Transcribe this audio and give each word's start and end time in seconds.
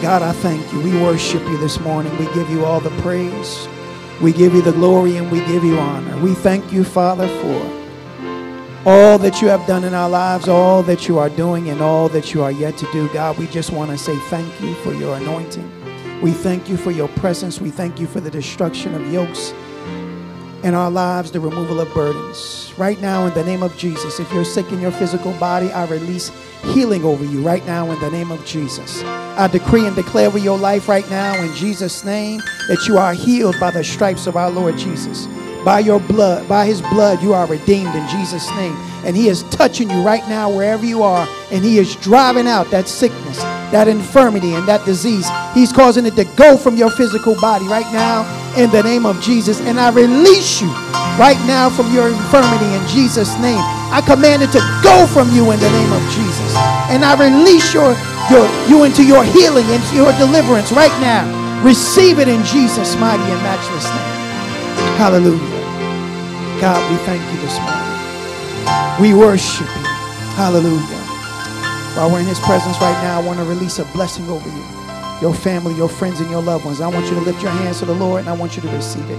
God, 0.00 0.22
I 0.22 0.32
thank 0.32 0.72
you. 0.72 0.80
We 0.80 0.92
worship 1.02 1.42
you 1.42 1.58
this 1.58 1.80
morning. 1.80 2.16
We 2.18 2.32
give 2.32 2.48
you 2.50 2.64
all 2.64 2.78
the 2.78 2.96
praise. 3.02 3.66
We 4.22 4.32
give 4.32 4.54
you 4.54 4.62
the 4.62 4.72
glory 4.72 5.16
and 5.16 5.30
we 5.30 5.40
give 5.46 5.64
you 5.64 5.76
honor. 5.76 6.16
We 6.22 6.34
thank 6.34 6.72
you, 6.72 6.84
Father, 6.84 7.26
for 7.26 7.78
all 8.86 9.18
that 9.18 9.42
you 9.42 9.48
have 9.48 9.66
done 9.66 9.82
in 9.82 9.94
our 9.94 10.08
lives, 10.08 10.46
all 10.48 10.84
that 10.84 11.08
you 11.08 11.18
are 11.18 11.28
doing, 11.28 11.68
and 11.68 11.80
all 11.80 12.08
that 12.10 12.32
you 12.32 12.44
are 12.44 12.52
yet 12.52 12.76
to 12.78 12.92
do. 12.92 13.12
God, 13.12 13.38
we 13.38 13.48
just 13.48 13.72
want 13.72 13.90
to 13.90 13.98
say 13.98 14.16
thank 14.28 14.60
you 14.60 14.74
for 14.76 14.94
your 14.94 15.16
anointing. 15.16 15.68
We 16.20 16.30
thank 16.30 16.68
you 16.68 16.76
for 16.76 16.92
your 16.92 17.08
presence. 17.08 17.60
We 17.60 17.70
thank 17.70 17.98
you 17.98 18.06
for 18.06 18.20
the 18.20 18.30
destruction 18.30 18.94
of 18.94 19.12
yokes 19.12 19.52
in 20.62 20.74
our 20.74 20.90
lives, 20.90 21.30
the 21.30 21.40
removal 21.40 21.80
of 21.80 21.92
burdens. 21.94 22.72
Right 22.76 23.00
now, 23.00 23.26
in 23.26 23.34
the 23.34 23.44
name 23.44 23.62
of 23.62 23.76
Jesus, 23.76 24.18
if 24.18 24.32
you're 24.32 24.44
sick 24.44 24.70
in 24.72 24.80
your 24.80 24.90
physical 24.90 25.32
body, 25.34 25.70
I 25.70 25.86
release 25.86 26.30
healing 26.72 27.04
over 27.04 27.24
you 27.24 27.42
right 27.42 27.64
now 27.66 27.90
in 27.90 28.00
the 28.00 28.10
name 28.10 28.30
of 28.30 28.44
Jesus. 28.44 29.02
I 29.04 29.46
decree 29.46 29.86
and 29.86 29.94
declare 29.94 30.26
over 30.26 30.38
your 30.38 30.58
life 30.58 30.88
right 30.88 31.08
now 31.10 31.40
in 31.40 31.54
Jesus' 31.54 32.04
name 32.04 32.40
that 32.68 32.86
you 32.88 32.98
are 32.98 33.14
healed 33.14 33.58
by 33.60 33.70
the 33.70 33.84
stripes 33.84 34.26
of 34.26 34.36
our 34.36 34.50
Lord 34.50 34.76
Jesus. 34.76 35.26
By 35.64 35.80
your 35.80 36.00
blood, 36.00 36.48
by 36.48 36.66
his 36.66 36.80
blood, 36.82 37.22
you 37.22 37.34
are 37.34 37.46
redeemed 37.46 37.94
in 37.94 38.08
Jesus' 38.08 38.48
name. 38.52 38.76
And 39.04 39.16
he 39.16 39.28
is 39.28 39.44
touching 39.44 39.90
you 39.90 40.02
right 40.02 40.26
now 40.28 40.50
wherever 40.50 40.84
you 40.84 41.02
are, 41.02 41.28
and 41.52 41.64
he 41.64 41.78
is 41.78 41.94
driving 41.96 42.48
out 42.48 42.70
that 42.70 42.88
sickness, 42.88 43.38
that 43.72 43.88
infirmity, 43.88 44.54
and 44.54 44.66
that 44.68 44.84
disease. 44.84 45.28
He's 45.54 45.72
causing 45.72 46.06
it 46.06 46.16
to 46.16 46.24
go 46.36 46.56
from 46.56 46.76
your 46.76 46.90
physical 46.90 47.34
body 47.40 47.66
right 47.68 47.88
now 47.92 48.24
in 48.56 48.70
the 48.70 48.82
name 48.82 49.06
of 49.06 49.20
Jesus. 49.20 49.60
And 49.60 49.78
I 49.78 49.90
release 49.90 50.60
you 50.60 50.68
right 51.20 51.38
now 51.46 51.68
from 51.68 51.92
your 51.92 52.08
infirmity 52.08 52.66
in 52.74 52.82
Jesus' 52.88 53.36
name. 53.38 53.60
I 53.92 54.02
command 54.04 54.42
it 54.42 54.52
to 54.52 54.62
go 54.82 55.06
from 55.06 55.30
you 55.30 55.50
in 55.52 55.60
the 55.60 55.70
name 55.70 55.92
of 55.92 56.02
Jesus. 56.12 56.52
And 56.92 57.04
I 57.04 57.16
release 57.16 57.72
your, 57.74 57.92
your 58.32 58.44
you 58.68 58.84
into 58.84 59.04
your 59.04 59.24
healing, 59.24 59.68
into 59.68 59.94
your 59.96 60.12
deliverance 60.18 60.72
right 60.72 60.94
now. 61.00 61.26
Receive 61.62 62.18
it 62.18 62.28
in 62.28 62.44
Jesus' 62.44 62.96
mighty 62.96 63.22
and 63.22 63.42
matchless 63.42 63.84
name. 63.84 64.18
Hallelujah. 64.96 65.58
God, 66.60 66.80
we 66.90 66.96
thank 67.04 67.22
you 67.34 67.40
this 67.40 67.58
morning. 67.60 67.88
We 69.00 69.14
worship 69.14 69.66
you. 69.66 69.86
Hallelujah. 70.34 70.97
While 71.98 72.12
we're 72.12 72.20
in 72.20 72.26
his 72.26 72.38
presence 72.38 72.80
right 72.80 73.02
now, 73.02 73.20
I 73.20 73.26
want 73.26 73.40
to 73.40 73.44
release 73.44 73.80
a 73.80 73.84
blessing 73.86 74.28
over 74.28 74.48
you, 74.48 74.64
your 75.20 75.34
family, 75.34 75.74
your 75.74 75.88
friends, 75.88 76.20
and 76.20 76.30
your 76.30 76.40
loved 76.40 76.64
ones. 76.64 76.80
I 76.80 76.86
want 76.86 77.06
you 77.06 77.16
to 77.16 77.20
lift 77.22 77.42
your 77.42 77.50
hands 77.50 77.80
to 77.80 77.86
the 77.86 77.92
Lord 77.92 78.20
and 78.20 78.28
I 78.28 78.34
want 78.34 78.54
you 78.54 78.62
to 78.62 78.68
receive 78.68 79.10
it. 79.10 79.18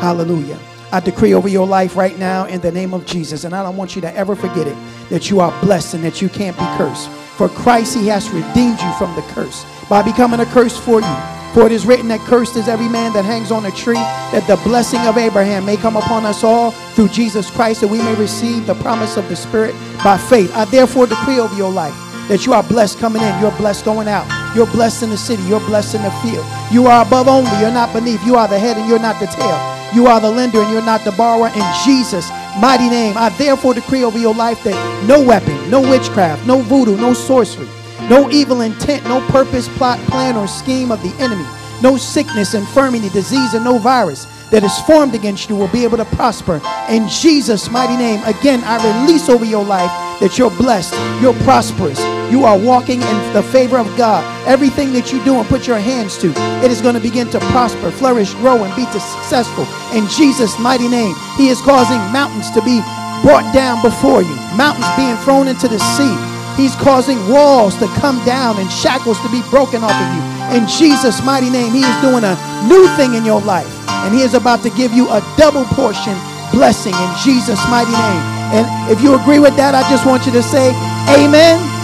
Hallelujah. 0.00 0.58
I 0.92 1.00
decree 1.00 1.34
over 1.34 1.46
your 1.46 1.66
life 1.66 1.94
right 1.94 2.18
now 2.18 2.46
in 2.46 2.62
the 2.62 2.72
name 2.72 2.94
of 2.94 3.04
Jesus. 3.04 3.44
And 3.44 3.54
I 3.54 3.62
don't 3.62 3.76
want 3.76 3.96
you 3.96 4.00
to 4.00 4.16
ever 4.16 4.34
forget 4.34 4.66
it 4.66 4.74
that 5.10 5.28
you 5.28 5.40
are 5.40 5.52
blessed 5.60 5.92
and 5.92 6.04
that 6.04 6.22
you 6.22 6.30
can't 6.30 6.56
be 6.56 6.64
cursed. 6.78 7.10
For 7.36 7.50
Christ, 7.50 7.94
He 7.94 8.06
has 8.06 8.30
redeemed 8.30 8.80
you 8.80 8.92
from 8.94 9.14
the 9.14 9.22
curse 9.34 9.66
by 9.90 10.00
becoming 10.00 10.40
a 10.40 10.46
curse 10.46 10.78
for 10.78 11.02
you. 11.02 11.16
For 11.52 11.66
it 11.66 11.72
is 11.72 11.84
written 11.84 12.08
that 12.08 12.20
cursed 12.20 12.56
is 12.56 12.66
every 12.66 12.88
man 12.88 13.12
that 13.12 13.26
hangs 13.26 13.50
on 13.50 13.66
a 13.66 13.70
tree, 13.70 13.94
that 14.32 14.46
the 14.46 14.56
blessing 14.66 15.00
of 15.00 15.18
Abraham 15.18 15.66
may 15.66 15.76
come 15.76 15.96
upon 15.96 16.24
us 16.24 16.42
all 16.42 16.70
through 16.70 17.08
Jesus 17.08 17.50
Christ, 17.50 17.82
that 17.82 17.88
we 17.88 17.98
may 17.98 18.14
receive 18.14 18.66
the 18.66 18.74
promise 18.76 19.18
of 19.18 19.28
the 19.28 19.36
Spirit 19.36 19.74
by 20.02 20.16
faith. 20.16 20.50
I 20.56 20.64
therefore 20.64 21.06
decree 21.06 21.40
over 21.40 21.54
your 21.54 21.70
life 21.70 22.05
that 22.28 22.46
you 22.46 22.52
are 22.52 22.62
blessed 22.62 22.98
coming 22.98 23.22
in, 23.22 23.40
you're 23.40 23.56
blessed 23.56 23.84
going 23.84 24.08
out, 24.08 24.26
you're 24.54 24.66
blessed 24.66 25.02
in 25.02 25.10
the 25.10 25.16
city, 25.16 25.42
you're 25.44 25.60
blessed 25.60 25.94
in 25.94 26.02
the 26.02 26.10
field. 26.22 26.44
You 26.72 26.86
are 26.86 27.06
above 27.06 27.28
only, 27.28 27.50
you're 27.60 27.70
not 27.70 27.92
beneath. 27.92 28.24
You 28.24 28.36
are 28.36 28.48
the 28.48 28.58
head 28.58 28.76
and 28.76 28.88
you're 28.88 28.98
not 28.98 29.20
the 29.20 29.26
tail. 29.26 29.76
You 29.94 30.08
are 30.08 30.20
the 30.20 30.30
lender 30.30 30.60
and 30.60 30.72
you're 30.72 30.82
not 30.82 31.04
the 31.04 31.12
borrower. 31.12 31.48
In 31.48 31.64
Jesus' 31.84 32.28
mighty 32.60 32.88
name, 32.88 33.16
I 33.16 33.28
therefore 33.38 33.74
decree 33.74 34.04
over 34.04 34.18
your 34.18 34.34
life 34.34 34.62
that 34.64 35.06
no 35.06 35.22
weapon, 35.22 35.70
no 35.70 35.80
witchcraft, 35.80 36.46
no 36.46 36.60
voodoo, 36.60 36.96
no 36.96 37.12
sorcery, 37.14 37.68
no 38.10 38.30
evil 38.30 38.62
intent, 38.62 39.04
no 39.04 39.20
purpose, 39.28 39.68
plot, 39.76 39.98
plan, 40.08 40.36
or 40.36 40.48
scheme 40.48 40.90
of 40.90 41.02
the 41.02 41.14
enemy, 41.22 41.46
no 41.82 41.96
sickness, 41.96 42.54
infirmity, 42.54 43.08
disease, 43.10 43.54
and 43.54 43.64
no 43.64 43.78
virus 43.78 44.26
that 44.50 44.64
is 44.64 44.78
formed 44.80 45.14
against 45.14 45.48
you 45.48 45.56
will 45.56 45.68
be 45.68 45.84
able 45.84 45.96
to 45.96 46.04
prosper. 46.04 46.60
In 46.88 47.08
Jesus' 47.08 47.70
mighty 47.70 47.96
name, 47.96 48.22
again, 48.24 48.62
I 48.64 49.02
release 49.02 49.28
over 49.28 49.44
your 49.44 49.64
life 49.64 49.90
that 50.20 50.38
you're 50.38 50.50
blessed, 50.50 50.94
you're 51.20 51.34
prosperous, 51.44 51.98
you 52.30 52.44
are 52.44 52.58
walking 52.58 53.00
in 53.02 53.32
the 53.32 53.42
favor 53.42 53.78
of 53.78 53.86
God. 53.96 54.24
Everything 54.46 54.92
that 54.92 55.12
you 55.12 55.22
do 55.24 55.38
and 55.38 55.48
put 55.48 55.66
your 55.66 55.78
hands 55.78 56.18
to, 56.18 56.32
it 56.64 56.70
is 56.70 56.80
going 56.82 56.94
to 56.94 57.00
begin 57.00 57.30
to 57.30 57.40
prosper, 57.54 57.90
flourish, 57.90 58.34
grow, 58.42 58.64
and 58.64 58.74
be 58.74 58.84
successful. 58.90 59.66
In 59.94 60.06
Jesus' 60.08 60.58
mighty 60.58 60.88
name, 60.88 61.14
He 61.36 61.48
is 61.48 61.60
causing 61.62 61.98
mountains 62.10 62.50
to 62.52 62.62
be 62.62 62.82
brought 63.22 63.46
down 63.54 63.82
before 63.82 64.22
you, 64.22 64.34
mountains 64.58 64.88
being 64.96 65.16
thrown 65.22 65.48
into 65.48 65.68
the 65.68 65.78
sea. 65.98 66.14
He's 66.56 66.74
causing 66.76 67.20
walls 67.28 67.76
to 67.78 67.86
come 68.00 68.18
down 68.24 68.58
and 68.58 68.70
shackles 68.70 69.20
to 69.20 69.28
be 69.30 69.42
broken 69.50 69.84
off 69.84 69.92
of 69.92 70.08
you. 70.16 70.22
In 70.56 70.64
Jesus' 70.66 71.22
mighty 71.22 71.50
name, 71.50 71.72
He 71.72 71.84
is 71.84 71.96
doing 72.00 72.24
a 72.24 72.34
new 72.66 72.88
thing 72.96 73.14
in 73.14 73.24
your 73.24 73.42
life. 73.42 73.68
And 74.06 74.14
He 74.14 74.22
is 74.22 74.34
about 74.34 74.62
to 74.62 74.70
give 74.70 74.92
you 74.92 75.08
a 75.10 75.20
double 75.36 75.64
portion 75.76 76.16
blessing 76.50 76.94
in 76.94 77.10
Jesus' 77.22 77.60
mighty 77.68 77.92
name. 77.92 78.22
And 78.56 78.64
if 78.90 79.02
you 79.02 79.20
agree 79.20 79.38
with 79.38 79.56
that, 79.56 79.74
I 79.74 79.82
just 79.90 80.06
want 80.06 80.24
you 80.24 80.32
to 80.32 80.42
say, 80.42 80.72
Amen. 81.12 81.75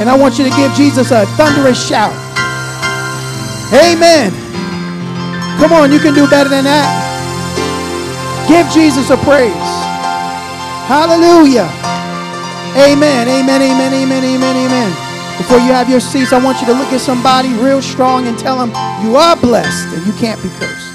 And 0.00 0.10
I 0.10 0.16
want 0.16 0.38
you 0.38 0.44
to 0.44 0.50
give 0.56 0.72
Jesus 0.74 1.10
a 1.10 1.26
thunderous 1.38 1.78
shout. 1.78 2.12
Amen. 3.72 4.32
Come 5.58 5.72
on, 5.72 5.92
you 5.92 5.98
can 5.98 6.14
do 6.14 6.28
better 6.28 6.50
than 6.50 6.64
that. 6.64 6.86
Give 8.48 8.68
Jesus 8.70 9.10
a 9.10 9.16
praise. 9.16 9.54
Hallelujah. 10.84 11.70
Amen. 12.76 13.28
Amen. 13.28 13.62
Amen. 13.62 13.92
Amen. 13.94 14.24
Amen. 14.24 14.56
Amen. 14.56 14.90
Before 15.38 15.58
you 15.58 15.72
have 15.72 15.88
your 15.88 16.00
seats, 16.00 16.32
I 16.32 16.42
want 16.42 16.60
you 16.60 16.66
to 16.66 16.72
look 16.72 16.92
at 16.92 17.00
somebody 17.00 17.48
real 17.54 17.80
strong 17.80 18.26
and 18.26 18.38
tell 18.38 18.58
them 18.58 18.70
you 19.04 19.16
are 19.16 19.36
blessed 19.36 19.94
and 19.94 20.06
you 20.06 20.12
can't 20.14 20.42
be 20.42 20.48
cursed. 20.58 20.92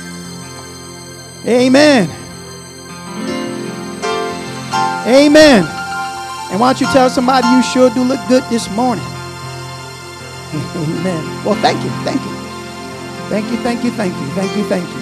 Amen. 1.45 2.09
Amen. 5.07 5.78
And 6.51 6.59
why 6.59 6.73
don't 6.73 6.81
you 6.81 6.87
tell 6.87 7.09
somebody 7.09 7.47
you 7.47 7.61
sure 7.63 7.89
do 7.91 8.03
look 8.03 8.19
good 8.27 8.43
this 8.49 8.69
morning? 8.71 9.05
Amen. 10.53 11.45
Well, 11.45 11.55
thank 11.61 11.83
you. 11.83 11.89
Thank 12.03 12.21
you. 12.21 12.35
Thank 13.29 13.51
you. 13.51 13.57
Thank 13.57 13.83
you. 13.83 13.91
Thank 13.91 14.13
you. 14.15 14.27
Thank 14.33 14.57
you. 14.57 14.63
Thank 14.65 14.89
you. 14.89 15.01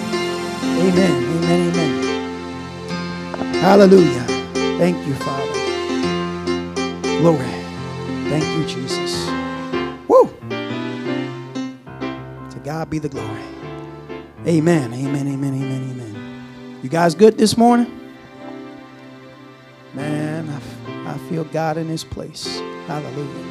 Amen. 0.89 1.23
Amen. 1.23 1.69
Amen. 1.73 3.53
Hallelujah. 3.55 4.23
Thank 4.77 5.07
you, 5.07 5.13
Father. 5.15 5.53
Glory. 7.19 7.51
Thank 8.29 8.45
you, 8.57 8.65
Jesus. 8.67 9.27
Woo. 10.07 10.29
To 12.49 12.59
God 12.63 12.89
be 12.89 12.99
the 12.99 13.09
glory. 13.09 13.41
Amen. 14.45 14.93
Amen. 14.93 15.27
Amen. 15.27 15.53
Amen. 15.53 15.91
Amen. 15.91 16.79
You 16.83 16.89
guys 16.89 17.15
good 17.15 17.37
this 17.37 17.57
morning? 17.57 17.87
Man, 19.93 20.49
I, 20.49 20.59
I 21.17 21.29
feel 21.29 21.45
God 21.45 21.77
in 21.77 21.87
His 21.87 22.03
place. 22.03 22.59
Hallelujah. 22.85 23.45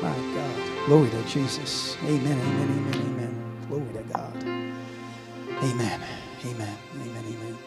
My 0.00 0.16
God. 0.34 0.86
Glory 0.86 1.10
to 1.10 1.22
Jesus. 1.24 1.94
Amen. 2.04 2.40
Amen. 2.40 2.40
Amen. 2.40 2.94
Amen. 2.94 3.66
Glory 3.68 3.92
to 3.92 4.02
God. 4.10 4.42
Amen. 4.42 4.74
Amen. 5.62 6.00
Amen. 6.42 6.76
Amen. 7.04 7.58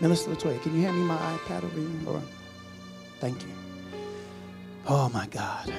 Minister 0.00 0.30
Latoya, 0.30 0.62
can 0.62 0.76
you 0.76 0.82
hand 0.82 0.96
me 0.96 1.02
my 1.02 1.16
iPad 1.16 1.64
over 1.64 1.76
here? 1.76 1.90
Or 2.06 2.22
thank 3.18 3.42
you. 3.42 3.48
Oh 4.86 5.08
my 5.08 5.26
God. 5.26 5.74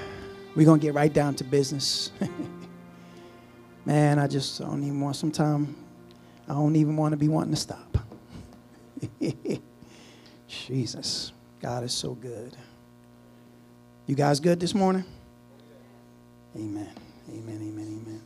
We're 0.53 0.65
gonna 0.65 0.81
get 0.81 0.93
right 0.93 1.13
down 1.13 1.35
to 1.35 1.45
business. 1.45 2.11
Man, 3.85 4.19
I 4.19 4.27
just 4.27 4.59
don't 4.59 4.83
even 4.83 4.99
want 4.99 5.15
some 5.15 5.31
time. 5.31 5.73
I 6.49 6.53
don't 6.53 6.75
even 6.75 6.97
want 6.97 7.13
to 7.13 7.17
be 7.17 7.29
wanting 7.29 7.53
to 7.53 7.61
stop. 7.61 7.97
Jesus. 10.47 11.31
God 11.61 11.85
is 11.85 11.93
so 11.93 12.13
good. 12.15 12.57
You 14.05 14.15
guys 14.15 14.41
good 14.41 14.59
this 14.59 14.75
morning? 14.75 15.05
Amen. 16.57 16.89
Amen. 17.29 17.55
Amen. 17.55 18.01
Amen. 18.05 18.21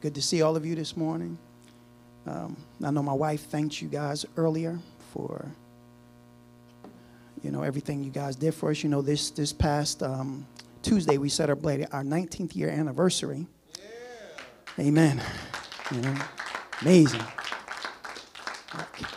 Good 0.00 0.16
to 0.16 0.22
see 0.22 0.42
all 0.42 0.56
of 0.56 0.66
you 0.66 0.74
this 0.74 0.96
morning. 0.96 1.38
Um, 2.26 2.56
I 2.84 2.90
know 2.90 3.04
my 3.04 3.12
wife 3.12 3.42
thanked 3.42 3.80
you 3.80 3.86
guys 3.86 4.26
earlier 4.36 4.80
for 5.12 5.46
you 7.44 7.52
know 7.52 7.62
everything 7.62 8.02
you 8.02 8.10
guys 8.10 8.34
did 8.34 8.52
for 8.52 8.72
us. 8.72 8.82
You 8.82 8.88
know 8.88 9.00
this 9.00 9.30
this 9.30 9.52
past 9.52 10.02
um, 10.02 10.44
Tuesday 10.82 11.18
we 11.18 11.28
celebrated 11.28 11.86
our 11.92 12.02
19th 12.02 12.56
year 12.56 12.70
anniversary. 12.70 13.46
Yeah. 13.78 14.84
Amen. 14.86 15.22
You 15.92 16.00
know, 16.00 16.16
amazing. 16.80 17.22
Like, 18.76 19.08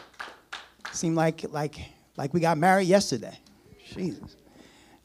seemed 0.91 1.15
like 1.15 1.51
like 1.51 1.79
like 2.15 2.31
we 2.31 2.41
got 2.41 2.59
married 2.59 2.87
yesterday. 2.87 3.39
Jesus. 3.91 4.35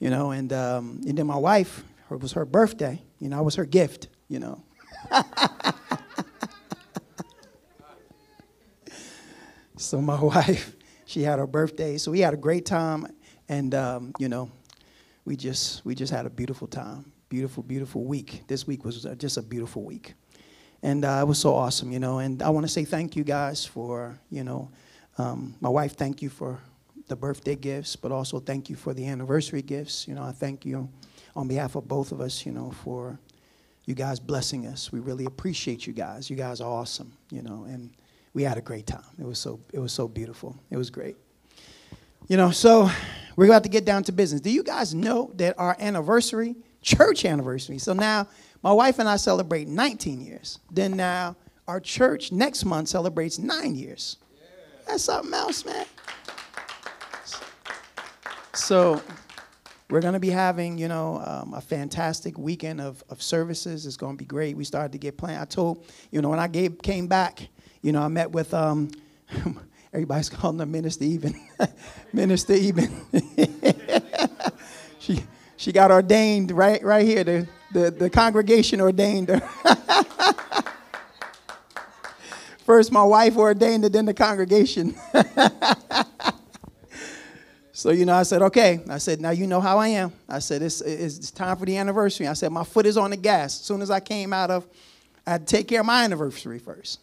You 0.00 0.10
know, 0.10 0.32
and 0.32 0.52
um, 0.52 1.00
and 1.06 1.16
then 1.16 1.26
my 1.26 1.36
wife, 1.36 1.84
it 2.10 2.20
was 2.20 2.32
her 2.32 2.44
birthday. 2.44 3.00
You 3.20 3.28
know, 3.28 3.38
I 3.38 3.42
was 3.42 3.54
her 3.54 3.64
gift. 3.64 4.08
You 4.28 4.40
know. 4.40 4.62
so 9.76 10.00
my 10.00 10.20
wife, 10.22 10.74
she 11.04 11.22
had 11.22 11.38
her 11.38 11.46
birthday, 11.46 11.98
so 11.98 12.10
we 12.10 12.20
had 12.20 12.34
a 12.34 12.38
great 12.38 12.66
time, 12.66 13.06
and 13.48 13.74
um, 13.74 14.12
you 14.18 14.28
know, 14.28 14.50
we 15.24 15.36
just 15.36 15.84
we 15.84 15.94
just 15.94 16.12
had 16.12 16.26
a 16.26 16.30
beautiful 16.30 16.66
time, 16.66 17.12
beautiful 17.28 17.62
beautiful 17.62 18.04
week. 18.04 18.42
This 18.48 18.66
week 18.66 18.84
was 18.84 19.06
just 19.18 19.36
a 19.36 19.42
beautiful 19.42 19.84
week. 19.84 20.14
And 20.82 21.04
uh, 21.04 21.18
it 21.20 21.26
was 21.28 21.38
so 21.38 21.54
awesome, 21.54 21.92
you 21.92 21.98
know. 21.98 22.20
And 22.20 22.42
I 22.42 22.48
want 22.48 22.64
to 22.64 22.72
say 22.72 22.84
thank 22.84 23.14
you 23.14 23.22
guys 23.22 23.66
for, 23.66 24.18
you 24.30 24.44
know, 24.44 24.70
um, 25.18 25.54
my 25.60 25.68
wife, 25.68 25.94
thank 25.94 26.22
you 26.22 26.30
for 26.30 26.58
the 27.10 27.16
birthday 27.16 27.56
gifts, 27.56 27.96
but 27.96 28.10
also 28.10 28.40
thank 28.40 28.70
you 28.70 28.76
for 28.76 28.94
the 28.94 29.06
anniversary 29.06 29.60
gifts. 29.60 30.08
You 30.08 30.14
know, 30.14 30.22
I 30.22 30.32
thank 30.32 30.64
you 30.64 30.88
on 31.36 31.48
behalf 31.48 31.74
of 31.74 31.86
both 31.86 32.12
of 32.12 32.20
us, 32.20 32.46
you 32.46 32.52
know, 32.52 32.70
for 32.70 33.18
you 33.84 33.94
guys 33.94 34.18
blessing 34.18 34.66
us. 34.66 34.92
We 34.92 35.00
really 35.00 35.26
appreciate 35.26 35.86
you 35.86 35.92
guys. 35.92 36.30
You 36.30 36.36
guys 36.36 36.60
are 36.60 36.70
awesome, 36.70 37.12
you 37.30 37.42
know, 37.42 37.66
and 37.68 37.90
we 38.32 38.44
had 38.44 38.56
a 38.56 38.60
great 38.60 38.86
time. 38.86 39.04
It 39.18 39.26
was 39.26 39.38
so 39.38 39.60
it 39.72 39.80
was 39.80 39.92
so 39.92 40.08
beautiful. 40.08 40.56
It 40.70 40.76
was 40.76 40.88
great. 40.88 41.16
You 42.28 42.36
know, 42.36 42.52
so 42.52 42.88
we're 43.34 43.46
about 43.46 43.64
to 43.64 43.68
get 43.68 43.84
down 43.84 44.04
to 44.04 44.12
business. 44.12 44.40
Do 44.40 44.50
you 44.50 44.62
guys 44.62 44.94
know 44.94 45.32
that 45.34 45.58
our 45.58 45.76
anniversary, 45.80 46.54
church 46.80 47.24
anniversary, 47.24 47.78
so 47.78 47.92
now 47.92 48.28
my 48.62 48.72
wife 48.72 49.00
and 49.00 49.08
I 49.08 49.16
celebrate 49.16 49.66
19 49.66 50.20
years. 50.20 50.60
Then 50.70 50.96
now 50.96 51.36
our 51.66 51.80
church 51.80 52.30
next 52.30 52.64
month 52.64 52.88
celebrates 52.88 53.38
nine 53.38 53.74
years. 53.74 54.18
That's 54.86 55.04
something 55.04 55.34
else, 55.34 55.64
man. 55.64 55.86
So 58.60 59.02
we're 59.88 60.02
going 60.02 60.14
to 60.14 60.20
be 60.20 60.28
having, 60.28 60.76
you 60.76 60.86
know, 60.86 61.22
um, 61.24 61.54
a 61.54 61.60
fantastic 61.60 62.38
weekend 62.38 62.80
of, 62.80 63.02
of 63.08 63.22
services. 63.22 63.86
It's 63.86 63.96
going 63.96 64.16
to 64.16 64.18
be 64.18 64.26
great. 64.26 64.56
We 64.56 64.64
started 64.64 64.92
to 64.92 64.98
get 64.98 65.16
planned. 65.16 65.40
I 65.40 65.46
told, 65.46 65.86
you 66.10 66.20
know, 66.20 66.28
when 66.28 66.38
I 66.38 66.46
gave, 66.46 66.80
came 66.82 67.08
back, 67.08 67.48
you 67.80 67.92
know, 67.92 68.02
I 68.02 68.08
met 68.08 68.30
with, 68.30 68.52
um, 68.52 68.90
everybody's 69.92 70.28
calling 70.28 70.58
her 70.58 70.66
Minister 70.66 71.04
Even. 71.04 71.40
Minister 72.12 72.52
Even. 72.52 73.06
she, 74.98 75.24
she 75.56 75.72
got 75.72 75.90
ordained 75.90 76.52
right, 76.52 76.82
right 76.84 77.06
here. 77.06 77.24
The, 77.24 77.48
the, 77.72 77.90
the 77.90 78.10
congregation 78.10 78.80
ordained 78.80 79.30
her. 79.30 79.40
First, 82.66 82.92
my 82.92 83.02
wife 83.02 83.36
ordained 83.36 83.86
it, 83.86 83.92
then 83.92 84.04
the 84.04 84.14
congregation. 84.14 84.94
So, 87.80 87.88
you 87.92 88.04
know, 88.04 88.12
I 88.12 88.24
said, 88.24 88.42
okay. 88.42 88.80
I 88.90 88.98
said, 88.98 89.22
now 89.22 89.30
you 89.30 89.46
know 89.46 89.62
how 89.62 89.78
I 89.78 89.88
am. 89.88 90.12
I 90.28 90.40
said, 90.40 90.60
it's, 90.60 90.82
it's 90.82 91.30
time 91.30 91.56
for 91.56 91.64
the 91.64 91.78
anniversary. 91.78 92.28
I 92.28 92.34
said, 92.34 92.52
my 92.52 92.62
foot 92.62 92.84
is 92.84 92.98
on 92.98 93.08
the 93.08 93.16
gas. 93.16 93.58
As 93.58 93.64
soon 93.64 93.80
as 93.80 93.90
I 93.90 94.00
came 94.00 94.34
out 94.34 94.50
of, 94.50 94.66
I 95.26 95.30
had 95.30 95.46
to 95.46 95.56
take 95.56 95.66
care 95.66 95.80
of 95.80 95.86
my 95.86 96.04
anniversary 96.04 96.58
first. 96.58 97.00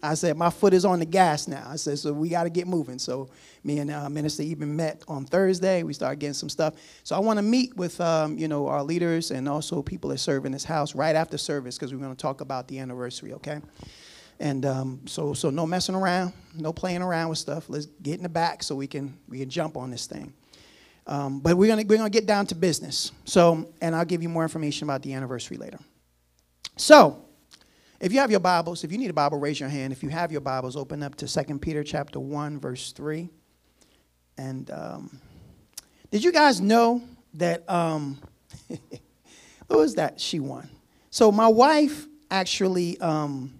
I 0.00 0.14
said, 0.14 0.36
my 0.36 0.50
foot 0.50 0.72
is 0.72 0.84
on 0.84 1.00
the 1.00 1.04
gas 1.04 1.48
now. 1.48 1.66
I 1.68 1.74
said, 1.74 1.98
so 1.98 2.12
we 2.12 2.28
got 2.28 2.44
to 2.44 2.48
get 2.48 2.68
moving. 2.68 3.00
So 3.00 3.28
me 3.64 3.80
and 3.80 3.90
uh, 3.90 4.08
Minister 4.08 4.44
even 4.44 4.76
met 4.76 5.02
on 5.08 5.24
Thursday. 5.24 5.82
We 5.82 5.94
started 5.94 6.20
getting 6.20 6.34
some 6.34 6.48
stuff. 6.48 6.74
So 7.02 7.16
I 7.16 7.18
want 7.18 7.38
to 7.38 7.42
meet 7.42 7.76
with, 7.76 8.00
um, 8.00 8.38
you 8.38 8.46
know, 8.46 8.68
our 8.68 8.84
leaders 8.84 9.32
and 9.32 9.48
also 9.48 9.82
people 9.82 10.10
that 10.10 10.18
serve 10.18 10.46
in 10.46 10.52
this 10.52 10.62
house 10.62 10.94
right 10.94 11.16
after 11.16 11.38
service 11.38 11.76
because 11.76 11.92
we're 11.92 11.98
going 11.98 12.14
to 12.14 12.22
talk 12.22 12.40
about 12.40 12.68
the 12.68 12.78
anniversary, 12.78 13.32
okay? 13.32 13.60
And 14.40 14.64
um, 14.64 15.02
so, 15.06 15.34
so 15.34 15.50
no 15.50 15.66
messing 15.66 15.94
around, 15.94 16.32
no 16.56 16.72
playing 16.72 17.02
around 17.02 17.28
with 17.28 17.36
stuff. 17.36 17.68
Let's 17.68 17.86
get 18.02 18.16
in 18.16 18.22
the 18.22 18.28
back 18.30 18.62
so 18.62 18.74
we 18.74 18.86
can 18.86 19.18
we 19.28 19.38
can 19.38 19.50
jump 19.50 19.76
on 19.76 19.90
this 19.90 20.06
thing. 20.06 20.32
Um, 21.06 21.40
but 21.40 21.58
we're 21.58 21.68
gonna 21.68 21.84
we're 21.86 21.98
gonna 21.98 22.08
get 22.08 22.24
down 22.24 22.46
to 22.46 22.54
business. 22.54 23.12
So, 23.26 23.70
and 23.82 23.94
I'll 23.94 24.06
give 24.06 24.22
you 24.22 24.30
more 24.30 24.42
information 24.42 24.86
about 24.86 25.02
the 25.02 25.12
anniversary 25.12 25.58
later. 25.58 25.78
So, 26.76 27.22
if 28.00 28.14
you 28.14 28.20
have 28.20 28.30
your 28.30 28.40
Bibles, 28.40 28.82
if 28.82 28.90
you 28.90 28.96
need 28.96 29.10
a 29.10 29.12
Bible, 29.12 29.38
raise 29.38 29.60
your 29.60 29.68
hand. 29.68 29.92
If 29.92 30.02
you 30.02 30.08
have 30.08 30.32
your 30.32 30.40
Bibles, 30.40 30.74
open 30.74 31.02
up 31.02 31.16
to 31.16 31.28
2 31.28 31.58
Peter 31.58 31.84
chapter 31.84 32.18
one, 32.18 32.58
verse 32.58 32.92
three. 32.92 33.28
And 34.38 34.70
um, 34.70 35.20
did 36.10 36.24
you 36.24 36.32
guys 36.32 36.62
know 36.62 37.02
that? 37.34 37.68
Um, 37.68 38.18
what 39.66 39.78
was 39.78 39.96
that? 39.96 40.18
She 40.18 40.40
won. 40.40 40.70
So 41.10 41.30
my 41.30 41.48
wife 41.48 42.06
actually. 42.30 42.98
Um, 43.00 43.59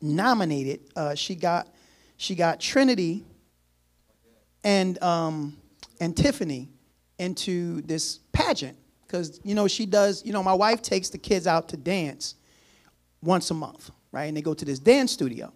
nominated. 0.00 0.80
Uh, 0.96 1.14
she 1.14 1.34
got 1.34 1.68
she 2.16 2.34
got 2.34 2.60
Trinity 2.60 3.24
and 4.64 5.02
um, 5.02 5.56
and 6.00 6.16
Tiffany 6.16 6.68
into 7.18 7.82
this 7.82 8.20
pageant 8.32 8.76
because 9.06 9.40
you 9.44 9.54
know 9.54 9.68
she 9.68 9.86
does. 9.86 10.24
You 10.24 10.32
know, 10.32 10.42
my 10.42 10.52
wife 10.52 10.82
takes 10.82 11.10
the 11.10 11.18
kids 11.18 11.46
out 11.46 11.68
to 11.70 11.76
dance 11.76 12.34
once 13.22 13.50
a 13.50 13.54
month, 13.54 13.90
right? 14.12 14.24
And 14.24 14.36
they 14.36 14.42
go 14.42 14.54
to 14.54 14.64
this 14.64 14.78
dance 14.78 15.12
studio. 15.12 15.52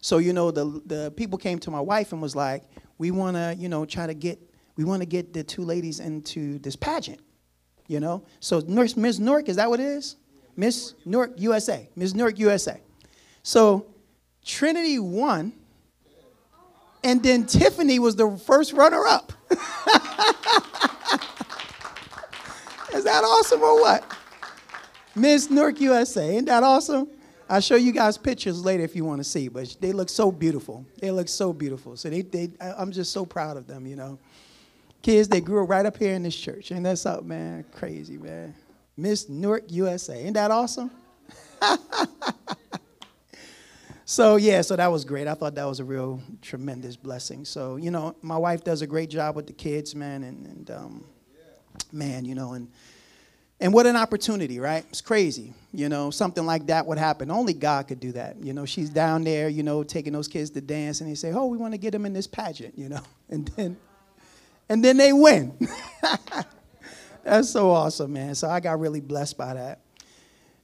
So 0.00 0.18
you 0.18 0.32
know, 0.32 0.50
the 0.50 0.82
the 0.86 1.12
people 1.16 1.38
came 1.38 1.58
to 1.60 1.70
my 1.70 1.80
wife 1.80 2.12
and 2.12 2.22
was 2.22 2.36
like, 2.36 2.64
"We 2.98 3.10
want 3.10 3.36
to, 3.36 3.54
you 3.58 3.68
know, 3.68 3.84
try 3.84 4.06
to 4.06 4.14
get 4.14 4.38
we 4.76 4.84
want 4.84 5.02
to 5.02 5.06
get 5.06 5.32
the 5.32 5.44
two 5.44 5.62
ladies 5.62 6.00
into 6.00 6.58
this 6.58 6.76
pageant." 6.76 7.20
You 7.86 7.98
know, 7.98 8.24
so 8.38 8.60
Miss 8.60 9.18
Newark, 9.18 9.48
is 9.48 9.56
that 9.56 9.68
what 9.68 9.80
it 9.80 9.86
is? 9.86 10.16
Miss 10.56 10.94
Newark 11.04 11.32
USA, 11.38 11.88
Miss 11.96 12.14
Newark 12.14 12.38
USA. 12.38 12.80
So 13.42 13.86
Trinity 14.44 14.98
won, 14.98 15.52
and 17.02 17.22
then 17.22 17.46
Tiffany 17.46 17.98
was 17.98 18.16
the 18.16 18.36
first 18.36 18.72
runner 18.72 19.06
up. 19.06 19.32
Is 22.92 23.04
that 23.04 23.22
awesome 23.24 23.62
or 23.62 23.80
what? 23.80 24.04
Miss 25.14 25.50
Newark 25.50 25.80
USA. 25.80 26.34
Isn't 26.34 26.46
that 26.46 26.62
awesome? 26.62 27.08
I'll 27.48 27.60
show 27.60 27.76
you 27.76 27.92
guys 27.92 28.16
pictures 28.16 28.64
later 28.64 28.84
if 28.84 28.94
you 28.94 29.04
want 29.04 29.18
to 29.18 29.24
see, 29.24 29.48
but 29.48 29.76
they 29.80 29.92
look 29.92 30.08
so 30.08 30.30
beautiful. 30.30 30.86
They 31.00 31.10
look 31.10 31.28
so 31.28 31.52
beautiful. 31.52 31.96
So 31.96 32.08
they, 32.08 32.22
they, 32.22 32.50
I'm 32.60 32.92
just 32.92 33.12
so 33.12 33.26
proud 33.26 33.56
of 33.56 33.66
them, 33.66 33.86
you 33.86 33.96
know. 33.96 34.18
Kids, 35.02 35.28
they 35.28 35.40
grew 35.40 35.64
right 35.64 35.84
up 35.84 35.96
here 35.96 36.14
in 36.14 36.22
this 36.22 36.36
church. 36.36 36.70
And 36.70 36.86
that's 36.86 37.06
up, 37.06 37.24
man. 37.24 37.64
Crazy, 37.72 38.18
man. 38.18 38.54
Miss 38.96 39.28
Newark 39.28 39.64
USA. 39.68 40.14
Ain't 40.14 40.34
that 40.34 40.50
awesome? 40.50 40.90
So 44.10 44.34
yeah, 44.34 44.62
so 44.62 44.74
that 44.74 44.90
was 44.90 45.04
great. 45.04 45.28
I 45.28 45.34
thought 45.34 45.54
that 45.54 45.66
was 45.66 45.78
a 45.78 45.84
real 45.84 46.20
tremendous 46.42 46.96
blessing. 46.96 47.44
So 47.44 47.76
you 47.76 47.92
know, 47.92 48.16
my 48.22 48.36
wife 48.36 48.64
does 48.64 48.82
a 48.82 48.86
great 48.88 49.08
job 49.08 49.36
with 49.36 49.46
the 49.46 49.52
kids, 49.52 49.94
man, 49.94 50.24
and, 50.24 50.46
and 50.46 50.70
um, 50.72 51.04
man, 51.92 52.24
you 52.24 52.34
know, 52.34 52.54
and 52.54 52.66
and 53.60 53.72
what 53.72 53.86
an 53.86 53.94
opportunity, 53.94 54.58
right? 54.58 54.84
It's 54.88 55.00
crazy, 55.00 55.54
you 55.72 55.88
know, 55.88 56.10
something 56.10 56.44
like 56.44 56.66
that 56.66 56.86
would 56.86 56.98
happen. 56.98 57.30
Only 57.30 57.54
God 57.54 57.86
could 57.86 58.00
do 58.00 58.10
that. 58.10 58.42
You 58.42 58.52
know, 58.52 58.64
she's 58.64 58.90
down 58.90 59.22
there, 59.22 59.48
you 59.48 59.62
know, 59.62 59.84
taking 59.84 60.12
those 60.12 60.26
kids 60.26 60.50
to 60.50 60.60
dance, 60.60 61.00
and 61.00 61.08
they 61.08 61.14
say, 61.14 61.30
"Oh, 61.30 61.46
we 61.46 61.56
want 61.56 61.74
to 61.74 61.78
get 61.78 61.92
them 61.92 62.04
in 62.04 62.12
this 62.12 62.26
pageant," 62.26 62.76
you 62.76 62.88
know, 62.88 63.02
and 63.30 63.46
then 63.54 63.76
and 64.68 64.84
then 64.84 64.96
they 64.96 65.12
win. 65.12 65.56
That's 67.22 67.48
so 67.48 67.70
awesome, 67.70 68.12
man. 68.12 68.34
So 68.34 68.50
I 68.50 68.58
got 68.58 68.80
really 68.80 69.00
blessed 69.00 69.38
by 69.38 69.54
that. 69.54 69.78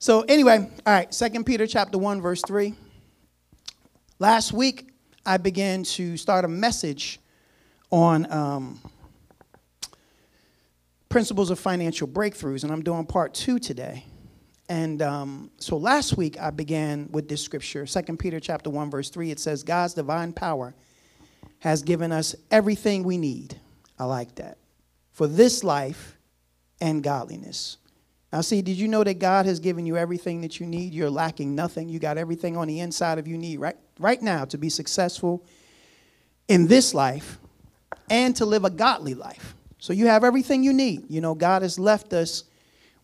So 0.00 0.23
anyway, 0.23 0.68
all 0.85 0.92
right, 0.92 1.14
Second 1.14 1.47
Peter 1.47 1.68
chapter 1.68 1.97
one, 1.97 2.21
verse 2.21 2.42
three. 2.44 2.75
Last 4.18 4.54
week, 4.54 4.88
I 5.26 5.37
began 5.37 5.82
to 5.82 6.16
start 6.16 6.46
a 6.46 6.49
message 6.49 7.20
on 7.90 8.32
um, 8.32 8.80
principles 11.11 11.50
of 11.50 11.58
financial 11.58 12.08
breakthroughs, 12.08 12.62
and 12.62 12.73
I'm 12.73 12.82
doing 12.82 13.04
part 13.04 13.35
two 13.35 13.58
today. 13.58 14.04
And 14.70 15.02
um, 15.02 15.50
so 15.58 15.76
last 15.76 16.16
week, 16.16 16.40
I 16.40 16.49
began 16.49 17.11
with 17.12 17.28
this 17.28 17.42
scripture, 17.42 17.85
2 17.85 18.16
Peter 18.16 18.40
chapter 18.40 18.70
1, 18.70 18.90
verse 18.90 19.11
3. 19.11 19.30
It 19.30 19.38
says, 19.38 19.62
God's 19.62 19.92
divine 19.92 20.32
power 20.32 20.75
has 21.58 21.82
given 21.82 22.11
us 22.11 22.35
everything 22.50 23.04
we 23.04 23.18
need. 23.18 23.61
I 23.99 24.06
like 24.06 24.37
that. 24.37 24.56
For 25.12 25.26
this 25.26 25.62
life 25.62 26.16
and 26.80 27.04
godliness. 27.04 27.76
Now, 28.32 28.40
see, 28.40 28.62
did 28.62 28.78
you 28.78 28.88
know 28.88 29.04
that 29.04 29.18
God 29.18 29.44
has 29.44 29.61
given 29.61 29.85
you 29.85 29.99
everything 29.99 30.40
that 30.40 30.58
you 30.58 30.64
need? 30.64 30.94
You're 30.94 31.11
lacking 31.11 31.54
nothing. 31.54 31.90
You 31.90 31.99
got 31.99 32.16
everything 32.16 32.56
on 32.56 32.66
the 32.66 32.80
inside 32.80 33.18
of 33.18 33.28
you 33.28 33.37
need 33.37 33.61
right, 33.61 33.76
right 33.99 34.21
now 34.21 34.45
to 34.47 34.59
be 34.59 34.69
successful 34.69 35.45
in 36.49 36.67
this 36.67 36.95
life 36.95 37.38
and 38.11 38.37
to 38.37 38.45
live 38.45 38.65
a 38.65 38.71
godly 38.71 39.15
life. 39.15 39.55
So 39.79 39.93
you 39.93 40.07
have 40.07 40.25
everything 40.25 40.62
you 40.62 40.73
need. 40.73 41.05
You 41.09 41.21
know, 41.21 41.35
God 41.35 41.62
has 41.62 41.79
left 41.79 42.12
us 42.12 42.45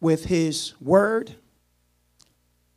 with 0.00 0.24
His 0.24 0.74
Word, 0.80 1.34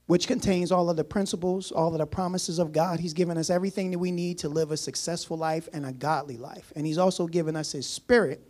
which 0.07 0.27
contains 0.27 0.71
all 0.71 0.89
of 0.89 0.97
the 0.97 1.03
principles, 1.03 1.71
all 1.71 1.91
of 1.91 1.97
the 1.97 2.05
promises 2.05 2.59
of 2.59 2.71
God. 2.71 2.99
He's 2.99 3.13
given 3.13 3.37
us 3.37 3.49
everything 3.49 3.91
that 3.91 3.99
we 3.99 4.11
need 4.11 4.37
to 4.39 4.49
live 4.49 4.71
a 4.71 4.77
successful 4.77 5.37
life 5.37 5.67
and 5.73 5.85
a 5.85 5.91
godly 5.91 6.37
life. 6.37 6.71
And 6.75 6.85
He's 6.85 6.97
also 6.97 7.25
given 7.27 7.55
us 7.55 7.71
His 7.71 7.87
Spirit 7.87 8.41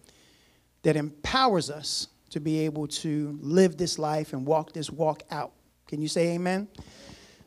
that 0.83 0.95
empowers 0.95 1.69
us 1.69 2.07
to 2.31 2.39
be 2.39 2.59
able 2.59 2.87
to 2.87 3.37
live 3.41 3.77
this 3.77 3.97
life 3.97 4.33
and 4.33 4.45
walk 4.45 4.73
this 4.73 4.89
walk 4.89 5.23
out. 5.31 5.53
Can 5.87 6.01
you 6.01 6.07
say 6.07 6.33
amen? 6.35 6.67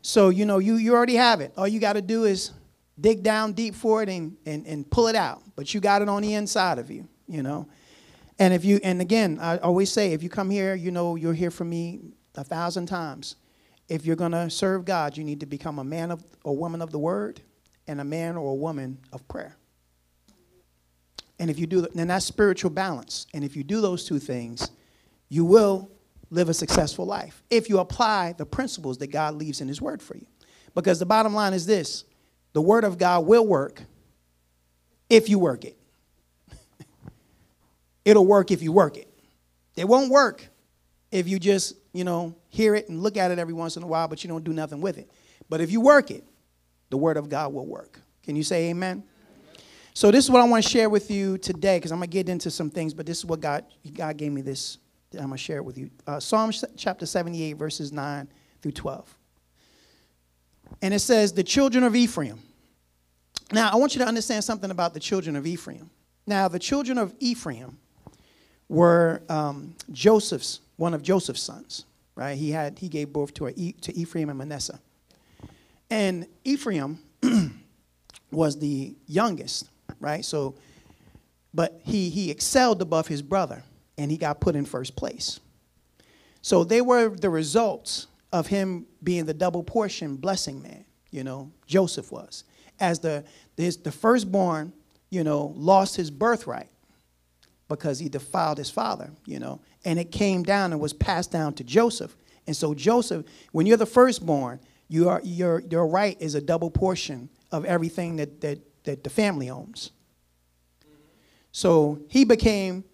So, 0.02 0.28
you 0.28 0.46
know, 0.46 0.58
you, 0.58 0.76
you 0.76 0.94
already 0.94 1.16
have 1.16 1.40
it. 1.40 1.52
All 1.56 1.68
you 1.68 1.80
got 1.80 1.94
to 1.94 2.02
do 2.02 2.24
is 2.24 2.52
dig 3.00 3.22
down 3.22 3.52
deep 3.52 3.74
for 3.74 4.02
it 4.02 4.08
and, 4.08 4.36
and, 4.46 4.66
and 4.66 4.90
pull 4.90 5.08
it 5.08 5.16
out. 5.16 5.42
But 5.56 5.74
you 5.74 5.80
got 5.80 6.02
it 6.02 6.08
on 6.08 6.22
the 6.22 6.34
inside 6.34 6.78
of 6.78 6.90
you, 6.90 7.08
you 7.26 7.42
know. 7.42 7.68
And 8.38 8.54
if 8.54 8.64
you, 8.64 8.78
and 8.84 9.00
again, 9.00 9.38
I 9.40 9.58
always 9.58 9.90
say, 9.90 10.12
if 10.12 10.22
you 10.22 10.28
come 10.28 10.50
here, 10.50 10.74
you 10.74 10.90
know, 10.90 11.16
you'll 11.16 11.32
hear 11.32 11.50
from 11.50 11.70
me 11.70 12.00
a 12.36 12.44
thousand 12.44 12.86
times. 12.86 13.36
If 13.88 14.04
you're 14.04 14.16
going 14.16 14.32
to 14.32 14.48
serve 14.50 14.84
God, 14.84 15.16
you 15.16 15.24
need 15.24 15.40
to 15.40 15.46
become 15.46 15.78
a 15.78 15.84
man 15.84 16.10
of, 16.10 16.22
or 16.44 16.56
woman 16.56 16.80
of 16.80 16.90
the 16.90 16.98
word 16.98 17.40
and 17.86 18.00
a 18.00 18.04
man 18.04 18.36
or 18.36 18.52
a 18.52 18.54
woman 18.54 18.98
of 19.12 19.26
prayer. 19.26 19.56
And 21.40 21.50
if 21.50 21.58
you 21.58 21.66
do, 21.66 21.86
then 21.94 22.08
that's 22.08 22.24
spiritual 22.24 22.70
balance. 22.70 23.26
And 23.32 23.44
if 23.44 23.56
you 23.56 23.64
do 23.64 23.80
those 23.80 24.04
two 24.04 24.18
things, 24.18 24.70
you 25.28 25.44
will 25.44 25.90
live 26.30 26.48
a 26.48 26.54
successful 26.54 27.06
life 27.06 27.42
if 27.50 27.68
you 27.68 27.78
apply 27.78 28.34
the 28.34 28.46
principles 28.46 28.98
that 28.98 29.08
God 29.08 29.34
leaves 29.34 29.60
in 29.60 29.68
His 29.68 29.80
Word 29.80 30.02
for 30.02 30.16
you. 30.16 30.26
Because 30.74 30.98
the 30.98 31.06
bottom 31.06 31.34
line 31.34 31.54
is 31.54 31.66
this 31.66 32.04
the 32.52 32.62
Word 32.62 32.84
of 32.84 32.98
God 32.98 33.26
will 33.26 33.46
work 33.46 33.82
if 35.08 35.28
you 35.28 35.38
work 35.38 35.64
it. 35.64 35.76
It'll 38.04 38.26
work 38.26 38.50
if 38.50 38.62
you 38.62 38.72
work 38.72 38.96
it. 38.96 39.08
It 39.76 39.86
won't 39.86 40.10
work 40.10 40.48
if 41.10 41.28
you 41.28 41.38
just, 41.38 41.74
you 41.92 42.04
know, 42.04 42.34
hear 42.48 42.74
it 42.74 42.88
and 42.88 43.02
look 43.02 43.16
at 43.16 43.30
it 43.30 43.38
every 43.38 43.54
once 43.54 43.76
in 43.76 43.82
a 43.82 43.86
while, 43.86 44.08
but 44.08 44.22
you 44.22 44.28
don't 44.28 44.44
do 44.44 44.52
nothing 44.52 44.80
with 44.80 44.98
it. 44.98 45.10
But 45.48 45.60
if 45.60 45.70
you 45.70 45.80
work 45.80 46.10
it, 46.10 46.24
the 46.90 46.96
Word 46.96 47.16
of 47.16 47.28
God 47.28 47.52
will 47.52 47.66
work. 47.66 48.00
Can 48.22 48.36
you 48.36 48.42
say 48.42 48.70
amen? 48.70 49.04
So 49.94 50.10
this 50.10 50.24
is 50.24 50.30
what 50.30 50.40
I 50.40 50.44
want 50.44 50.62
to 50.62 50.70
share 50.70 50.88
with 50.88 51.10
you 51.10 51.38
today, 51.38 51.78
because 51.78 51.90
I'm 51.90 51.98
gonna 51.98 52.06
get 52.06 52.28
into 52.28 52.50
some 52.50 52.70
things, 52.70 52.94
but 52.94 53.06
this 53.06 53.18
is 53.18 53.24
what 53.24 53.40
God 53.40 53.64
God 53.94 54.16
gave 54.16 54.30
me 54.30 54.42
this. 54.42 54.78
I'm 55.14 55.26
gonna 55.26 55.36
share 55.36 55.58
it 55.58 55.64
with 55.64 55.78
you. 55.78 55.90
Uh, 56.06 56.20
Psalm 56.20 56.52
chapter 56.76 57.06
78, 57.06 57.54
verses 57.54 57.92
9 57.92 58.28
through 58.60 58.72
12. 58.72 59.16
And 60.82 60.92
it 60.92 61.00
says, 61.00 61.32
"The 61.32 61.42
children 61.42 61.84
of 61.84 61.96
Ephraim." 61.96 62.40
Now 63.52 63.70
I 63.70 63.76
want 63.76 63.94
you 63.94 64.00
to 64.00 64.06
understand 64.06 64.44
something 64.44 64.70
about 64.70 64.94
the 64.94 65.00
children 65.00 65.34
of 65.36 65.46
Ephraim. 65.46 65.90
Now 66.26 66.48
the 66.48 66.58
children 66.58 66.98
of 66.98 67.14
Ephraim 67.20 67.78
were 68.68 69.22
um, 69.28 69.74
Joseph's 69.90 70.60
one 70.76 70.92
of 70.94 71.02
Joseph's 71.02 71.42
sons. 71.42 71.84
Right? 72.14 72.36
He 72.36 72.50
had 72.50 72.78
he 72.78 72.88
gave 72.88 73.12
birth 73.12 73.32
to 73.34 73.46
a, 73.46 73.52
to 73.52 73.94
Ephraim 73.96 74.28
and 74.28 74.38
Manasseh. 74.38 74.80
And 75.88 76.26
Ephraim 76.44 76.98
was 78.30 78.58
the 78.58 78.94
youngest 79.06 79.70
right? 80.00 80.24
So, 80.24 80.54
but 81.52 81.80
he, 81.84 82.10
he 82.10 82.30
excelled 82.30 82.82
above 82.82 83.08
his 83.08 83.22
brother 83.22 83.62
and 83.98 84.10
he 84.10 84.16
got 84.16 84.40
put 84.40 84.56
in 84.56 84.64
first 84.64 84.96
place. 84.96 85.40
So 86.40 86.64
they 86.64 86.80
were 86.80 87.10
the 87.10 87.30
results 87.30 88.06
of 88.32 88.46
him 88.46 88.86
being 89.02 89.26
the 89.26 89.34
double 89.34 89.62
portion 89.62 90.16
blessing 90.16 90.62
man, 90.62 90.84
you 91.10 91.24
know, 91.24 91.50
Joseph 91.66 92.10
was. 92.12 92.44
As 92.80 93.00
the, 93.00 93.24
his, 93.56 93.76
the 93.78 93.92
firstborn, 93.92 94.72
you 95.10 95.24
know, 95.24 95.52
lost 95.56 95.96
his 95.96 96.10
birthright 96.10 96.70
because 97.68 97.98
he 97.98 98.08
defiled 98.08 98.56
his 98.56 98.70
father, 98.70 99.10
you 99.26 99.38
know, 99.38 99.60
and 99.84 99.98
it 99.98 100.12
came 100.12 100.42
down 100.42 100.72
and 100.72 100.80
was 100.80 100.92
passed 100.92 101.32
down 101.32 101.52
to 101.54 101.64
Joseph. 101.64 102.16
And 102.46 102.56
so 102.56 102.72
Joseph, 102.72 103.26
when 103.52 103.66
you're 103.66 103.76
the 103.76 103.86
firstborn, 103.86 104.60
you 104.88 105.08
are, 105.08 105.20
your, 105.24 105.60
your 105.68 105.86
right 105.86 106.16
is 106.20 106.34
a 106.34 106.40
double 106.40 106.70
portion 106.70 107.28
of 107.52 107.64
everything 107.64 108.16
that, 108.16 108.40
that 108.40 108.60
that 108.88 109.04
the 109.04 109.10
family 109.10 109.50
owns. 109.50 109.90
So 111.52 112.00
he 112.08 112.24
became 112.24 112.84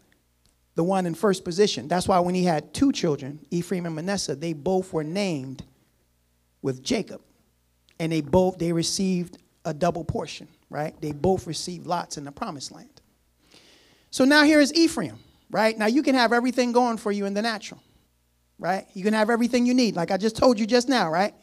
the 0.75 0.85
one 0.85 1.07
in 1.07 1.15
first 1.15 1.45
position. 1.45 1.89
That's 1.89 2.09
why 2.09 2.19
when 2.21 2.35
he 2.35 2.45
had 2.45 2.75
two 2.75 2.93
children, 2.93 3.45
Ephraim 3.51 3.87
and 3.87 3.95
Manasseh, 3.95 4.35
they 4.35 4.53
both 4.53 4.93
were 4.93 5.05
named 5.05 5.65
with 6.63 6.83
Jacob. 6.83 7.21
And 8.01 8.11
they 8.11 8.21
both 8.21 8.59
they 8.59 8.73
received 8.73 9.39
a 9.65 9.73
double 9.73 10.05
portion, 10.05 10.49
right? 10.69 11.01
They 11.01 11.13
both 11.13 11.47
received 11.47 11.87
lots 11.87 12.19
in 12.19 12.25
the 12.25 12.33
promised 12.33 12.73
land. 12.73 13.01
So 14.11 14.25
now 14.25 14.45
here 14.45 14.61
is 14.61 14.75
Ephraim, 14.75 15.19
right? 15.51 15.77
Now 15.79 15.87
you 15.87 16.03
can 16.03 16.15
have 16.15 16.33
everything 16.33 16.73
going 16.73 16.99
for 16.99 17.13
you 17.13 17.27
in 17.27 17.35
the 17.35 17.43
natural, 17.43 17.81
right? 18.59 18.87
You 18.95 19.05
can 19.05 19.15
have 19.15 19.31
everything 19.31 19.65
you 19.65 19.75
need. 19.75 19.95
Like 19.95 20.11
I 20.11 20.17
just 20.17 20.37
told 20.37 20.59
you 20.59 20.67
just 20.67 20.89
now, 20.89 21.11
right? 21.11 21.35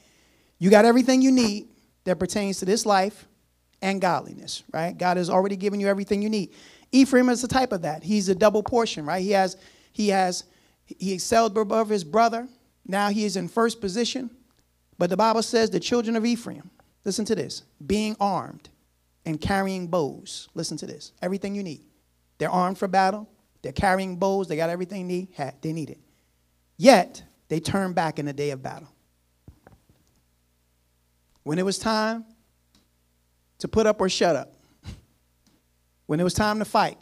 You 0.59 0.69
got 0.69 0.85
everything 0.85 1.21
you 1.21 1.31
need 1.31 1.69
that 2.03 2.19
pertains 2.19 2.59
to 2.59 2.65
this 2.65 2.85
life 2.85 3.27
and 3.81 3.99
godliness, 3.99 4.63
right? 4.73 4.97
God 4.97 5.17
has 5.17 5.29
already 5.29 5.55
given 5.55 5.79
you 5.79 5.87
everything 5.87 6.21
you 6.21 6.29
need. 6.29 6.53
Ephraim 6.91 7.29
is 7.29 7.41
the 7.41 7.47
type 7.47 7.71
of 7.71 7.83
that. 7.83 8.03
He's 8.03 8.29
a 8.29 8.35
double 8.35 8.63
portion, 8.63 9.05
right? 9.05 9.21
He 9.21 9.31
has, 9.31 9.57
he 9.91 10.09
has, 10.09 10.43
he 10.83 11.13
excelled 11.13 11.57
above 11.57 11.89
his 11.89 12.03
brother. 12.03 12.47
Now 12.85 13.09
he 13.09 13.25
is 13.25 13.37
in 13.37 13.47
first 13.47 13.79
position. 13.79 14.29
But 14.97 15.09
the 15.09 15.17
Bible 15.17 15.41
says 15.41 15.69
the 15.69 15.79
children 15.79 16.15
of 16.15 16.25
Ephraim, 16.25 16.69
listen 17.05 17.25
to 17.25 17.35
this, 17.35 17.63
being 17.85 18.15
armed 18.19 18.69
and 19.25 19.39
carrying 19.39 19.87
bows. 19.87 20.49
Listen 20.53 20.77
to 20.77 20.85
this. 20.85 21.13
Everything 21.21 21.55
you 21.55 21.63
need. 21.63 21.81
They're 22.37 22.49
armed 22.49 22.77
for 22.77 22.87
battle. 22.87 23.29
They're 23.61 23.71
carrying 23.71 24.17
bows. 24.17 24.47
They 24.47 24.55
got 24.55 24.69
everything 24.69 25.07
they 25.07 25.13
need. 25.13 25.27
They 25.61 25.73
need 25.73 25.91
it. 25.91 25.99
Yet 26.77 27.23
they 27.47 27.59
turn 27.59 27.93
back 27.93 28.19
in 28.19 28.25
the 28.25 28.33
day 28.33 28.49
of 28.49 28.63
battle. 28.63 28.89
When 31.43 31.57
it 31.57 31.65
was 31.65 31.77
time 31.79 32.25
to 33.59 33.67
put 33.67 33.85
up 33.85 34.01
or 34.01 34.09
shut 34.09 34.35
up. 34.35 34.53
When 36.11 36.19
it 36.19 36.25
was 36.25 36.33
time 36.33 36.59
to 36.59 36.65
fight, 36.65 36.97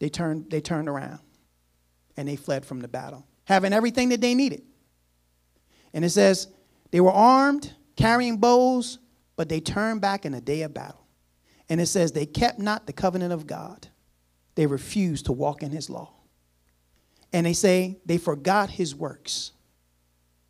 they 0.00 0.08
turned, 0.08 0.50
they 0.50 0.62
turned 0.62 0.88
around 0.88 1.18
and 2.16 2.26
they 2.26 2.34
fled 2.34 2.64
from 2.64 2.80
the 2.80 2.88
battle, 2.88 3.26
having 3.44 3.74
everything 3.74 4.08
that 4.08 4.22
they 4.22 4.34
needed. 4.34 4.62
And 5.92 6.02
it 6.02 6.08
says 6.08 6.48
they 6.92 7.02
were 7.02 7.12
armed, 7.12 7.74
carrying 7.94 8.38
bows, 8.38 9.00
but 9.36 9.50
they 9.50 9.60
turned 9.60 10.00
back 10.00 10.24
in 10.24 10.32
a 10.32 10.40
day 10.40 10.62
of 10.62 10.72
battle. 10.72 11.04
And 11.68 11.78
it 11.78 11.88
says 11.88 12.12
they 12.12 12.24
kept 12.24 12.58
not 12.58 12.86
the 12.86 12.94
covenant 12.94 13.34
of 13.34 13.46
God, 13.46 13.88
they 14.54 14.64
refused 14.64 15.26
to 15.26 15.32
walk 15.32 15.62
in 15.62 15.70
his 15.70 15.90
law. 15.90 16.14
And 17.34 17.44
they 17.44 17.52
say 17.52 17.98
they 18.06 18.16
forgot 18.16 18.70
his 18.70 18.94
works 18.94 19.52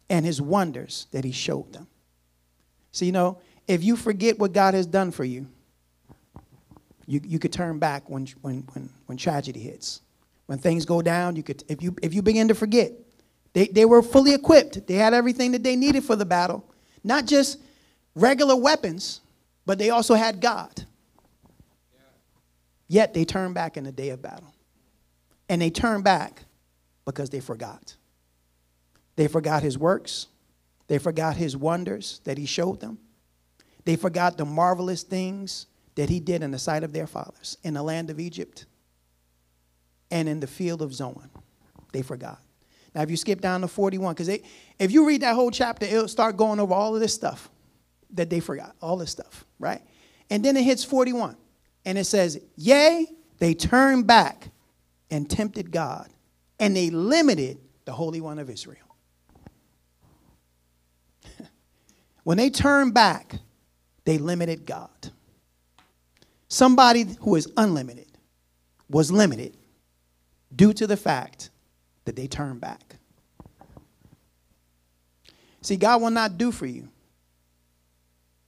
and 0.09 0.25
his 0.25 0.41
wonders 0.41 1.09
that 1.11 1.25
he 1.25 1.33
showed 1.33 1.73
them. 1.73 1.89
So, 2.93 3.05
you 3.05 3.11
know, 3.11 3.39
if 3.67 3.83
you 3.83 3.97
forget 3.97 4.39
what 4.39 4.53
God 4.53 4.75
has 4.75 4.87
done 4.87 5.11
for 5.11 5.25
you, 5.25 5.49
you, 7.09 7.23
you 7.25 7.39
could 7.39 7.55
turn 7.55 7.79
back 7.79 8.11
when, 8.11 8.27
when, 8.43 8.69
when, 8.75 8.91
when 9.07 9.17
tragedy 9.17 9.61
hits. 9.61 10.03
When 10.45 10.59
things 10.59 10.85
go 10.85 11.01
down, 11.01 11.37
you 11.37 11.43
could, 11.43 11.65
if, 11.67 11.83
you, 11.83 11.97
if 12.03 12.13
you 12.13 12.21
begin 12.21 12.49
to 12.49 12.55
forget, 12.55 12.93
they, 13.55 13.67
they 13.69 13.87
were 13.87 14.03
fully 14.03 14.35
equipped. 14.35 14.87
They 14.87 14.97
had 14.97 15.15
everything 15.15 15.53
that 15.53 15.63
they 15.63 15.75
needed 15.75 16.05
for 16.05 16.17
the 16.17 16.27
battle. 16.27 16.71
Not 17.03 17.25
just 17.25 17.61
regular 18.15 18.57
weapons, 18.57 19.23
but 19.65 19.79
they 19.79 19.89
also 19.89 20.15
had 20.15 20.43
God. 20.43 20.85
Yet 22.89 23.15
they 23.15 23.25
turned 23.25 23.55
back 23.55 23.79
in 23.79 23.85
the 23.85 23.93
day 23.93 24.11
of 24.11 24.21
battle. 24.21 24.53
And 25.49 25.63
they 25.63 25.71
turned 25.71 26.05
back 26.05 26.45
because 27.07 27.31
they 27.31 27.41
forgot. 27.41 27.97
They 29.17 29.29
forgot 29.29 29.63
his 29.63 29.79
works, 29.79 30.27
they 30.89 30.99
forgot 30.99 31.37
his 31.37 31.57
wonders 31.57 32.21
that 32.25 32.37
he 32.37 32.45
showed 32.45 32.81
them. 32.81 32.99
They 33.87 33.97
forgot 33.97 34.37
the 34.37 34.45
marvelous 34.45 35.03
things 35.03 35.67
that 35.99 36.09
he 36.09 36.21
did 36.21 36.45
in 36.45 36.53
the 36.53 36.59
sight 36.61 36.85
of 36.85 36.93
their 36.93 37.09
fathers 37.09 37.59
in 37.65 37.75
the 37.75 37.83
land 37.83 38.09
of 38.09 38.21
Egypt 38.21 38.67
and 40.13 40.29
in 40.29 40.39
the 40.39 40.47
field 40.47 40.81
of 40.81 40.95
Zoan. 40.95 41.29
They 41.93 42.03
forgot. 42.03 42.41
Now, 42.95 43.03
if 43.03 43.11
you 43.11 43.17
skip 43.17 43.41
down 43.41 43.63
to 43.63 43.69
41, 43.69 44.15
because 44.15 44.29
if 44.79 44.93
you 44.93 45.05
read 45.05 45.23
that 45.23 45.35
whole 45.35 45.51
chapter, 45.51 45.85
it'll 45.87 46.07
start 46.07 46.37
going 46.37 46.61
over 46.61 46.73
all 46.73 46.95
of 46.95 47.01
this 47.01 47.13
stuff 47.13 47.51
that 48.11 48.31
they 48.31 48.39
forgot, 48.39 48.77
all 48.81 48.97
this 48.97 49.11
stuff, 49.11 49.45
right? 49.59 49.83
And 50.31 50.45
then 50.45 50.57
it 50.57 50.63
hits 50.63 50.85
41, 50.85 51.37
and 51.85 51.99
it 51.99 52.05
says, 52.05 52.41
Yea, 52.55 53.07
they 53.41 53.55
turned 53.55 54.07
back 54.07 54.53
and 55.11 55.29
tempted 55.29 55.73
God, 55.73 56.09
and 56.61 56.77
they 56.77 56.91
limited 56.91 57.59
the 57.87 57.93
Holy 57.93 58.21
One 58.21 58.39
of 58.39 58.49
Israel. 58.49 58.95
when 62.23 62.39
they 62.39 62.51
turned 62.51 62.95
back, 62.95 63.35
they 64.05 64.19
limited 64.19 64.65
God. 64.65 65.11
Somebody 66.49 67.07
who 67.21 67.37
is 67.37 67.51
unlimited 67.57 68.07
was 68.89 69.13
limited 69.13 69.57
due 70.55 70.73
to 70.73 70.87
the 70.87 70.97
fact 70.97 71.51
that 72.07 72.17
they 72.17 72.27
turned 72.27 72.61
back. 72.61 72.97
See, 75.61 75.77
God 75.77 76.01
will 76.01 76.11
not 76.11 76.39
do 76.39 76.51
for 76.51 76.67
you 76.67 76.89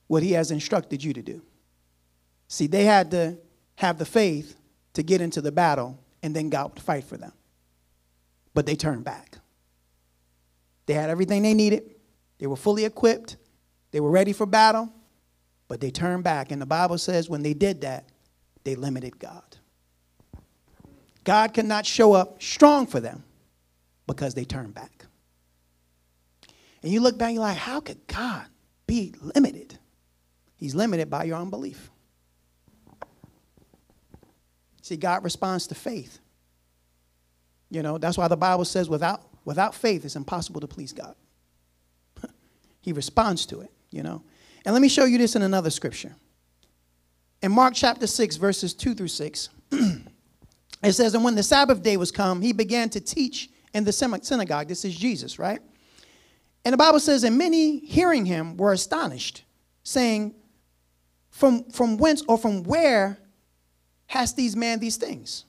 what 0.07 0.23
He 0.23 0.33
has 0.33 0.51
instructed 0.51 1.05
you 1.05 1.13
to 1.13 1.23
do. 1.23 1.43
See, 2.49 2.67
they 2.67 2.85
had 2.85 3.11
to 3.11 3.37
have 3.77 3.99
the 3.99 4.07
faith 4.07 4.57
to 4.95 5.03
get 5.03 5.21
into 5.21 5.41
the 5.41 5.53
battle, 5.53 5.99
and 6.23 6.35
then 6.35 6.49
God 6.49 6.73
would 6.73 6.83
fight 6.83 7.05
for 7.05 7.17
them. 7.17 7.33
But 8.55 8.67
they 8.67 8.77
turned 8.77 9.05
back. 9.05 9.37
They 10.87 10.95
had 10.95 11.11
everything 11.11 11.43
they 11.43 11.55
needed, 11.55 11.95
they 12.39 12.47
were 12.47 12.57
fully 12.57 12.85
equipped, 12.85 13.37
they 13.93 14.01
were 14.01 14.11
ready 14.11 14.33
for 14.33 14.47
battle, 14.47 14.93
but 15.71 15.81
they 15.81 15.93
turned 15.93 16.25
back. 16.25 16.51
And 16.51 16.61
the 16.61 16.67
Bible 16.67 16.99
says 16.99 17.31
when 17.31 17.45
they 17.45 17.55
did 17.55 17.83
that, 17.83 18.09
they 18.65 18.75
limited 18.75 19.21
God. 19.21 19.57
God 21.23 21.55
cannot 21.55 21.87
show 21.87 22.13
up 22.13 22.43
strong 22.43 22.89
for 22.89 22.99
them 22.99 23.23
because 24.09 24.35
they 24.35 24.45
turned 24.45 24.75
back. 24.75 25.07
And 26.83 26.93
you 26.93 27.01
look 27.01 27.17
back, 27.17 27.33
you're 27.35 27.43
like, 27.43 27.57
how 27.57 27.79
could 27.79 28.05
God 28.09 28.47
be 28.89 29.15
limited? 29.21 29.79
He's 30.57 30.75
limited 30.75 31.09
by 31.09 31.23
your 31.23 31.39
unbelief. 31.39 31.89
See, 34.83 34.97
God 34.97 35.23
responds 35.23 35.69
to 35.69 35.77
faith. 35.77 36.19
You 37.71 37.85
know, 37.85 37.97
that's 37.97 38.19
why 38.19 38.27
the 38.27 38.37
Bible 38.37 38.65
says 38.65 38.89
without, 38.89 39.23
without 39.45 39.77
faith, 39.77 40.05
it's 40.05 40.17
impossible 40.17 40.63
to 40.63 40.67
please 40.67 40.93
God. 40.93 41.15
he 42.81 42.93
responds 42.93 43.47
to 43.47 43.61
it, 43.61 43.71
you 43.93 44.03
know. 44.03 44.25
And 44.65 44.73
let 44.75 44.83
me 44.83 44.89
show 44.89 45.05
you 45.05 45.19
this 45.19 45.37
in 45.37 45.43
another 45.43 45.71
scripture. 45.71 46.15
In 47.43 47.53
Mark 47.53 47.75
chapter 47.75 48.07
6, 48.07 48.37
verses 48.37 48.75
2 48.75 48.95
through 48.95 49.09
6, 49.09 49.49
it 49.73 50.93
says, 50.93 51.15
And 51.15 51.25
when 51.25 51.35
the 51.35 51.43
Sabbath 51.43 51.83
day 51.83 51.97
was 51.97 52.13
come, 52.13 52.43
he 52.43 52.53
began 52.53 52.91
to 52.91 53.01
teach 53.01 53.49
in 53.73 53.85
the 53.85 53.93
synagogue. 53.93 54.69
This 54.69 54.85
is 54.85 54.97
Jesus, 54.97 55.39
right? 55.39 55.61
And 56.65 56.75
the 56.75 56.77
Bible 56.77 57.01
says, 57.01 57.25
and 57.25 57.39
many 57.39 57.79
hearing 57.79 58.27
him 58.27 58.57
were 58.57 58.73
astonished, 58.73 59.45
saying, 59.83 60.35
From, 61.31 61.65
from 61.71 61.97
whence 61.97 62.23
or 62.29 62.37
from 62.37 62.63
where 62.65 63.19
has 64.07 64.35
these 64.35 64.57
man 64.57 64.79
these 64.79 64.97
things? 64.97 65.47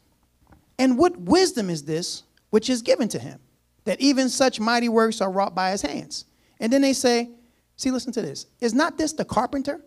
And 0.80 0.98
what 0.98 1.18
wisdom 1.18 1.70
is 1.70 1.84
this 1.84 2.24
which 2.50 2.70
is 2.70 2.82
given 2.82 3.10
to 3.10 3.20
him, 3.20 3.40
that 3.84 4.00
even 4.00 4.30
such 4.30 4.60
mighty 4.60 4.88
works 4.88 5.20
are 5.20 5.32
wrought 5.32 5.54
by 5.54 5.72
his 5.72 5.82
hands? 5.82 6.26
And 6.60 6.72
then 6.72 6.82
they 6.82 6.94
say, 6.94 7.32
See, 7.82 7.90
listen 7.90 8.14
to 8.14 8.22
this. 8.22 8.46
Is 8.60 8.76
not 8.76 8.96
this 9.00 9.14
the 9.14 9.26
carpenter? 9.26 9.82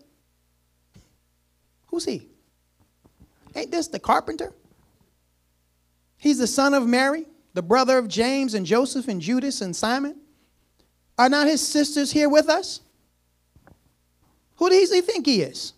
Who's 1.85 2.03
he? 2.03 2.27
Ain't 3.55 3.71
this 3.71 3.87
the 3.87 3.99
carpenter? 3.99 4.51
He's 6.17 6.39
the 6.39 6.45
son 6.45 6.73
of 6.73 6.85
Mary, 6.85 7.25
the 7.53 7.61
brother 7.61 7.97
of 7.97 8.09
James 8.09 8.53
and 8.53 8.65
Joseph 8.65 9.07
and 9.07 9.21
Judas 9.21 9.61
and 9.61 9.73
Simon. 9.73 10.17
Are 11.17 11.29
not 11.29 11.47
his 11.47 11.65
sisters 11.65 12.11
here 12.11 12.27
with 12.27 12.49
us? 12.49 12.81
Who 14.57 14.69
does 14.69 14.91
he 14.91 14.99
think 14.99 15.25
he 15.25 15.41
is? 15.41 15.71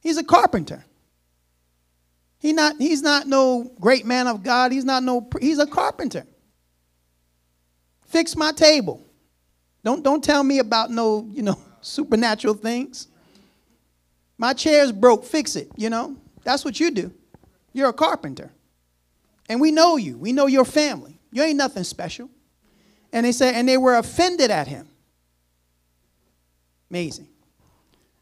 He's 0.00 0.18
a 0.18 0.24
carpenter. 0.24 0.84
He 2.38 2.52
not, 2.52 2.76
he's 2.76 3.00
not 3.00 3.26
no 3.26 3.72
great 3.80 4.04
man 4.04 4.26
of 4.26 4.42
God. 4.42 4.72
He's 4.72 4.84
not 4.84 5.02
no, 5.02 5.26
he's 5.40 5.58
a 5.58 5.66
carpenter. 5.66 6.26
Fix 8.08 8.36
my 8.36 8.52
table. 8.52 9.03
Don't, 9.84 10.02
don't 10.02 10.24
tell 10.24 10.42
me 10.42 10.58
about 10.58 10.90
no, 10.90 11.28
you 11.30 11.42
know, 11.42 11.58
supernatural 11.80 12.54
things. 12.54 13.08
My 14.38 14.52
chair's 14.52 14.90
broke, 14.90 15.24
fix 15.24 15.54
it, 15.54 15.70
you 15.76 15.90
know? 15.90 16.16
That's 16.42 16.64
what 16.64 16.80
you 16.80 16.90
do. 16.90 17.12
You're 17.72 17.90
a 17.90 17.94
carpenter. 17.94 18.50
And 19.48 19.60
we 19.60 19.70
know 19.70 19.96
you. 19.96 20.16
We 20.16 20.32
know 20.32 20.46
your 20.46 20.64
family. 20.64 21.20
You 21.30 21.42
ain't 21.42 21.56
nothing 21.56 21.84
special. 21.84 22.30
And 23.12 23.24
they 23.26 23.32
say, 23.32 23.54
and 23.54 23.68
they 23.68 23.76
were 23.76 23.96
offended 23.96 24.50
at 24.50 24.66
him. 24.66 24.88
Amazing. 26.90 27.28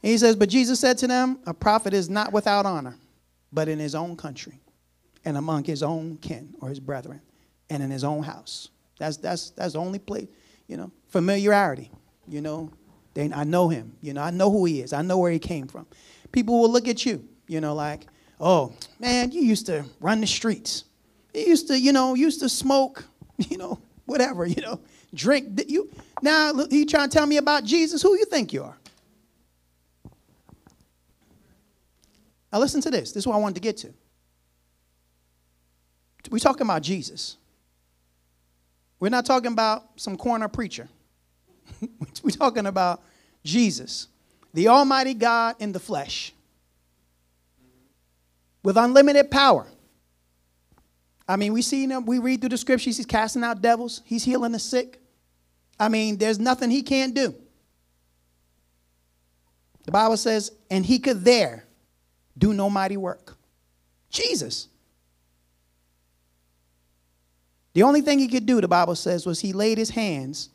And 0.02 0.10
he 0.10 0.18
says, 0.18 0.36
But 0.36 0.48
Jesus 0.48 0.80
said 0.80 0.98
to 0.98 1.06
them, 1.06 1.38
A 1.46 1.54
prophet 1.54 1.94
is 1.94 2.10
not 2.10 2.32
without 2.32 2.66
honor, 2.66 2.96
but 3.52 3.68
in 3.68 3.78
his 3.78 3.94
own 3.94 4.16
country, 4.16 4.60
and 5.24 5.36
among 5.36 5.64
his 5.64 5.82
own 5.82 6.16
kin 6.16 6.54
or 6.60 6.68
his 6.68 6.80
brethren, 6.80 7.20
and 7.70 7.82
in 7.82 7.90
his 7.90 8.04
own 8.04 8.22
house. 8.22 8.68
That's 8.98 9.16
that's 9.16 9.50
that's 9.50 9.74
the 9.74 9.78
only 9.78 9.98
place, 9.98 10.28
you 10.66 10.76
know, 10.76 10.90
familiarity. 11.08 11.90
You 12.28 12.40
know, 12.40 12.70
they, 13.14 13.30
I 13.32 13.44
know 13.44 13.68
him. 13.68 13.96
You 14.00 14.14
know, 14.14 14.22
I 14.22 14.30
know 14.30 14.50
who 14.50 14.64
he 14.64 14.80
is. 14.80 14.92
I 14.92 15.02
know 15.02 15.18
where 15.18 15.30
he 15.30 15.38
came 15.38 15.66
from. 15.66 15.86
People 16.30 16.60
will 16.60 16.70
look 16.70 16.88
at 16.88 17.04
you, 17.04 17.26
you 17.46 17.60
know, 17.60 17.74
like, 17.74 18.06
oh, 18.40 18.72
man, 18.98 19.30
you 19.32 19.42
used 19.42 19.66
to 19.66 19.84
run 20.00 20.20
the 20.20 20.26
streets. 20.26 20.84
You 21.34 21.42
used 21.42 21.68
to, 21.68 21.78
you 21.78 21.92
know, 21.92 22.14
used 22.14 22.40
to 22.40 22.48
smoke, 22.48 23.04
you 23.36 23.58
know, 23.58 23.80
whatever, 24.06 24.46
you 24.46 24.62
know, 24.62 24.80
drink. 25.14 25.60
You 25.68 25.90
now 26.22 26.52
you 26.70 26.86
trying 26.86 27.08
to 27.08 27.16
tell 27.16 27.26
me 27.26 27.36
about 27.36 27.64
Jesus? 27.64 28.02
Who 28.02 28.16
you 28.16 28.24
think 28.24 28.52
you 28.52 28.64
are? 28.64 28.76
Now 32.52 32.58
listen 32.58 32.80
to 32.82 32.90
this. 32.90 33.12
This 33.12 33.22
is 33.22 33.26
what 33.26 33.34
I 33.34 33.38
wanted 33.38 33.54
to 33.54 33.60
get 33.62 33.78
to. 33.78 33.94
We're 36.30 36.38
talking 36.38 36.66
about 36.66 36.82
Jesus. 36.82 37.36
We're 39.02 39.08
not 39.08 39.26
talking 39.26 39.50
about 39.50 39.82
some 39.96 40.16
corner 40.16 40.46
preacher. 40.46 40.88
We're 42.22 42.30
talking 42.30 42.66
about 42.66 43.02
Jesus, 43.42 44.06
the 44.54 44.68
Almighty 44.68 45.12
God 45.12 45.56
in 45.58 45.72
the 45.72 45.80
flesh, 45.80 46.32
with 48.62 48.76
unlimited 48.76 49.28
power. 49.28 49.66
I 51.26 51.34
mean, 51.34 51.52
we 51.52 51.62
see 51.62 51.84
him, 51.84 52.06
we 52.06 52.20
read 52.20 52.42
through 52.42 52.50
the 52.50 52.56
scriptures, 52.56 52.96
he's 52.96 53.04
casting 53.04 53.42
out 53.42 53.60
devils, 53.60 54.02
he's 54.04 54.22
healing 54.22 54.52
the 54.52 54.60
sick. 54.60 55.00
I 55.80 55.88
mean, 55.88 56.16
there's 56.16 56.38
nothing 56.38 56.70
he 56.70 56.84
can't 56.84 57.12
do. 57.12 57.34
The 59.84 59.90
Bible 59.90 60.16
says, 60.16 60.52
and 60.70 60.86
he 60.86 61.00
could 61.00 61.24
there 61.24 61.64
do 62.38 62.54
no 62.54 62.70
mighty 62.70 62.96
work. 62.96 63.36
Jesus. 64.10 64.68
The 67.74 67.82
only 67.82 68.02
thing 68.02 68.18
he 68.18 68.28
could 68.28 68.46
do, 68.46 68.60
the 68.60 68.68
Bible 68.68 68.94
says, 68.94 69.24
was 69.24 69.40
he 69.40 69.52
laid 69.52 69.78
his 69.78 69.90
hands 69.90 70.50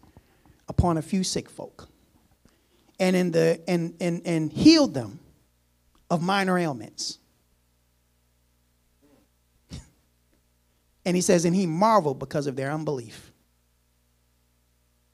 upon 0.70 0.98
a 0.98 1.02
few 1.02 1.24
sick 1.24 1.50
folk 1.50 1.88
and 3.00 3.16
in 3.16 3.32
the 3.32 3.62
and 3.68 3.96
and, 4.00 4.22
and 4.26 4.52
healed 4.52 4.94
them 4.94 5.20
of 6.10 6.22
minor 6.22 6.58
ailments. 6.58 7.20
And 11.06 11.16
he 11.16 11.22
says, 11.22 11.46
and 11.46 11.56
he 11.56 11.66
marveled 11.66 12.20
because 12.20 12.48
of 12.48 12.58
their 12.58 12.70
unbelief. 12.70 13.32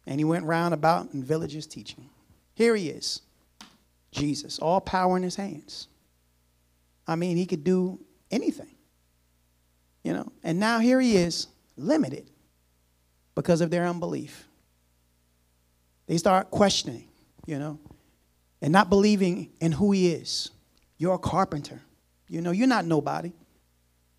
And 0.07 0.19
he 0.19 0.23
went 0.23 0.43
round 0.43 0.73
about 0.73 1.13
in 1.13 1.23
villages 1.23 1.67
teaching. 1.67 2.09
Here 2.55 2.75
he 2.75 2.89
is, 2.89 3.21
Jesus, 4.11 4.57
all 4.57 4.81
power 4.81 5.17
in 5.17 5.21
his 5.21 5.35
hands. 5.35 5.87
I 7.07 7.15
mean, 7.15 7.37
he 7.37 7.45
could 7.45 7.63
do 7.63 7.99
anything, 8.31 8.73
you 10.03 10.13
know. 10.13 10.31
And 10.43 10.59
now 10.59 10.79
here 10.79 10.99
he 10.99 11.15
is, 11.15 11.45
limited 11.77 12.29
because 13.35 13.61
of 13.61 13.71
their 13.71 13.85
unbelief. 13.85 14.47
They 16.07 16.17
start 16.17 16.51
questioning, 16.51 17.07
you 17.45 17.59
know, 17.59 17.79
and 18.61 18.71
not 18.71 18.89
believing 18.89 19.51
in 19.59 19.71
who 19.71 19.91
he 19.91 20.11
is. 20.11 20.51
You're 20.97 21.15
a 21.15 21.19
carpenter, 21.19 21.81
you 22.27 22.41
know, 22.41 22.51
you're 22.51 22.67
not 22.67 22.85
nobody. 22.85 23.33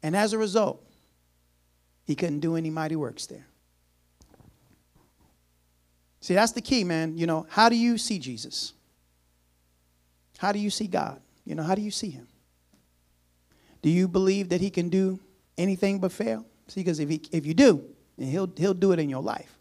And 0.03 0.15
as 0.15 0.33
a 0.33 0.39
result, 0.39 0.85
he 2.05 2.15
couldn't 2.15 2.41
do 2.41 2.57
any 2.57 2.71
mighty 2.71 2.97
works 2.97 3.27
there. 3.27 3.47
See, 6.21 6.35
that's 6.35 6.53
the 6.53 6.61
key, 6.61 6.85
man. 6.85 7.17
You 7.17 7.27
know, 7.27 7.47
how 7.49 7.69
do 7.69 7.77
you 7.77 7.99
see 7.99 8.19
Jesus? 8.19 8.73
How 10.39 10.53
do 10.53 10.59
you 10.59 10.71
see 10.71 10.87
God? 10.87 11.21
You 11.45 11.55
know, 11.55 11.63
how 11.63 11.75
do 11.75 11.83
you 11.83 11.91
see 11.91 12.11
him? 12.11 12.29
Do 13.83 13.91
you 13.91 14.09
believe 14.09 14.49
that 14.49 14.61
he 14.61 14.71
can 14.71 14.89
do 14.89 15.21
anything 15.59 16.01
but 16.01 16.13
fail? 16.13 16.47
See, 16.69 16.81
because 16.81 16.99
if, 16.99 17.09
he, 17.09 17.23
if 17.33 17.47
you 17.47 17.55
do, 17.55 17.85
he'll, 18.19 18.51
he'll 18.57 18.75
do 18.75 18.93
it 18.93 18.99
in 18.99 19.09
your 19.09 19.23
life. 19.23 19.59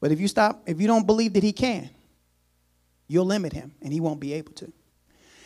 But 0.00 0.12
if 0.12 0.20
you 0.20 0.28
stop, 0.28 0.62
if 0.66 0.80
you 0.80 0.86
don't 0.86 1.06
believe 1.06 1.32
that 1.34 1.42
he 1.42 1.52
can, 1.52 1.88
you'll 3.08 3.26
limit 3.26 3.52
him 3.52 3.72
and 3.80 3.92
he 3.92 4.00
won't 4.00 4.20
be 4.20 4.32
able 4.34 4.52
to. 4.54 4.72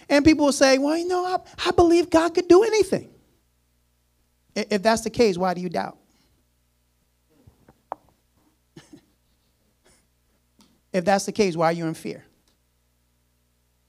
And 0.09 0.25
people 0.25 0.47
will 0.47 0.53
say, 0.53 0.79
well, 0.79 0.97
you 0.97 1.07
know, 1.07 1.25
I, 1.25 1.39
I 1.69 1.73
believe 1.73 2.11
God 2.11 2.35
could 2.35 2.49
do 2.49 2.63
anything. 2.63 3.11
If 4.55 4.83
that's 4.83 5.03
the 5.03 5.11
case, 5.11 5.37
why 5.37 5.53
do 5.53 5.61
you 5.61 5.69
doubt? 5.69 5.99
if 10.93 11.05
that's 11.05 11.27
the 11.27 11.33
case, 11.33 11.57
why 11.57 11.67
are 11.67 11.73
you 11.73 11.87
in 11.87 11.95
fear? 11.95 12.25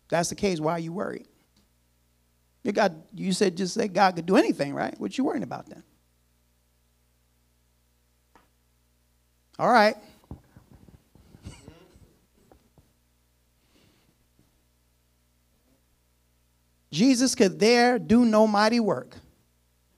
That's 0.10 0.30
the 0.30 0.36
case, 0.36 0.60
why 0.60 0.74
are 0.74 0.80
you 0.80 0.92
worried? 0.92 1.28
You, 2.64 2.74
got, 2.74 2.92
you 3.14 3.32
said 3.32 3.56
just 3.56 3.76
say 3.76 3.88
God 3.88 4.16
could 4.18 4.26
do 4.26 4.36
anything, 4.36 4.74
right? 4.74 5.00
What 5.00 5.18
you 5.18 5.24
worrying 5.24 5.44
about 5.44 5.70
then? 5.70 5.84
All 9.60 9.70
right. 9.70 9.96
Jesus 16.92 17.36
could 17.36 17.60
there 17.60 18.00
do 18.00 18.26
no 18.26 18.48
mighty 18.48 18.80
work 18.80 19.18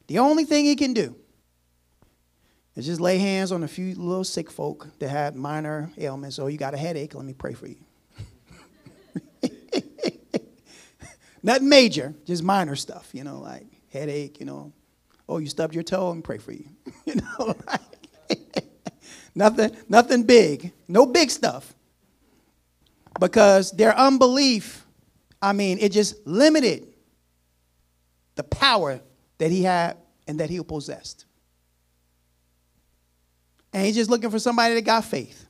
the 0.10 0.18
only 0.18 0.44
thing 0.44 0.66
he 0.66 0.76
can 0.76 0.94
do 0.94 1.16
is 2.76 2.88
just 2.88 3.00
lay 3.00 3.20
hands 3.20 3.52
on 3.52 3.62
a 3.62 3.68
few 3.68 3.94
little 3.94 4.24
sick 4.24 4.50
folk 4.50 4.88
that 4.98 5.10
had 5.10 5.36
minor 5.36 5.92
ailments. 6.00 6.40
Oh, 6.40 6.48
you 6.48 6.58
got 6.58 6.74
a 6.74 6.78
headache? 6.78 7.14
Let 7.14 7.26
me 7.26 7.34
pray 7.34 7.54
for 7.54 7.68
you. 7.68 7.76
Nothing 11.44 11.70
major, 11.70 12.16
just 12.26 12.42
minor 12.42 12.76
stuff, 12.76 13.10
you 13.14 13.24
know, 13.24 13.40
like 13.40 13.68
headache, 13.94 14.40
you 14.40 14.48
know. 14.48 14.74
Oh, 15.28 15.38
you 15.38 15.46
stubbed 15.46 15.76
your 15.76 15.84
toe? 15.84 16.08
Let 16.08 16.16
me 16.16 16.22
pray 16.24 16.40
for 16.40 16.54
you. 16.54 16.66
you 17.06 17.16
know, 17.16 17.54
nothing, 19.36 19.76
nothing 19.88 20.24
big, 20.24 20.72
no 20.88 21.06
big 21.06 21.30
stuff. 21.30 21.74
Because 23.20 23.72
their 23.72 23.98
unbelief, 23.98 24.86
I 25.42 25.54
mean, 25.54 25.80
it 25.80 25.92
just 25.92 26.26
limited 26.26 26.88
the 28.36 28.44
power 28.44 29.02
that 29.38 29.52
he 29.52 29.64
had 29.64 29.98
and 30.28 30.40
that 30.40 30.50
he 30.50 30.62
possessed. 30.64 31.26
And 33.74 33.86
he's 33.86 33.96
just 33.96 34.10
looking 34.10 34.30
for 34.30 34.40
somebody 34.40 34.76
that 34.76 34.86
got 34.86 35.06
faith. 35.06 35.46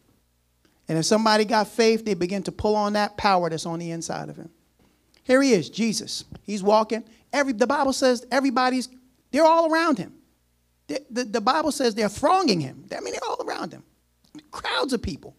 And 0.87 0.97
if 0.97 1.05
somebody 1.05 1.45
got 1.45 1.67
faith, 1.67 2.03
they 2.03 2.15
begin 2.15 2.43
to 2.43 2.51
pull 2.51 2.75
on 2.75 2.93
that 2.93 3.15
power 3.15 3.49
that's 3.49 3.65
on 3.65 3.79
the 3.79 3.91
inside 3.91 4.29
of 4.29 4.37
him. 4.37 4.49
Here 5.23 5.41
he 5.41 5.53
is, 5.53 5.69
Jesus. 5.69 6.25
He's 6.41 6.63
walking. 6.63 7.03
Every, 7.31 7.53
the 7.53 7.67
Bible 7.67 7.93
says 7.93 8.25
everybody's, 8.31 8.89
they're 9.31 9.45
all 9.45 9.71
around 9.71 9.99
him. 9.99 10.13
The, 10.89 11.05
the, 11.11 11.25
the 11.25 11.41
Bible 11.41 11.73
says 11.73 11.95
they're 11.95 12.09
thronging 12.09 12.61
him. 12.61 12.85
I 12.97 13.01
mean, 13.01 13.13
they're 13.13 13.29
all 13.29 13.43
around 13.45 13.73
him. 13.73 13.83
Crowds 14.51 14.93
of 14.93 15.01
people. 15.03 15.35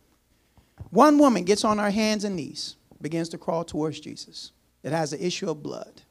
One 0.90 1.18
woman 1.18 1.44
gets 1.44 1.64
on 1.64 1.78
her 1.78 1.90
hands 1.90 2.24
and 2.24 2.36
knees, 2.36 2.76
begins 3.02 3.30
to 3.30 3.38
crawl 3.38 3.64
towards 3.64 4.00
Jesus. 4.00 4.52
It 4.84 4.92
has 4.92 5.12
an 5.14 5.20
issue 5.20 5.50
of 5.50 5.62
blood. 5.62 6.02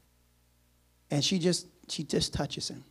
And 1.10 1.24
she 1.24 1.38
just 1.38 1.68
she 1.88 2.04
just 2.04 2.34
touches 2.34 2.68
him. 2.68 2.84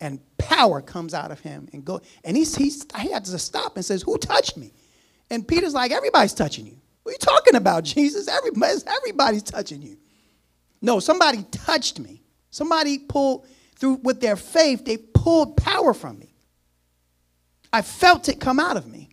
and 0.00 0.20
power 0.38 0.82
comes 0.82 1.14
out 1.14 1.32
of 1.32 1.40
him 1.40 1.68
and 1.74 1.84
go 1.84 2.00
and 2.24 2.36
he's, 2.36 2.56
he's 2.56 2.86
he 3.00 3.12
had 3.12 3.24
to 3.26 3.38
stop 3.38 3.76
and 3.76 3.84
says 3.84 4.02
who 4.02 4.18
touched 4.18 4.56
me 4.58 4.72
and 5.30 5.46
peter's 5.48 5.74
like 5.74 5.92
everybody's 5.92 6.34
touching 6.34 6.66
you 6.66 6.76
what 7.04 7.12
are 7.12 7.14
you 7.14 7.18
talking 7.18 7.56
about 7.56 7.84
jesus 7.84 8.28
everybody's, 8.28 8.84
everybody's 8.86 9.42
touching 9.44 9.82
you 9.82 9.98
no 10.82 11.00
somebody 11.00 11.44
touched 11.50 12.00
me 12.00 12.22
somebody 12.50 12.98
pulled 12.98 13.46
through 13.80 13.94
with 14.02 14.20
their 14.20 14.36
faith 14.36 14.84
they 14.84 14.96
pulled 14.96 15.56
power 15.56 15.92
from 15.92 16.18
me 16.18 16.32
i 17.72 17.82
felt 17.82 18.28
it 18.28 18.38
come 18.38 18.60
out 18.60 18.76
of 18.76 18.86
me 18.86 19.08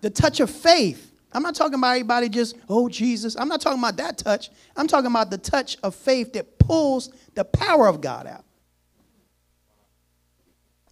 the 0.00 0.10
touch 0.10 0.40
of 0.40 0.50
faith 0.50 1.12
i'm 1.32 1.42
not 1.42 1.54
talking 1.54 1.74
about 1.74 1.90
everybody 1.90 2.28
just 2.28 2.56
oh 2.68 2.88
jesus 2.88 3.36
i'm 3.36 3.48
not 3.48 3.60
talking 3.60 3.78
about 3.78 3.96
that 3.96 4.18
touch 4.18 4.50
i'm 4.76 4.88
talking 4.88 5.10
about 5.10 5.30
the 5.30 5.38
touch 5.38 5.76
of 5.82 5.94
faith 5.94 6.32
that 6.32 6.58
pulls 6.58 7.10
the 7.34 7.44
power 7.44 7.86
of 7.86 8.00
god 8.00 8.26
out 8.26 8.44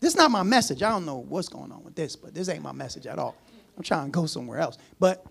this 0.00 0.12
is 0.12 0.16
not 0.16 0.30
my 0.30 0.42
message. 0.42 0.82
I 0.82 0.90
don't 0.90 1.06
know 1.06 1.24
what's 1.28 1.48
going 1.48 1.72
on 1.72 1.82
with 1.82 1.94
this, 1.94 2.16
but 2.16 2.34
this 2.34 2.48
ain't 2.48 2.62
my 2.62 2.72
message 2.72 3.06
at 3.06 3.18
all. 3.18 3.34
I'm 3.76 3.82
trying 3.82 4.06
to 4.06 4.10
go 4.10 4.26
somewhere 4.26 4.58
else. 4.58 4.78
But 4.98 5.24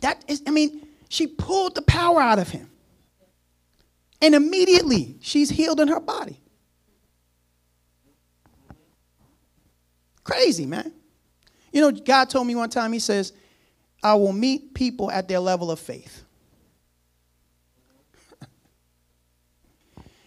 that 0.00 0.24
is, 0.28 0.42
I 0.46 0.50
mean, 0.50 0.86
she 1.08 1.26
pulled 1.26 1.74
the 1.74 1.82
power 1.82 2.20
out 2.20 2.38
of 2.38 2.48
him. 2.48 2.70
And 4.20 4.34
immediately 4.34 5.16
she's 5.20 5.50
healed 5.50 5.80
in 5.80 5.88
her 5.88 6.00
body. 6.00 6.40
Crazy, 10.24 10.66
man. 10.66 10.92
You 11.72 11.80
know, 11.82 11.92
God 11.92 12.30
told 12.30 12.46
me 12.46 12.54
one 12.54 12.70
time, 12.70 12.92
He 12.92 12.98
says, 12.98 13.32
I 14.02 14.14
will 14.14 14.32
meet 14.32 14.74
people 14.74 15.10
at 15.10 15.28
their 15.28 15.40
level 15.40 15.70
of 15.70 15.78
faith. 15.78 16.24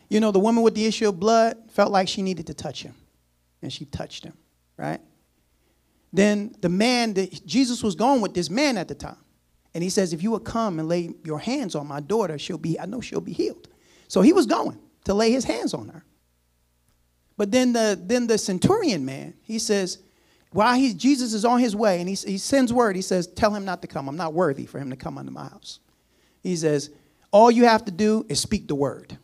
you 0.09 0.19
know, 0.19 0.31
the 0.31 0.39
woman 0.39 0.63
with 0.63 0.75
the 0.75 0.85
issue 0.85 1.09
of 1.09 1.19
blood 1.19 1.57
felt 1.69 1.91
like 1.91 2.07
she 2.07 2.21
needed 2.21 2.47
to 2.47 2.53
touch 2.53 2.83
him 2.83 2.93
and 3.61 3.71
she 3.71 3.85
touched 3.85 4.23
him, 4.23 4.37
right? 4.77 5.01
Then 6.11 6.55
the 6.61 6.69
man 6.69 7.13
that 7.15 7.45
Jesus 7.45 7.83
was 7.83 7.95
going 7.95 8.21
with 8.21 8.33
this 8.33 8.49
man 8.49 8.77
at 8.77 8.87
the 8.87 8.95
time. 8.95 9.17
And 9.73 9.83
he 9.83 9.89
says, 9.89 10.13
if 10.13 10.23
you 10.23 10.31
would 10.31 10.45
come 10.45 10.79
and 10.79 10.87
lay 10.87 11.11
your 11.23 11.39
hands 11.39 11.75
on 11.75 11.87
my 11.87 11.99
daughter, 11.99 12.39
she'll 12.39 12.57
be, 12.57 12.79
I 12.79 12.85
know 12.85 13.01
she'll 13.01 13.21
be 13.21 13.33
healed. 13.33 13.67
So 14.09 14.21
he 14.21 14.33
was 14.33 14.45
going 14.45 14.77
to 15.05 15.13
lay 15.13 15.31
his 15.31 15.45
hands 15.45 15.73
on 15.73 15.87
her. 15.87 16.03
But 17.37 17.51
then 17.51 17.71
the 17.71 17.97
then 17.99 18.27
the 18.27 18.37
centurion 18.37 19.05
man, 19.05 19.35
he 19.41 19.59
says, 19.59 19.99
while 20.51 20.75
he, 20.75 20.93
Jesus 20.93 21.33
is 21.33 21.45
on 21.45 21.59
his 21.59 21.75
way, 21.75 21.99
and 21.99 22.09
he, 22.09 22.15
he 22.15 22.37
sends 22.37 22.73
word, 22.73 22.95
he 22.95 23.01
says, 23.01 23.27
Tell 23.27 23.53
him 23.53 23.65
not 23.65 23.81
to 23.83 23.87
come. 23.87 24.09
I'm 24.09 24.17
not 24.17 24.33
worthy 24.33 24.65
for 24.65 24.79
him 24.79 24.89
to 24.89 24.95
come 24.95 25.17
under 25.17 25.31
my 25.31 25.47
house. 25.47 25.79
He 26.41 26.55
says, 26.55 26.89
All 27.31 27.51
you 27.51 27.65
have 27.65 27.85
to 27.85 27.91
do 27.91 28.25
is 28.27 28.39
speak 28.39 28.67
the 28.67 28.75
word. 28.75 29.17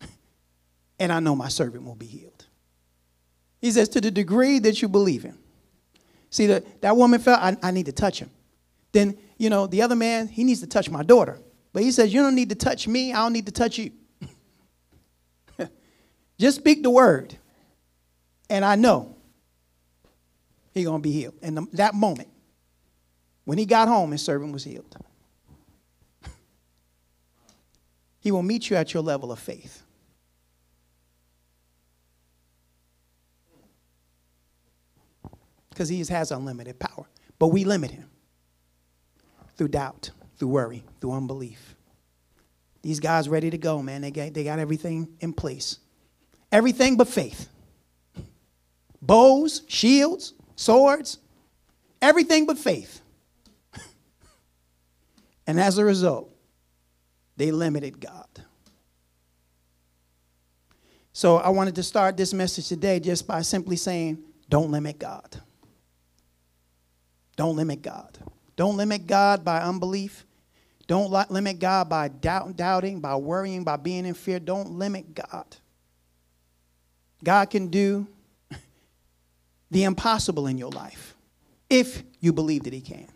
and 0.98 1.12
I 1.12 1.20
know 1.20 1.36
my 1.36 1.48
servant 1.48 1.84
will 1.84 1.94
be 1.94 2.06
healed. 2.06 2.46
He 3.60 3.70
says, 3.70 3.90
to 3.90 4.00
the 4.00 4.10
degree 4.10 4.58
that 4.60 4.80
you 4.80 4.88
believe 4.88 5.22
him. 5.22 5.38
See, 6.30 6.46
the, 6.46 6.64
that 6.80 6.96
woman 6.96 7.20
felt, 7.20 7.40
I, 7.40 7.56
I 7.62 7.70
need 7.70 7.86
to 7.86 7.92
touch 7.92 8.18
him. 8.18 8.30
Then, 8.92 9.18
you 9.36 9.50
know, 9.50 9.66
the 9.66 9.82
other 9.82 9.96
man, 9.96 10.28
he 10.28 10.44
needs 10.44 10.60
to 10.60 10.66
touch 10.66 10.88
my 10.88 11.02
daughter. 11.02 11.38
But 11.72 11.82
he 11.82 11.92
says, 11.92 12.12
You 12.12 12.22
don't 12.22 12.34
need 12.34 12.48
to 12.48 12.54
touch 12.56 12.88
me, 12.88 13.12
I 13.12 13.18
don't 13.18 13.32
need 13.32 13.46
to 13.46 13.52
touch 13.52 13.78
you. 13.78 13.92
Just 16.40 16.56
speak 16.56 16.82
the 16.82 16.90
word. 16.90 17.36
And 18.48 18.64
I 18.64 18.74
know 18.74 19.14
he's 20.72 20.86
going 20.86 21.00
to 21.00 21.08
be 21.08 21.12
healed. 21.12 21.34
And 21.42 21.68
that 21.74 21.94
moment, 21.94 22.28
when 23.44 23.58
he 23.58 23.66
got 23.66 23.86
home, 23.86 24.10
his 24.10 24.22
servant 24.22 24.52
was 24.52 24.64
healed. 24.64 24.96
he 28.20 28.32
will 28.32 28.42
meet 28.42 28.70
you 28.70 28.76
at 28.76 28.92
your 28.92 29.02
level 29.02 29.30
of 29.30 29.38
faith. 29.38 29.84
because 35.80 35.88
he 35.88 36.04
has 36.04 36.30
unlimited 36.30 36.78
power. 36.78 37.08
But 37.38 37.46
we 37.46 37.64
limit 37.64 37.90
him 37.90 38.10
through 39.56 39.68
doubt, 39.68 40.10
through 40.36 40.48
worry, 40.48 40.84
through 41.00 41.12
unbelief. 41.12 41.74
These 42.82 43.00
guys 43.00 43.30
ready 43.30 43.48
to 43.48 43.56
go, 43.56 43.82
man. 43.82 44.02
They 44.02 44.10
got, 44.10 44.34
they 44.34 44.44
got 44.44 44.58
everything 44.58 45.08
in 45.20 45.32
place. 45.32 45.78
Everything 46.52 46.96
but 46.96 47.08
faith. 47.08 47.48
Bows, 49.00 49.62
shields, 49.68 50.34
swords, 50.56 51.18
everything 52.02 52.46
but 52.46 52.58
faith. 52.58 53.00
and 55.46 55.60
as 55.60 55.78
a 55.78 55.84
result, 55.84 56.30
they 57.36 57.50
limited 57.50 58.00
God. 58.00 58.26
So 61.12 61.36
I 61.36 61.50
wanted 61.50 61.74
to 61.76 61.82
start 61.82 62.16
this 62.16 62.32
message 62.32 62.68
today 62.68 63.00
just 63.00 63.26
by 63.26 63.42
simply 63.42 63.76
saying, 63.76 64.18
don't 64.48 64.70
limit 64.70 64.98
God. 64.98 65.40
Don't 67.36 67.56
limit 67.56 67.82
God. 67.82 68.18
Don't 68.56 68.76
limit 68.76 69.06
God 69.06 69.44
by 69.44 69.60
unbelief. 69.60 70.26
Don't 70.86 71.10
limit 71.30 71.58
God 71.58 71.88
by 71.88 72.08
doubt, 72.08 72.56
doubting, 72.56 73.00
by 73.00 73.14
worrying, 73.14 73.64
by 73.64 73.76
being 73.76 74.04
in 74.04 74.14
fear. 74.14 74.40
Don't 74.40 74.72
limit 74.72 75.14
God. 75.14 75.56
God 77.22 77.50
can 77.50 77.68
do 77.68 78.06
the 79.70 79.84
impossible 79.84 80.46
in 80.46 80.58
your 80.58 80.70
life 80.70 81.14
if 81.68 82.02
you 82.20 82.32
believe 82.32 82.64
that 82.64 82.72
He 82.72 82.80
can. 82.80 83.08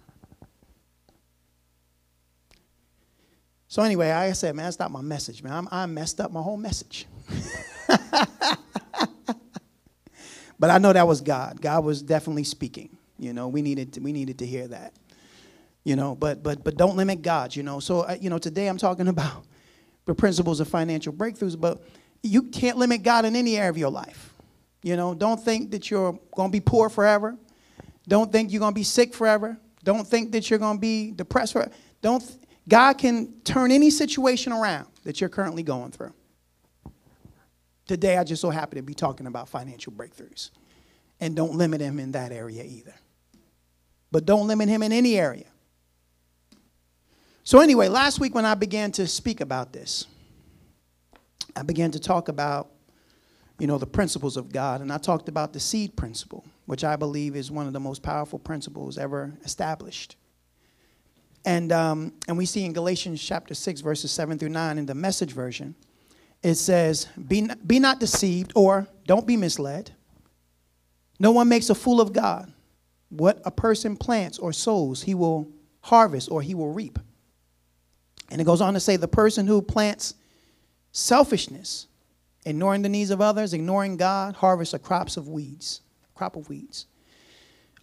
So, 3.74 3.82
anyway, 3.82 4.10
like 4.10 4.30
I 4.30 4.32
said, 4.34 4.54
man, 4.54 4.66
that's 4.66 4.78
not 4.78 4.92
my 4.92 5.00
message, 5.00 5.42
man. 5.42 5.52
I'm, 5.52 5.68
I 5.68 5.84
messed 5.86 6.20
up 6.20 6.30
my 6.30 6.40
whole 6.40 6.56
message. 6.56 7.08
but 7.88 8.60
I 10.70 10.78
know 10.78 10.92
that 10.92 11.08
was 11.08 11.20
God. 11.20 11.60
God 11.60 11.84
was 11.84 12.00
definitely 12.00 12.44
speaking. 12.44 12.96
You 13.18 13.32
know, 13.32 13.48
we 13.48 13.62
needed 13.62 13.94
to, 13.94 14.00
we 14.00 14.12
needed 14.12 14.38
to 14.38 14.46
hear 14.46 14.68
that. 14.68 14.92
You 15.82 15.96
know, 15.96 16.14
but 16.14 16.42
but 16.42 16.62
but 16.62 16.76
don't 16.76 16.96
limit 16.96 17.22
God. 17.22 17.56
You 17.56 17.64
know, 17.64 17.80
so 17.80 18.02
uh, 18.02 18.16
you 18.20 18.30
know 18.30 18.38
today 18.38 18.68
I'm 18.68 18.78
talking 18.78 19.08
about 19.08 19.44
the 20.04 20.14
principles 20.14 20.60
of 20.60 20.68
financial 20.68 21.12
breakthroughs, 21.12 21.60
but 21.60 21.82
you 22.24 22.44
can't 22.44 22.76
limit 22.78 23.02
God 23.02 23.24
in 23.24 23.37
any 23.37 23.56
area 23.56 23.70
of 23.70 23.78
your 23.78 23.90
life. 23.90 24.34
You 24.82 24.96
know, 24.96 25.14
don't 25.14 25.42
think 25.42 25.70
that 25.70 25.90
you're 25.90 26.18
going 26.34 26.50
to 26.50 26.52
be 26.52 26.60
poor 26.60 26.88
forever. 26.88 27.37
Don't 28.06 28.30
think 28.30 28.52
you're 28.52 28.60
going 28.60 28.72
to 28.72 28.78
be 28.78 28.84
sick 28.84 29.14
forever. 29.14 29.56
Don't 29.82 30.06
think 30.06 30.32
that 30.32 30.50
you're 30.50 30.58
going 30.58 30.76
to 30.76 30.80
be 30.80 31.10
depressed 31.10 31.52
forever. 31.52 31.72
Don't 32.02 32.22
God 32.68 32.94
can 32.94 33.40
turn 33.44 33.70
any 33.70 33.90
situation 33.90 34.52
around 34.52 34.87
that 35.04 35.20
you're 35.20 35.30
currently 35.30 35.62
going 35.62 35.90
through. 35.90 36.12
Today 37.87 38.16
I 38.16 38.24
just 38.24 38.40
so 38.40 38.50
happen 38.50 38.76
to 38.76 38.82
be 38.82 38.94
talking 38.94 39.26
about 39.26 39.48
financial 39.48 39.92
breakthroughs. 39.92 40.50
And 41.20 41.37
don't 41.37 41.54
limit 41.54 41.80
him 41.80 41.98
in 41.98 42.12
that 42.12 42.32
area 42.32 42.64
either 42.64 42.94
but 44.14 44.24
don't 44.24 44.46
limit 44.46 44.68
him 44.68 44.80
in 44.84 44.92
any 44.92 45.18
area. 45.18 45.46
So, 47.42 47.58
anyway, 47.58 47.88
last 47.88 48.20
week 48.20 48.32
when 48.32 48.44
I 48.44 48.54
began 48.54 48.92
to 48.92 49.08
speak 49.08 49.40
about 49.40 49.72
this, 49.72 50.06
I 51.56 51.62
began 51.62 51.90
to 51.92 52.00
talk 52.00 52.28
about, 52.28 52.70
you 53.58 53.66
know, 53.66 53.78
the 53.78 53.86
principles 53.86 54.36
of 54.36 54.52
God, 54.52 54.80
and 54.80 54.92
I 54.92 54.98
talked 54.98 55.28
about 55.28 55.52
the 55.52 55.60
seed 55.60 55.96
principle, 55.96 56.44
which 56.66 56.84
I 56.84 56.96
believe 56.96 57.36
is 57.36 57.50
one 57.50 57.66
of 57.66 57.72
the 57.72 57.80
most 57.80 58.02
powerful 58.02 58.38
principles 58.38 58.98
ever 58.98 59.32
established. 59.44 60.16
And, 61.44 61.72
um, 61.72 62.12
and 62.26 62.38
we 62.38 62.46
see 62.46 62.64
in 62.64 62.72
Galatians 62.72 63.22
chapter 63.22 63.54
6, 63.54 63.80
verses 63.82 64.10
7 64.10 64.38
through 64.38 64.48
9 64.48 64.78
in 64.78 64.86
the 64.86 64.94
message 64.94 65.32
version, 65.32 65.74
it 66.42 66.56
says, 66.56 67.08
be 67.28 67.48
be 67.66 67.78
not 67.78 68.00
deceived 68.00 68.52
or 68.54 68.86
don't 69.06 69.26
be 69.26 69.36
misled. 69.36 69.92
No 71.18 71.30
one 71.30 71.48
makes 71.48 71.70
a 71.70 71.74
fool 71.74 72.00
of 72.00 72.12
God. 72.12 72.52
What 73.08 73.40
a 73.44 73.50
person 73.50 73.96
plants 73.96 74.38
or 74.38 74.52
sows, 74.52 75.02
he 75.02 75.14
will 75.14 75.48
harvest 75.80 76.30
or 76.30 76.42
he 76.42 76.54
will 76.54 76.72
reap. 76.72 76.98
And 78.30 78.40
it 78.40 78.44
goes 78.44 78.60
on 78.60 78.74
to 78.74 78.80
say 78.80 78.96
the 78.96 79.08
person 79.08 79.46
who 79.46 79.62
plants 79.62 80.14
selfishness, 80.94 81.88
ignoring 82.46 82.80
the 82.80 82.88
needs 82.88 83.11
of 83.11 83.20
others, 83.20 83.52
ignoring 83.52 83.98
God, 83.98 84.37
harvests 84.37 84.72
a 84.72 84.78
crops 84.78 85.18
of 85.18 85.28
weeds, 85.28 85.83
crop 86.14 86.37
of 86.37 86.48
weeds. 86.48 86.87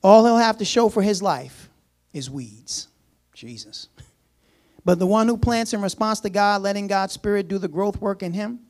All 0.02 0.26
he'll 0.26 0.38
have 0.38 0.58
to 0.58 0.66
show 0.66 0.90
for 0.90 1.04
his 1.04 1.22
life 1.22 1.70
is 2.14 2.32
weeds. 2.32 2.88
Jesus. 3.36 3.88
But 4.84 4.98
the 4.98 5.06
one 5.06 5.28
who 5.28 5.38
plants 5.38 5.74
in 5.74 5.82
response 5.84 6.22
to 6.22 6.30
God, 6.32 6.64
letting 6.64 6.88
God's 6.88 7.14
Spirit 7.14 7.48
do 7.48 7.60
the 7.60 7.68
growth 7.68 8.02
work 8.02 8.24
in 8.24 8.34
him, 8.34 8.62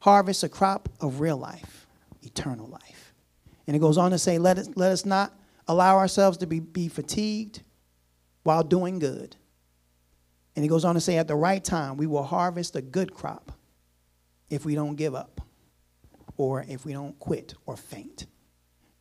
harvests 0.00 0.42
a 0.42 0.48
crop 0.48 0.88
of 1.00 1.20
real 1.20 1.36
life, 1.36 1.86
eternal 2.24 2.66
life. 2.66 3.14
And 3.68 3.76
it 3.76 3.78
goes 3.78 3.96
on 3.96 4.10
to 4.10 4.18
say, 4.18 4.38
let 4.38 4.58
us, 4.58 4.68
let 4.74 4.90
us 4.90 5.06
not 5.06 5.32
allow 5.68 5.98
ourselves 5.98 6.38
to 6.38 6.48
be, 6.48 6.58
be 6.58 6.88
fatigued 6.88 7.62
while 8.42 8.64
doing 8.64 8.98
good. 8.98 9.36
And 10.56 10.64
he 10.64 10.68
goes 10.68 10.84
on 10.84 10.96
to 10.96 11.00
say, 11.00 11.16
at 11.16 11.28
the 11.28 11.36
right 11.36 11.62
time, 11.62 11.96
we 11.96 12.08
will 12.08 12.24
harvest 12.24 12.74
a 12.74 12.82
good 12.82 13.14
crop 13.14 13.52
if 14.50 14.64
we 14.64 14.74
don't 14.74 14.96
give 14.96 15.14
up 15.14 15.40
or 16.36 16.64
if 16.68 16.84
we 16.84 16.92
don't 16.92 17.18
quit 17.18 17.54
or 17.66 17.76
faint. 17.76 18.26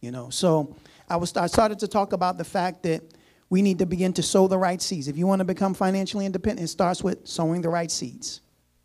You 0.01 0.11
know, 0.11 0.29
so 0.29 0.75
I, 1.09 1.15
was, 1.17 1.35
I 1.35 1.47
started 1.47 1.79
to 1.79 1.87
talk 1.87 2.13
about 2.13 2.37
the 2.37 2.43
fact 2.43 2.83
that 2.83 3.01
we 3.49 3.61
need 3.61 3.79
to 3.79 3.85
begin 3.85 4.13
to 4.13 4.23
sow 4.23 4.47
the 4.47 4.57
right 4.57 4.81
seeds. 4.81 5.07
If 5.07 5.17
you 5.17 5.27
want 5.27 5.39
to 5.39 5.45
become 5.45 5.73
financially 5.73 6.25
independent, 6.25 6.65
it 6.65 6.71
starts 6.71 7.03
with 7.03 7.27
sowing 7.27 7.61
the 7.61 7.69
right 7.69 7.89
seeds. 7.89 8.41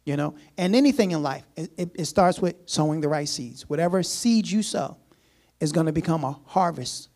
You 0.06 0.16
know, 0.16 0.34
and 0.56 0.74
anything 0.74 1.10
in 1.10 1.22
life, 1.22 1.44
it, 1.56 1.90
it, 1.94 2.06
starts 2.06 2.40
with 2.40 2.56
sowing 2.64 3.02
the 3.02 3.08
right 3.08 3.28
seeds. 3.28 3.68
Whatever 3.68 4.02
seeds 4.02 4.50
you 4.50 4.62
sow 4.62 4.96
is 5.60 5.72
going 5.72 5.86
to 5.86 5.92
become 5.92 6.24
a 6.24 6.40
harvest 6.46 7.10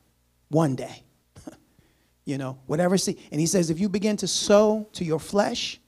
one 0.48 0.76
day. 0.76 1.02
you 2.26 2.36
know, 2.36 2.58
whatever 2.66 2.98
seed. 2.98 3.18
And 3.32 3.40
he 3.40 3.46
says, 3.46 3.70
if 3.70 3.80
you 3.80 3.88
begin 3.88 4.18
to 4.18 4.28
sow 4.28 4.86
to 4.92 5.04
your 5.04 5.18
flesh, 5.18 5.80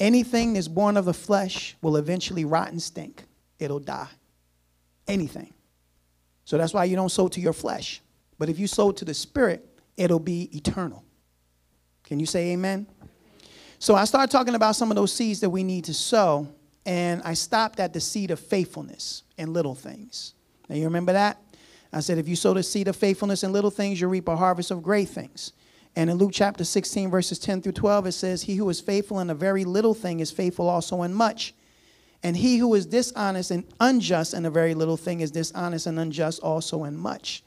anything 0.00 0.54
that's 0.54 0.68
born 0.68 0.96
of 0.96 1.04
the 1.04 1.14
flesh 1.14 1.76
will 1.82 1.96
eventually 1.96 2.44
rot 2.44 2.70
and 2.70 2.82
stink. 2.82 3.24
It'll 3.58 3.80
die. 3.80 4.08
Anything. 5.06 5.52
So 6.44 6.56
that's 6.56 6.72
why 6.72 6.84
you 6.84 6.96
don't 6.96 7.10
sow 7.10 7.28
to 7.28 7.40
your 7.40 7.52
flesh. 7.52 8.00
But 8.38 8.48
if 8.48 8.58
you 8.58 8.66
sow 8.66 8.92
to 8.92 9.04
the 9.04 9.14
spirit, 9.14 9.66
it'll 9.96 10.20
be 10.20 10.48
eternal. 10.56 11.04
Can 12.04 12.20
you 12.20 12.26
say 12.26 12.52
amen? 12.52 12.86
So 13.78 13.94
I 13.94 14.04
started 14.04 14.30
talking 14.30 14.54
about 14.54 14.76
some 14.76 14.90
of 14.90 14.96
those 14.96 15.12
seeds 15.12 15.40
that 15.40 15.50
we 15.50 15.62
need 15.62 15.84
to 15.84 15.94
sow, 15.94 16.48
and 16.86 17.20
I 17.24 17.34
stopped 17.34 17.80
at 17.80 17.92
the 17.92 18.00
seed 18.00 18.30
of 18.30 18.40
faithfulness 18.40 19.24
in 19.36 19.52
little 19.52 19.74
things. 19.74 20.34
Now 20.68 20.76
you 20.76 20.84
remember 20.84 21.12
that? 21.12 21.40
I 21.92 22.00
said, 22.00 22.18
if 22.18 22.28
you 22.28 22.36
sow 22.36 22.54
the 22.54 22.62
seed 22.62 22.88
of 22.88 22.96
faithfulness 22.96 23.44
in 23.44 23.52
little 23.52 23.70
things, 23.70 24.00
you 24.00 24.08
reap 24.08 24.28
a 24.28 24.36
harvest 24.36 24.70
of 24.70 24.82
great 24.82 25.08
things. 25.08 25.52
And 25.98 26.08
in 26.08 26.16
Luke 26.16 26.30
chapter 26.32 26.62
16, 26.62 27.10
verses 27.10 27.40
10 27.40 27.60
through 27.60 27.72
12, 27.72 28.06
it 28.06 28.12
says, 28.12 28.42
He 28.42 28.54
who 28.54 28.68
is 28.70 28.80
faithful 28.80 29.18
in 29.18 29.30
a 29.30 29.34
very 29.34 29.64
little 29.64 29.94
thing 29.94 30.20
is 30.20 30.30
faithful 30.30 30.68
also 30.68 31.02
in 31.02 31.12
much. 31.12 31.56
And 32.22 32.36
he 32.36 32.58
who 32.58 32.72
is 32.76 32.86
dishonest 32.86 33.50
and 33.50 33.64
unjust 33.80 34.32
in 34.32 34.46
a 34.46 34.50
very 34.50 34.74
little 34.74 34.96
thing 34.96 35.22
is 35.22 35.32
dishonest 35.32 35.88
and 35.88 35.98
unjust 35.98 36.40
also 36.40 36.84
in 36.84 36.96
much. 36.96 37.42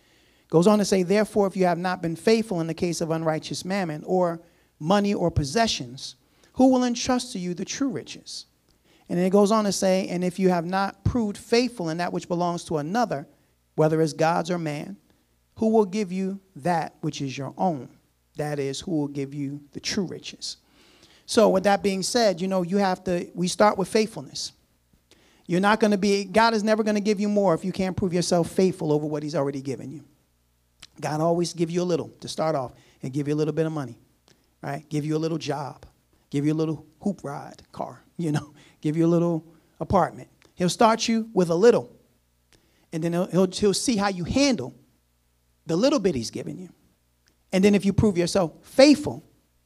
Goes 0.49 0.67
on 0.67 0.79
to 0.79 0.85
say, 0.85 1.01
Therefore, 1.01 1.47
if 1.47 1.55
you 1.55 1.63
have 1.63 1.77
not 1.77 2.01
been 2.01 2.17
faithful 2.17 2.59
in 2.59 2.67
the 2.67 2.73
case 2.73 2.99
of 2.99 3.09
unrighteous 3.09 3.63
mammon 3.63 4.03
or 4.05 4.41
money 4.81 5.13
or 5.13 5.31
possessions, 5.31 6.17
who 6.55 6.67
will 6.67 6.83
entrust 6.83 7.31
to 7.31 7.39
you 7.39 7.53
the 7.53 7.63
true 7.63 7.87
riches? 7.87 8.47
And 9.07 9.17
then 9.17 9.25
it 9.25 9.29
goes 9.29 9.53
on 9.53 9.63
to 9.63 9.71
say, 9.71 10.09
And 10.09 10.25
if 10.25 10.39
you 10.39 10.49
have 10.49 10.65
not 10.65 11.05
proved 11.05 11.37
faithful 11.37 11.87
in 11.87 11.99
that 11.99 12.11
which 12.11 12.27
belongs 12.27 12.65
to 12.65 12.79
another, 12.79 13.29
whether 13.75 14.01
it's 14.01 14.11
God's 14.11 14.51
or 14.51 14.59
man, 14.59 14.97
who 15.55 15.69
will 15.69 15.85
give 15.85 16.11
you 16.11 16.41
that 16.57 16.95
which 16.99 17.21
is 17.21 17.37
your 17.37 17.53
own? 17.57 17.87
That 18.37 18.59
is, 18.59 18.79
who 18.79 18.91
will 18.91 19.07
give 19.07 19.33
you 19.33 19.61
the 19.73 19.79
true 19.79 20.05
riches. 20.05 20.57
So, 21.25 21.49
with 21.49 21.63
that 21.63 21.83
being 21.83 22.03
said, 22.03 22.41
you 22.41 22.47
know, 22.47 22.61
you 22.61 22.77
have 22.77 23.03
to, 23.05 23.29
we 23.33 23.47
start 23.47 23.77
with 23.77 23.87
faithfulness. 23.87 24.51
You're 25.47 25.59
not 25.59 25.79
going 25.79 25.91
to 25.91 25.97
be, 25.97 26.25
God 26.25 26.53
is 26.53 26.63
never 26.63 26.83
going 26.83 26.95
to 26.95 27.01
give 27.01 27.19
you 27.19 27.27
more 27.27 27.53
if 27.53 27.65
you 27.65 27.71
can't 27.71 27.95
prove 27.95 28.13
yourself 28.13 28.49
faithful 28.49 28.91
over 28.91 29.05
what 29.05 29.23
He's 29.23 29.35
already 29.35 29.61
given 29.61 29.91
you. 29.91 30.03
God 30.99 31.19
always 31.21 31.53
give 31.53 31.69
you 31.69 31.81
a 31.81 31.83
little 31.83 32.09
to 32.19 32.27
start 32.27 32.55
off 32.55 32.73
and 33.01 33.11
give 33.11 33.27
you 33.27 33.33
a 33.33 33.35
little 33.35 33.53
bit 33.53 33.65
of 33.65 33.71
money, 33.71 33.97
right? 34.61 34.87
Give 34.89 35.05
you 35.05 35.15
a 35.15 35.19
little 35.19 35.37
job, 35.37 35.85
give 36.29 36.45
you 36.45 36.53
a 36.53 36.55
little 36.55 36.85
hoop 37.01 37.21
ride 37.23 37.63
car, 37.71 38.01
you 38.17 38.31
know, 38.31 38.53
give 38.81 38.95
you 38.95 39.05
a 39.05 39.07
little 39.07 39.45
apartment. 39.79 40.29
He'll 40.55 40.69
start 40.69 41.07
you 41.07 41.29
with 41.33 41.49
a 41.49 41.55
little, 41.55 41.91
and 42.93 43.03
then 43.03 43.13
he'll, 43.13 43.27
he'll, 43.27 43.51
he'll 43.51 43.73
see 43.73 43.95
how 43.95 44.09
you 44.09 44.25
handle 44.25 44.75
the 45.65 45.75
little 45.75 45.99
bit 45.99 46.15
he's 46.15 46.29
given 46.29 46.57
you. 46.57 46.69
And 47.53 47.63
then 47.63 47.75
if 47.75 47.85
you 47.85 47.93
prove 47.93 48.17
yourself 48.17 48.53
faithful 48.63 49.23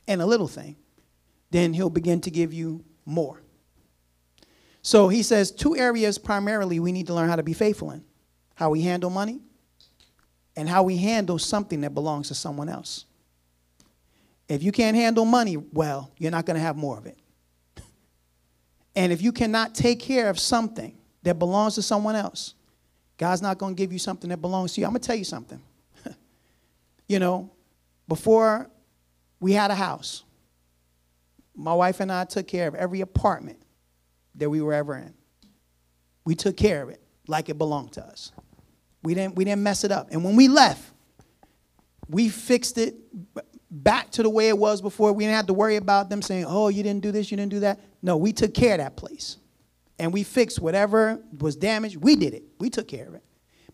in 0.08 0.22
a 0.22 0.26
little 0.26 0.48
thing, 0.48 0.76
then 1.52 1.74
he'll 1.74 1.90
begin 1.90 2.22
to 2.22 2.32
give 2.32 2.54
you 2.54 2.84
more. 3.06 3.42
So 4.82 5.08
he 5.08 5.24
says 5.24 5.52
two 5.52 5.76
areas 5.76 6.18
primarily 6.18 6.80
we 6.80 6.92
need 6.92 7.08
to 7.08 7.14
learn 7.14 7.30
how 7.30 7.36
to 7.36 7.44
be 7.44 7.54
faithful 7.54 7.92
in 7.92 8.04
how 8.56 8.70
we 8.70 8.82
handle 8.82 9.10
money 9.10 9.42
and 10.56 10.70
how 10.70 10.84
we 10.84 10.98
handle 10.98 11.38
something 11.38 11.82
that 11.82 11.94
belongs 11.94 12.30
to 12.30 12.36
someone 12.36 12.70
else. 12.70 13.06
If 14.48 14.64
you 14.64 14.72
can't 14.72 14.96
handle 14.96 15.26
money 15.26 15.58
well, 15.58 16.12
you're 16.18 16.32
not 16.32 16.46
going 16.46 16.56
to 16.56 16.62
have 16.62 16.78
more 16.78 16.98
of 16.98 17.06
it. 17.06 17.18
And 18.98 19.12
if 19.12 19.22
you 19.22 19.34
cannot 19.34 19.76
take 19.76 20.00
care 20.00 20.30
of 20.30 20.40
something 20.40 20.96
that 21.24 21.38
belongs 21.38 21.76
to 21.76 21.82
someone 21.82 22.16
else, 22.16 22.54
God's 23.18 23.42
not 23.42 23.58
going 23.58 23.76
to 23.76 23.78
give 23.78 23.92
you 23.92 24.00
something 24.00 24.30
that 24.30 24.38
belongs 24.38 24.74
to 24.74 24.82
you. 24.82 24.88
I'm 24.88 24.94
going 24.94 25.02
to 25.02 25.08
tell 25.08 25.18
you 25.18 25.26
something. 25.26 25.60
you 27.10 27.20
know, 27.20 27.52
before 28.08 28.70
we 29.40 29.54
had 29.54 29.72
a 29.72 29.76
house, 29.76 30.24
my 31.56 31.74
wife 31.74 32.00
and 32.00 32.12
I 32.12 32.26
took 32.26 32.48
care 32.48 32.68
of 32.68 32.76
every 32.76 33.02
apartment 33.02 33.60
that 34.36 34.50
we 34.50 34.62
were 34.62 34.74
ever 34.74 34.96
in. 34.96 35.14
We 36.26 36.36
took 36.36 36.58
care 36.58 36.82
of 36.84 36.90
it 36.90 37.02
like 37.28 37.50
it 37.50 37.58
belonged 37.58 37.94
to 37.94 38.04
us. 38.04 38.32
We 39.04 39.14
didn't, 39.14 39.36
we 39.36 39.46
didn't 39.46 39.64
mess 39.64 39.84
it 39.84 39.92
up. 39.92 40.10
And 40.12 40.24
when 40.24 40.36
we 40.36 40.48
left, 40.48 40.84
we 42.10 42.30
fixed 42.30 42.78
it 42.78 42.96
back 43.70 44.12
to 44.12 44.24
the 44.24 44.30
way 44.30 44.50
it 44.50 44.58
was 44.58 44.82
before. 44.82 45.14
We 45.14 45.24
didn't 45.24 45.36
have 45.36 45.48
to 45.48 45.54
worry 45.54 45.76
about 45.76 46.10
them 46.10 46.22
saying, 46.22 46.46
oh, 46.48 46.70
you 46.70 46.84
didn't 46.84 47.02
do 47.02 47.12
this, 47.12 47.32
you 47.32 47.38
didn't 47.38 47.52
do 47.52 47.62
that. 47.62 47.80
No, 48.02 48.18
we 48.18 48.34
took 48.34 48.54
care 48.54 48.74
of 48.74 48.80
that 48.80 48.96
place. 48.96 49.38
And 49.98 50.12
we 50.12 50.24
fixed 50.24 50.60
whatever 50.60 51.22
was 51.40 51.56
damaged. 51.56 51.98
We 51.98 52.16
did 52.16 52.34
it. 52.34 52.44
We 52.60 52.70
took 52.70 52.88
care 52.88 53.08
of 53.08 53.14
it 53.14 53.24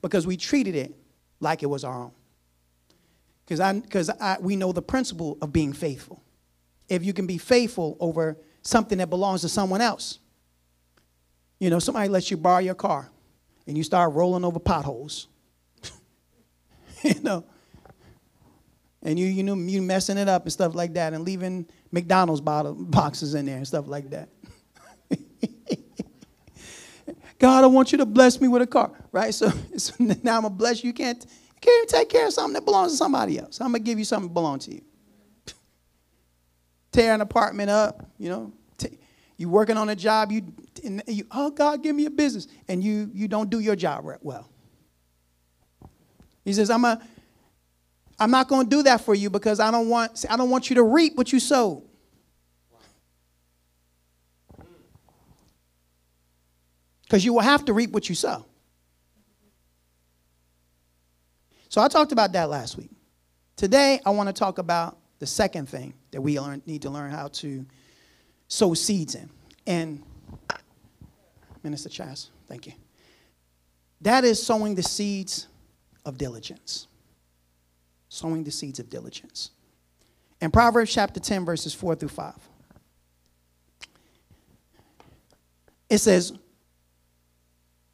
because 0.02 0.28
we 0.28 0.38
treated 0.38 0.76
it 0.76 0.96
like 1.40 1.64
it 1.64 1.68
was 1.68 1.84
our 1.84 1.98
own. 1.98 2.12
Because 3.52 3.60
I, 3.60 3.80
cause 3.82 4.10
I, 4.10 4.38
we 4.40 4.56
know 4.56 4.72
the 4.72 4.82
principle 4.82 5.38
of 5.42 5.52
being 5.52 5.74
faithful. 5.74 6.24
If 6.88 7.04
you 7.04 7.12
can 7.12 7.28
be 7.28 7.38
faithful 7.38 7.98
over 8.00 8.38
something 8.62 9.00
that 9.00 9.10
belongs 9.10 9.42
to 9.42 9.50
someone 9.50 9.82
else, 9.82 10.20
you 11.60 11.70
know, 11.70 11.78
somebody 11.78 12.08
lets 12.08 12.32
you 12.32 12.38
borrow 12.38 12.60
your 12.60 12.76
car 12.76 13.10
and 13.68 13.78
you 13.78 13.84
start 13.84 14.14
rolling 14.14 14.46
over 14.46 14.58
potholes. 14.58 15.28
you 17.04 17.20
know, 17.24 17.44
and 19.04 19.20
you 19.20 19.26
you 19.26 19.44
know 19.44 19.56
you 19.56 19.82
messing 19.82 20.18
it 20.18 20.30
up 20.30 20.44
and 20.44 20.54
stuff 20.54 20.74
like 20.74 20.94
that, 20.94 21.12
and 21.12 21.26
leaving 21.26 21.68
McDonald's 21.92 22.40
bottle 22.40 22.74
boxes 22.74 23.34
in 23.36 23.48
there 23.48 23.58
and 23.58 23.68
stuff 23.68 23.86
like 23.86 24.12
that. 24.12 24.30
God, 27.38 27.66
I 27.66 27.68
want 27.68 27.92
you 27.92 27.98
to 27.98 28.06
bless 28.06 28.40
me 28.40 28.48
with 28.48 28.62
a 28.62 28.68
car, 28.68 28.92
right? 29.12 29.34
So, 29.34 29.50
so 29.76 29.94
now 30.00 30.38
I'm 30.38 30.44
gonna 30.44 30.52
bless 30.52 30.86
you. 30.86 30.88
You 30.88 30.94
can't 30.94 31.26
can't 31.62 31.84
even 31.84 32.00
take 32.00 32.10
care 32.10 32.28
of 32.28 32.34
something 32.34 32.54
that 32.54 32.66
belongs 32.66 32.92
to 32.94 32.98
somebody 32.98 33.40
else. 33.40 33.62
I'm 33.62 33.68
gonna 33.68 33.80
give 33.80 34.00
you 34.00 34.06
something 34.06 34.28
that 34.28 34.34
belongs 34.34 34.66
to 34.66 34.74
you. 34.74 34.82
Tear 36.92 37.14
an 37.14 37.22
apartment 37.22 37.70
up, 37.70 38.06
you 38.18 38.30
know. 38.30 38.54
T- 38.78 38.98
you 39.38 39.50
working 39.50 39.78
on 39.78 39.90
a 39.90 39.96
job, 39.96 40.32
you, 40.32 40.44
you 41.08 41.26
oh 41.32 41.52
God, 41.52 41.84
give 41.84 41.96
me 41.96 42.06
a 42.06 42.10
business, 42.12 42.48
and 42.68 42.84
you 42.84 43.10
you 43.14 43.28
don't 43.28 43.50
do 43.50 43.60
your 43.60 43.76
job 43.76 44.06
well. 44.22 44.50
He 46.44 46.54
says, 46.54 46.70
I'm 46.70 46.86
a 46.86 47.02
I'm 48.20 48.30
not 48.30 48.48
going 48.48 48.70
to 48.70 48.70
do 48.70 48.84
that 48.84 49.02
for 49.02 49.16
you 49.16 49.32
because 49.32 49.60
I 49.60 49.72
don't 49.72 49.90
want 49.90 50.26
I 50.30 50.38
don't 50.38 50.50
want 50.50 50.70
you 50.70 50.76
to 50.76 50.84
reap 50.84 51.16
what 51.16 51.34
you 51.34 51.40
sowed. 51.40 51.84
Because 57.04 57.26
you 57.26 57.34
will 57.34 57.42
have 57.42 57.66
to 57.66 57.74
reap 57.74 57.92
what 57.92 58.08
you 58.08 58.16
sow. 58.16 58.46
So 61.72 61.80
I 61.80 61.88
talked 61.88 62.12
about 62.12 62.34
that 62.34 62.50
last 62.50 62.76
week. 62.76 62.90
Today 63.56 64.02
I 64.06 64.10
want 64.10 64.28
to 64.28 64.34
talk 64.34 64.58
about 64.58 64.98
the 65.20 65.26
second 65.26 65.70
thing 65.70 65.94
that 66.12 66.20
we 66.20 66.38
learn, 66.38 66.62
need 66.66 66.82
to 66.82 66.90
learn 66.90 67.12
how 67.12 67.30
to 67.30 67.66
sow 68.50 68.74
seeds 68.74 69.16
in. 69.16 69.30
And 69.66 70.04
Minister 71.64 71.88
Chas, 71.88 72.30
thank 72.50 72.68
you. 72.68 72.74
That 74.02 74.26
is 74.26 74.46
sowing 74.46 74.76
the 74.76 74.84
seeds 74.84 75.48
of 76.04 76.18
diligence. 76.18 76.88
Sowing 78.10 78.44
the 78.44 78.52
seeds 78.52 78.80
of 78.80 78.90
diligence. 78.90 79.52
In 80.42 80.52
Proverbs 80.52 80.94
chapter 80.94 81.22
10, 81.22 81.46
verses 81.46 81.74
4 81.74 81.96
through 81.96 82.10
5, 82.10 82.34
it 85.90 86.00
says, 86.00 86.34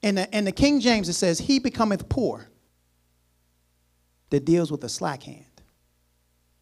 in 0.02 0.16
the, 0.16 0.36
in 0.36 0.46
the 0.46 0.52
King 0.52 0.80
James, 0.80 1.10
it 1.10 1.14
says, 1.14 1.38
He 1.38 1.60
becometh 1.60 2.10
poor 2.10 2.50
that 4.30 4.46
deals 4.46 4.72
with 4.72 4.84
a 4.84 4.90
slack 4.90 5.24
hand, 5.24 5.46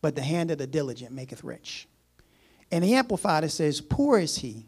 but 0.02 0.16
the 0.16 0.22
hand 0.22 0.52
of 0.52 0.58
the 0.58 0.68
diligent 0.68 1.12
maketh 1.12 1.44
rich. 1.44 1.88
And 2.72 2.84
the 2.84 2.96
Amplified, 2.96 3.44
it 3.44 3.50
says, 3.50 3.82
Poor 3.82 4.20
is 4.20 4.38
he 4.38 4.68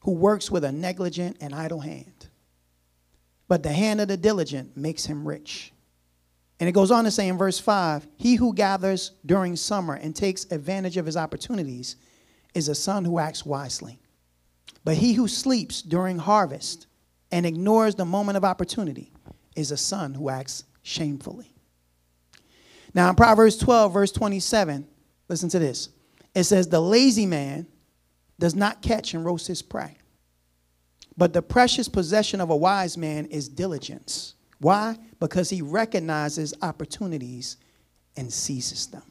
who 0.00 0.12
works 0.12 0.50
with 0.50 0.64
a 0.64 0.72
negligent 0.72 1.36
and 1.40 1.54
idle 1.54 1.80
hand, 1.80 2.28
but 3.48 3.62
the 3.62 3.72
hand 3.72 4.00
of 4.00 4.08
the 4.08 4.16
diligent 4.16 4.76
makes 4.76 5.04
him 5.04 5.26
rich. 5.26 5.72
And 6.58 6.68
it 6.68 6.72
goes 6.72 6.90
on 6.90 7.04
to 7.04 7.10
say 7.10 7.28
in 7.28 7.36
verse 7.36 7.58
5 7.58 8.06
He 8.16 8.36
who 8.36 8.54
gathers 8.54 9.12
during 9.24 9.56
summer 9.56 9.94
and 9.94 10.14
takes 10.14 10.44
advantage 10.50 10.96
of 10.96 11.06
his 11.06 11.16
opportunities 11.16 11.96
is 12.54 12.68
a 12.68 12.74
son 12.74 13.04
who 13.04 13.18
acts 13.18 13.44
wisely. 13.44 13.98
But 14.84 14.96
he 14.96 15.14
who 15.14 15.28
sleeps 15.28 15.82
during 15.82 16.18
harvest 16.18 16.86
and 17.30 17.44
ignores 17.44 17.96
the 17.96 18.04
moment 18.04 18.36
of 18.36 18.44
opportunity 18.44 19.12
is 19.54 19.70
a 19.70 19.76
son 19.76 20.14
who 20.14 20.30
acts 20.30 20.64
shamefully. 20.82 21.55
Now, 22.96 23.10
in 23.10 23.14
Proverbs 23.14 23.58
12, 23.58 23.92
verse 23.92 24.10
27, 24.10 24.88
listen 25.28 25.50
to 25.50 25.58
this. 25.58 25.90
It 26.34 26.44
says, 26.44 26.66
The 26.66 26.80
lazy 26.80 27.26
man 27.26 27.66
does 28.38 28.54
not 28.54 28.80
catch 28.80 29.12
and 29.12 29.22
roast 29.22 29.46
his 29.46 29.60
prey, 29.60 29.98
but 31.14 31.34
the 31.34 31.42
precious 31.42 31.88
possession 31.88 32.40
of 32.40 32.48
a 32.48 32.56
wise 32.56 32.96
man 32.96 33.26
is 33.26 33.50
diligence. 33.50 34.34
Why? 34.60 34.96
Because 35.20 35.50
he 35.50 35.60
recognizes 35.60 36.54
opportunities 36.62 37.58
and 38.16 38.32
seizes 38.32 38.86
them. 38.86 39.02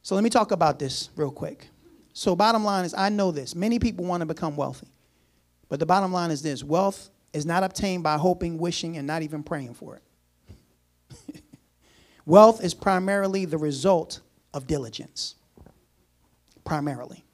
So 0.00 0.14
let 0.14 0.24
me 0.24 0.30
talk 0.30 0.50
about 0.50 0.78
this 0.78 1.10
real 1.16 1.30
quick. 1.30 1.68
So, 2.14 2.34
bottom 2.34 2.64
line 2.64 2.86
is, 2.86 2.94
I 2.94 3.10
know 3.10 3.32
this. 3.32 3.54
Many 3.54 3.78
people 3.78 4.06
want 4.06 4.22
to 4.22 4.26
become 4.26 4.56
wealthy. 4.56 4.88
But 5.68 5.78
the 5.78 5.86
bottom 5.86 6.10
line 6.10 6.30
is 6.30 6.40
this 6.40 6.64
wealth 6.64 7.10
is 7.34 7.44
not 7.44 7.64
obtained 7.64 8.02
by 8.02 8.16
hoping, 8.16 8.56
wishing, 8.56 8.96
and 8.96 9.06
not 9.06 9.20
even 9.20 9.42
praying 9.42 9.74
for 9.74 9.96
it. 9.96 10.02
Wealth 12.30 12.62
is 12.62 12.74
primarily 12.74 13.44
the 13.44 13.58
result 13.58 14.20
of 14.54 14.66
diligence. 14.66 15.34
Primarily. 16.64 17.24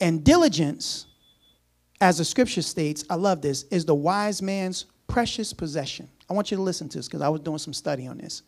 And 0.00 0.22
diligence, 0.22 1.06
as 2.00 2.18
the 2.18 2.24
scripture 2.24 2.62
states, 2.62 3.04
I 3.08 3.14
love 3.14 3.40
this, 3.40 3.62
is 3.70 3.86
the 3.86 3.94
wise 3.94 4.42
man's 4.42 4.84
precious 5.06 5.54
possession. 5.54 6.08
I 6.28 6.34
want 6.34 6.50
you 6.50 6.58
to 6.58 6.62
listen 6.62 6.88
to 6.90 6.98
this 6.98 7.08
because 7.08 7.22
I 7.22 7.28
was 7.30 7.40
doing 7.40 7.58
some 7.58 7.72
study 7.72 8.06
on 8.06 8.18
this. 8.18 8.42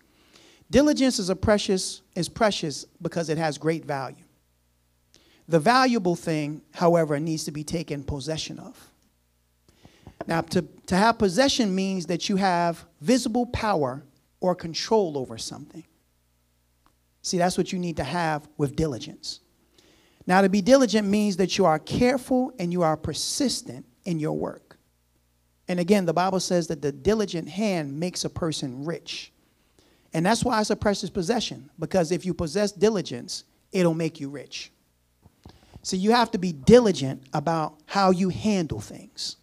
Diligence 0.71 1.19
is 1.19 1.31
a 1.31 1.37
precious 1.37 2.03
is 2.15 2.29
precious 2.29 2.85
because 3.01 3.31
it 3.31 3.39
has 3.39 3.57
great 3.57 3.85
value. 3.85 4.25
The 5.49 5.61
valuable 5.61 6.17
thing, 6.17 6.61
however, 6.75 7.19
needs 7.21 7.45
to 7.45 7.53
be 7.53 7.63
taken 7.63 8.03
possession 8.03 8.59
of. 8.59 8.91
Now, 10.27 10.41
to, 10.41 10.63
to 10.87 10.97
have 10.97 11.19
possession 11.19 11.75
means 11.75 12.07
that 12.07 12.29
you 12.29 12.37
have 12.37 12.85
visible 13.01 13.47
power 13.47 14.03
or 14.41 14.55
control 14.55 15.17
over 15.19 15.39
something. 15.39 15.85
See, 17.23 17.39
that's 17.39 17.59
what 17.59 17.73
you 17.73 17.79
need 17.79 17.97
to 17.97 18.05
have 18.05 18.49
with 18.57 18.77
diligence. 18.77 19.41
Now, 20.27 20.43
to 20.43 20.49
be 20.49 20.61
diligent 20.61 21.07
means 21.07 21.37
that 21.37 21.57
you 21.57 21.65
are 21.65 21.79
careful 21.79 22.53
and 22.59 22.73
you 22.73 22.83
are 22.83 22.97
persistent 22.97 23.87
in 24.05 24.19
your 24.19 24.33
work. 24.33 24.79
And 25.69 25.81
again, 25.81 26.07
the 26.07 26.13
Bible 26.13 26.41
says 26.41 26.69
that 26.69 26.83
the 26.83 26.93
diligent 26.93 27.49
hand 27.49 27.99
makes 27.99 28.25
a 28.25 28.31
person 28.31 28.85
rich. 28.85 29.33
And 30.13 30.25
that's 30.25 30.45
why 30.45 30.61
it's 30.61 30.71
a 30.71 30.77
precious 30.77 31.11
possession, 31.11 31.69
because 31.79 32.13
if 32.13 32.25
you 32.25 32.33
possess 32.33 32.73
diligence, 32.73 33.45
it'll 33.73 33.95
make 33.95 34.21
you 34.21 34.29
rich. 34.29 34.71
So 35.83 35.97
you 35.97 36.13
have 36.13 36.31
to 36.33 36.39
be 36.39 36.53
diligent 36.53 37.23
about 37.33 37.81
how 37.87 38.11
you 38.11 38.29
handle 38.29 38.81
things, 38.81 39.37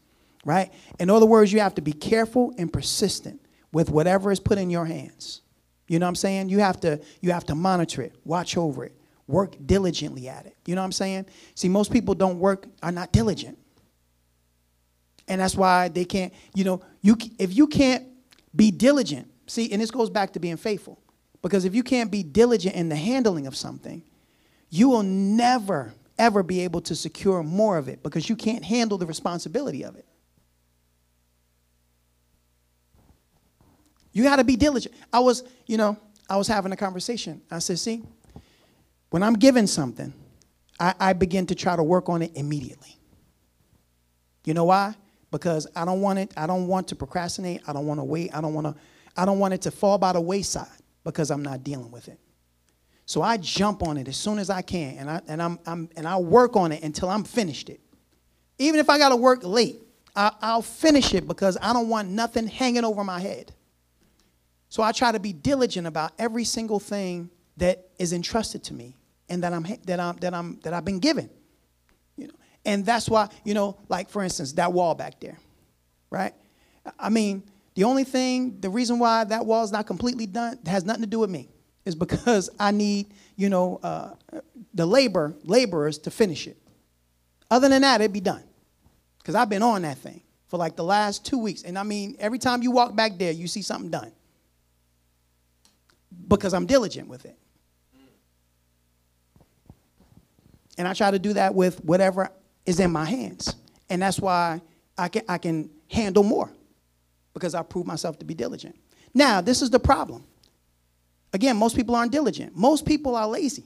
right? 0.46 0.72
In 1.00 1.10
other 1.10 1.26
words, 1.26 1.54
you 1.54 1.60
have 1.60 1.76
to 1.76 1.82
be 1.82 1.94
careful 1.94 2.54
and 2.58 2.72
persistent 2.72 3.40
with 3.74 3.90
whatever 3.90 4.32
is 4.32 4.40
put 4.40 4.58
in 4.58 4.70
your 4.70 4.86
hands. 4.86 5.42
You 5.90 6.00
know 6.00 6.06
what 6.06 6.10
I'm 6.10 6.16
saying? 6.16 6.48
You 6.48 6.60
have 6.60 6.80
to 6.82 7.02
you 7.20 7.32
have 7.32 7.46
to 7.48 7.56
monitor 7.56 8.02
it, 8.02 8.16
watch 8.24 8.56
over 8.56 8.86
it, 8.86 8.94
work 9.28 9.56
diligently 9.66 10.30
at 10.30 10.46
it. 10.46 10.56
You 10.66 10.76
know 10.76 10.82
what 10.82 10.86
I'm 10.86 10.92
saying? 10.94 11.26
See, 11.56 11.68
most 11.68 11.92
people 11.92 12.16
don't 12.16 12.40
work 12.40 12.68
are 12.82 12.92
not 12.94 13.12
diligent. 13.12 13.58
And 15.28 15.42
that's 15.42 15.56
why 15.56 15.90
they 15.90 16.06
can't, 16.06 16.34
you 16.56 16.64
know, 16.64 16.82
you 17.02 17.18
if 17.38 17.54
you 17.54 17.68
can't 17.68 18.06
be 18.56 18.72
diligent 18.72 19.28
See, 19.48 19.72
and 19.72 19.82
this 19.82 19.92
goes 19.92 20.10
back 20.10 20.34
to 20.34 20.40
being 20.40 20.58
faithful. 20.58 21.00
Because 21.42 21.66
if 21.66 21.76
you 21.76 21.84
can't 21.84 22.10
be 22.10 22.24
diligent 22.24 22.76
in 22.76 22.90
the 22.90 22.96
handling 22.96 23.48
of 23.48 23.56
something, 23.56 24.02
you 24.70 24.90
will 24.90 25.04
never, 25.04 25.94
ever 26.18 26.42
be 26.42 26.62
able 26.62 26.82
to 26.82 26.96
secure 26.96 27.44
more 27.44 27.78
of 27.78 27.90
it 27.90 28.02
because 28.02 28.30
you 28.30 28.36
can't 28.36 28.64
handle 28.64 28.98
the 28.98 29.06
responsibility 29.06 29.84
of 29.84 29.96
it. 29.96 30.06
You 34.14 34.24
got 34.24 34.38
to 34.38 34.44
be 34.44 34.56
diligent. 34.56 34.96
I 35.12 35.20
was, 35.20 35.44
you 35.66 35.78
know, 35.78 35.98
I 36.30 36.38
was 36.38 36.48
having 36.48 36.72
a 36.72 36.78
conversation. 36.78 37.42
I 37.52 37.60
said, 37.60 37.80
see, 37.80 38.04
when 39.10 39.24
I'm 39.24 39.34
given 39.34 39.68
something, 39.68 40.14
I, 40.80 40.94
I 41.00 41.14
begin 41.14 41.46
to 41.48 41.56
try 41.56 41.76
to 41.76 41.84
work 41.84 42.10
on 42.10 42.22
it 42.22 42.32
immediately. 42.36 42.98
You 44.46 44.54
know 44.54 44.66
why? 44.66 44.96
Because 45.32 45.68
I 45.76 45.84
don't 45.86 46.02
want 46.02 46.20
it, 46.20 46.32
I 46.38 46.46
don't 46.46 46.68
want 46.68 46.88
to 46.90 46.96
procrastinate, 46.96 47.62
I 47.68 47.74
don't 47.74 47.88
want 47.88 48.00
to 48.00 48.04
wait, 48.04 48.36
I 48.36 48.42
don't 48.42 48.54
want 48.54 48.68
to 48.68 48.76
I 49.16 49.26
don't 49.26 49.40
want 49.40 49.54
it 49.54 49.62
to 49.64 49.72
fall 49.72 49.98
by 49.98 50.14
the 50.14 50.22
wayside 50.22 50.68
because 51.04 51.30
I'm 51.30 51.44
not 51.44 51.64
dealing 51.64 51.92
with 51.92 52.08
it. 52.08 52.20
So 53.06 53.22
I 53.22 53.38
jump 53.38 53.84
on 53.84 53.98
it 53.98 54.08
as 54.08 54.18
soon 54.18 54.40
as 54.40 54.50
I 54.50 54.62
can, 54.62 54.98
and 54.98 55.10
I 55.10 55.22
and 55.28 55.42
I'm, 55.42 55.60
I'm 55.66 55.90
and 55.96 56.08
I 56.08 56.18
work 56.18 56.56
on 56.56 56.72
it 56.72 56.84
until 56.84 57.10
I'm 57.10 57.24
finished 57.24 57.70
it. 57.70 57.82
Even 58.58 58.80
if 58.80 58.90
I 58.90 58.98
got 58.98 59.10
to 59.10 59.16
work 59.16 59.44
late, 59.44 59.82
I, 60.16 60.32
I'll 60.42 60.62
finish 60.62 61.14
it 61.14 61.28
because 61.28 61.58
I 61.62 61.74
don't 61.74 61.90
want 61.90 62.10
nothing 62.10 62.48
hanging 62.48 62.86
over 62.86 63.04
my 63.04 63.20
head. 63.20 63.52
So 64.74 64.82
I 64.82 64.92
try 64.92 65.12
to 65.12 65.20
be 65.20 65.34
diligent 65.34 65.86
about 65.86 66.14
every 66.18 66.44
single 66.46 66.80
thing 66.80 67.30
that 67.58 67.90
is 68.00 68.12
entrusted 68.12 68.64
to 68.64 68.74
me 68.74 68.98
and 69.30 69.44
that 69.44 69.54
I'm 69.54 69.68
that 69.86 70.00
I'm 70.00 70.16
that 70.16 70.34
I'm 70.34 70.60
that 70.64 70.74
I've 70.74 70.84
been 70.84 70.98
given. 70.98 71.30
You 72.18 72.30
know, 72.30 72.34
and 72.66 72.84
that's 72.84 73.08
why 73.08 73.30
you 73.44 73.54
know, 73.54 73.78
like 73.88 74.10
for 74.10 74.24
instance, 74.24 74.54
that 74.54 74.74
wall 74.74 74.96
back 74.96 75.20
there, 75.20 75.38
right? 76.10 76.34
I 76.98 77.10
mean, 77.10 77.44
the 77.76 77.84
only 77.84 78.04
thing, 78.04 78.60
the 78.62 78.70
reason 78.72 78.98
why 78.98 79.26
that 79.26 79.46
wall 79.46 79.64
is 79.64 79.72
not 79.72 79.86
completely 79.86 80.26
done 80.26 80.58
has 80.66 80.84
nothing 80.84 81.04
to 81.04 81.08
do 81.08 81.20
with 81.20 81.30
me. 81.30 81.50
Is 81.86 81.94
because 81.94 82.50
I 82.60 82.72
need, 82.72 83.14
you 83.36 83.50
know, 83.50 83.80
uh, 83.84 84.16
the 84.74 84.88
labor 84.88 85.36
laborers 85.44 86.00
to 86.00 86.10
finish 86.10 86.48
it. 86.48 86.58
Other 87.52 87.70
than 87.70 87.84
that, 87.84 88.02
it'd 88.02 88.12
be 88.12 88.22
done. 88.22 88.44
Because 89.20 89.36
I've 89.36 89.50
been 89.50 89.62
on 89.62 89.84
that 89.84 90.00
thing 90.00 90.24
for 90.48 90.58
like 90.58 90.76
the 90.76 90.84
last 90.84 91.28
two 91.28 91.38
weeks. 91.38 91.62
And 91.62 91.78
I 91.78 91.84
mean, 91.84 92.16
every 92.18 92.40
time 92.40 92.64
you 92.64 92.72
walk 92.72 92.96
back 92.96 93.20
there, 93.20 93.32
you 93.32 93.48
see 93.48 93.62
something 93.62 93.92
done. 93.92 94.12
Because 96.28 96.54
I'm 96.54 96.66
diligent 96.66 97.08
with 97.08 97.26
it. 97.26 97.38
And 100.78 100.88
I 100.88 100.94
try 100.94 101.12
to 101.12 101.20
do 101.20 101.34
that 101.34 101.54
with 101.54 101.84
whatever 101.84 102.30
is 102.66 102.80
in 102.80 102.92
my 102.92 103.06
hands. 103.06 103.56
And 103.90 104.02
that's 104.02 104.20
why 104.20 104.62
I 104.98 105.08
can, 105.10 105.24
I 105.28 105.38
can 105.38 105.70
handle 105.90 106.24
more 106.24 106.50
because 107.34 107.54
I 107.54 107.62
prove 107.64 107.86
myself 107.86 108.18
to 108.20 108.26
be 108.26 108.34
diligent. 108.34 108.76
Now, 109.14 109.42
this 109.42 109.62
is 109.62 109.70
the 109.70 109.80
problem. 109.80 110.24
Again, 111.32 111.58
most 111.58 111.76
people 111.76 111.96
aren't 111.96 112.12
diligent. 112.12 112.56
Most 112.56 112.86
people 112.86 113.16
are 113.16 113.28
lazy. 113.28 113.66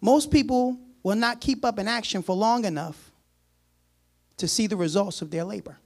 Most 0.00 0.30
people 0.30 0.78
will 1.02 1.16
not 1.16 1.40
keep 1.40 1.64
up 1.64 1.78
an 1.78 1.88
action 1.88 2.22
for 2.22 2.34
long 2.34 2.64
enough 2.64 3.12
to 4.36 4.46
see 4.46 4.66
the 4.66 4.76
results 4.76 5.22
of 5.22 5.30
their 5.30 5.44
labor. 5.44 5.78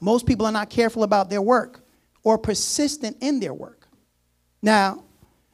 Most 0.00 0.26
people 0.26 0.46
are 0.46 0.52
not 0.52 0.70
careful 0.70 1.02
about 1.02 1.30
their 1.30 1.42
work 1.42 1.81
or 2.24 2.38
persistent 2.38 3.16
in 3.20 3.40
their 3.40 3.54
work. 3.54 3.88
Now, 4.62 5.04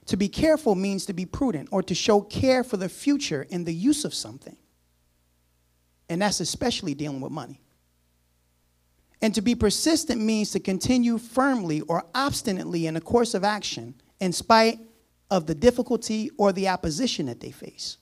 to 0.06 0.16
be 0.16 0.28
careful 0.28 0.74
means 0.74 1.06
to 1.06 1.12
be 1.12 1.26
prudent 1.26 1.68
or 1.70 1.82
to 1.82 1.94
show 1.94 2.20
care 2.20 2.64
for 2.64 2.76
the 2.76 2.88
future 2.88 3.46
in 3.50 3.64
the 3.64 3.74
use 3.74 4.04
of 4.04 4.14
something. 4.14 4.56
And 6.08 6.22
that's 6.22 6.40
especially 6.40 6.94
dealing 6.94 7.20
with 7.20 7.32
money. 7.32 7.60
And 9.20 9.34
to 9.34 9.42
be 9.42 9.54
persistent 9.54 10.20
means 10.20 10.52
to 10.52 10.60
continue 10.60 11.18
firmly 11.18 11.80
or 11.82 12.04
obstinately 12.14 12.86
in 12.86 12.96
a 12.96 13.00
course 13.00 13.34
of 13.34 13.44
action 13.44 13.94
in 14.20 14.32
spite 14.32 14.78
of 15.30 15.46
the 15.46 15.54
difficulty 15.54 16.30
or 16.38 16.52
the 16.52 16.68
opposition 16.68 17.26
that 17.26 17.40
they 17.40 17.50
face. 17.50 17.98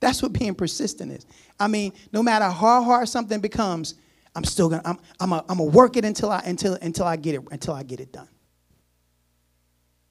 That's 0.00 0.22
what 0.22 0.32
being 0.32 0.54
persistent 0.54 1.12
is. 1.12 1.26
I 1.58 1.68
mean, 1.68 1.92
no 2.12 2.22
matter 2.22 2.46
how 2.46 2.82
hard 2.82 3.08
something 3.08 3.40
becomes, 3.40 3.94
I'm 4.38 4.44
still 4.44 4.68
gonna 4.68 4.82
I'm 4.84 4.98
I'm 5.18 5.32
a, 5.32 5.44
I'm 5.48 5.58
gonna 5.58 5.64
work 5.64 5.96
it 5.96 6.04
until 6.04 6.30
I 6.30 6.38
until 6.46 6.74
until 6.74 7.06
I 7.06 7.16
get 7.16 7.34
it 7.34 7.42
until 7.50 7.74
I 7.74 7.82
get 7.82 7.98
it 7.98 8.12
done. 8.12 8.28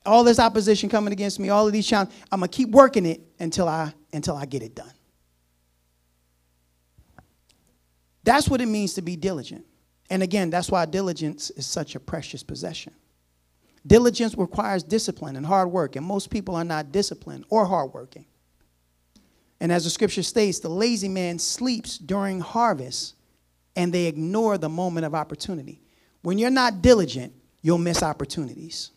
All 0.06 0.26
this 0.26 0.38
opposition 0.38 0.90
coming 0.90 1.14
against 1.14 1.40
me, 1.40 1.48
all 1.48 1.66
of 1.66 1.72
these 1.72 1.88
challenges, 1.88 2.14
I'm 2.30 2.42
gonna 2.42 2.50
keep 2.50 2.68
working 2.72 3.06
it 3.06 3.22
until 3.40 3.70
I 3.70 3.94
until 4.12 4.36
I 4.36 4.46
get 4.46 4.64
it 4.64 4.76
done. 4.76 4.92
That's 8.26 8.50
what 8.50 8.60
it 8.60 8.66
means 8.66 8.96
to 8.96 9.02
be 9.02 9.16
diligent. 9.16 9.66
And 10.10 10.22
again, 10.22 10.50
that's 10.50 10.70
why 10.70 10.86
diligence 10.86 11.50
is 11.52 11.66
such 11.66 11.96
a 11.96 12.00
precious 12.02 12.44
possession. 12.44 12.94
Diligence 13.86 14.38
requires 14.38 14.84
discipline 14.84 15.38
and 15.38 15.46
hard 15.46 15.72
work, 15.72 15.96
and 15.96 16.06
most 16.06 16.30
people 16.30 16.54
are 16.54 16.66
not 16.66 16.92
disciplined 16.92 17.46
or 17.48 17.66
hardworking. 17.66 18.26
And 19.62 19.72
as 19.72 19.86
the 19.86 19.90
scripture 19.90 20.24
states, 20.24 20.60
the 20.60 20.68
lazy 20.68 21.08
man 21.08 21.40
sleeps 21.40 21.98
during 21.98 22.42
harvest 22.42 23.14
and 23.78 23.94
they 23.94 24.08
ignore 24.08 24.58
the 24.58 24.68
moment 24.68 25.06
of 25.06 25.14
opportunity. 25.14 25.80
When 26.24 26.40
you're 26.40 26.50
not 26.50 26.82
diligent, 26.82 27.32
you'll 27.62 27.78
miss 27.78 28.02
opportunities. 28.02 28.90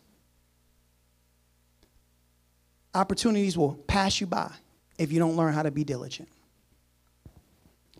Opportunities 2.93 3.55
will 3.55 3.75
pass 3.75 4.19
you 4.19 4.25
by 4.25 4.51
if 4.97 5.11
you 5.11 5.19
don't 5.19 5.37
learn 5.37 5.53
how 5.53 5.61
to 5.61 5.71
be 5.71 5.83
diligent. 5.83 6.27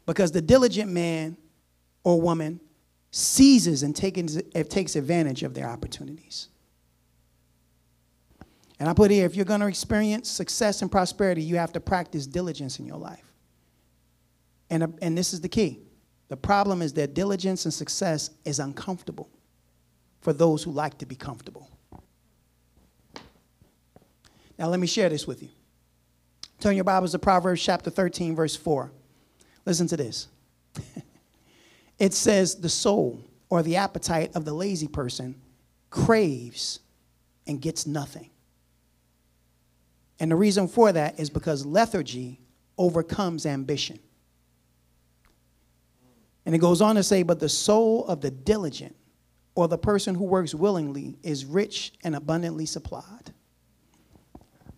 Because 0.07 0.31
the 0.31 0.41
diligent 0.41 0.91
man 0.91 1.37
or 2.03 2.19
woman 2.19 2.59
seizes 3.11 3.83
and 3.83 3.95
takes 3.95 4.95
advantage 4.95 5.43
of 5.43 5.53
their 5.53 5.69
opportunities. 5.69 6.47
And 8.79 8.89
I 8.89 8.93
put 8.93 9.11
here 9.11 9.27
if 9.27 9.35
you're 9.35 9.45
going 9.45 9.59
to 9.59 9.67
experience 9.67 10.27
success 10.27 10.81
and 10.81 10.91
prosperity, 10.91 11.43
you 11.43 11.57
have 11.57 11.71
to 11.73 11.79
practice 11.79 12.25
diligence 12.25 12.79
in 12.79 12.87
your 12.87 12.97
life. 12.97 13.31
And, 14.71 14.97
and 14.99 15.15
this 15.15 15.31
is 15.31 15.41
the 15.41 15.49
key. 15.49 15.81
The 16.31 16.37
problem 16.37 16.81
is 16.81 16.93
that 16.93 17.13
diligence 17.13 17.65
and 17.65 17.73
success 17.73 18.29
is 18.45 18.59
uncomfortable 18.59 19.29
for 20.21 20.31
those 20.31 20.63
who 20.63 20.71
like 20.71 20.97
to 20.99 21.05
be 21.05 21.13
comfortable. 21.13 21.69
Now, 24.57 24.69
let 24.69 24.79
me 24.79 24.87
share 24.87 25.09
this 25.09 25.27
with 25.27 25.43
you. 25.43 25.49
Turn 26.61 26.75
your 26.75 26.85
Bibles 26.85 27.11
to 27.11 27.19
Proverbs 27.19 27.61
chapter 27.61 27.89
13, 27.89 28.33
verse 28.33 28.55
4. 28.55 28.93
Listen 29.65 29.87
to 29.87 29.97
this. 29.97 30.29
it 31.99 32.13
says, 32.13 32.55
the 32.55 32.69
soul 32.69 33.19
or 33.49 33.61
the 33.61 33.75
appetite 33.75 34.33
of 34.33 34.45
the 34.45 34.53
lazy 34.53 34.87
person 34.87 35.35
craves 35.89 36.79
and 37.45 37.61
gets 37.61 37.85
nothing. 37.85 38.29
And 40.17 40.31
the 40.31 40.37
reason 40.37 40.69
for 40.69 40.93
that 40.93 41.19
is 41.19 41.29
because 41.29 41.65
lethargy 41.65 42.39
overcomes 42.77 43.45
ambition. 43.45 43.99
And 46.45 46.55
it 46.55 46.59
goes 46.59 46.81
on 46.81 46.95
to 46.95 47.03
say, 47.03 47.23
but 47.23 47.39
the 47.39 47.49
soul 47.49 48.05
of 48.07 48.21
the 48.21 48.31
diligent 48.31 48.95
or 49.55 49.67
the 49.67 49.77
person 49.77 50.15
who 50.15 50.23
works 50.23 50.55
willingly 50.55 51.17
is 51.23 51.45
rich 51.45 51.93
and 52.03 52.15
abundantly 52.15 52.65
supplied. 52.65 53.33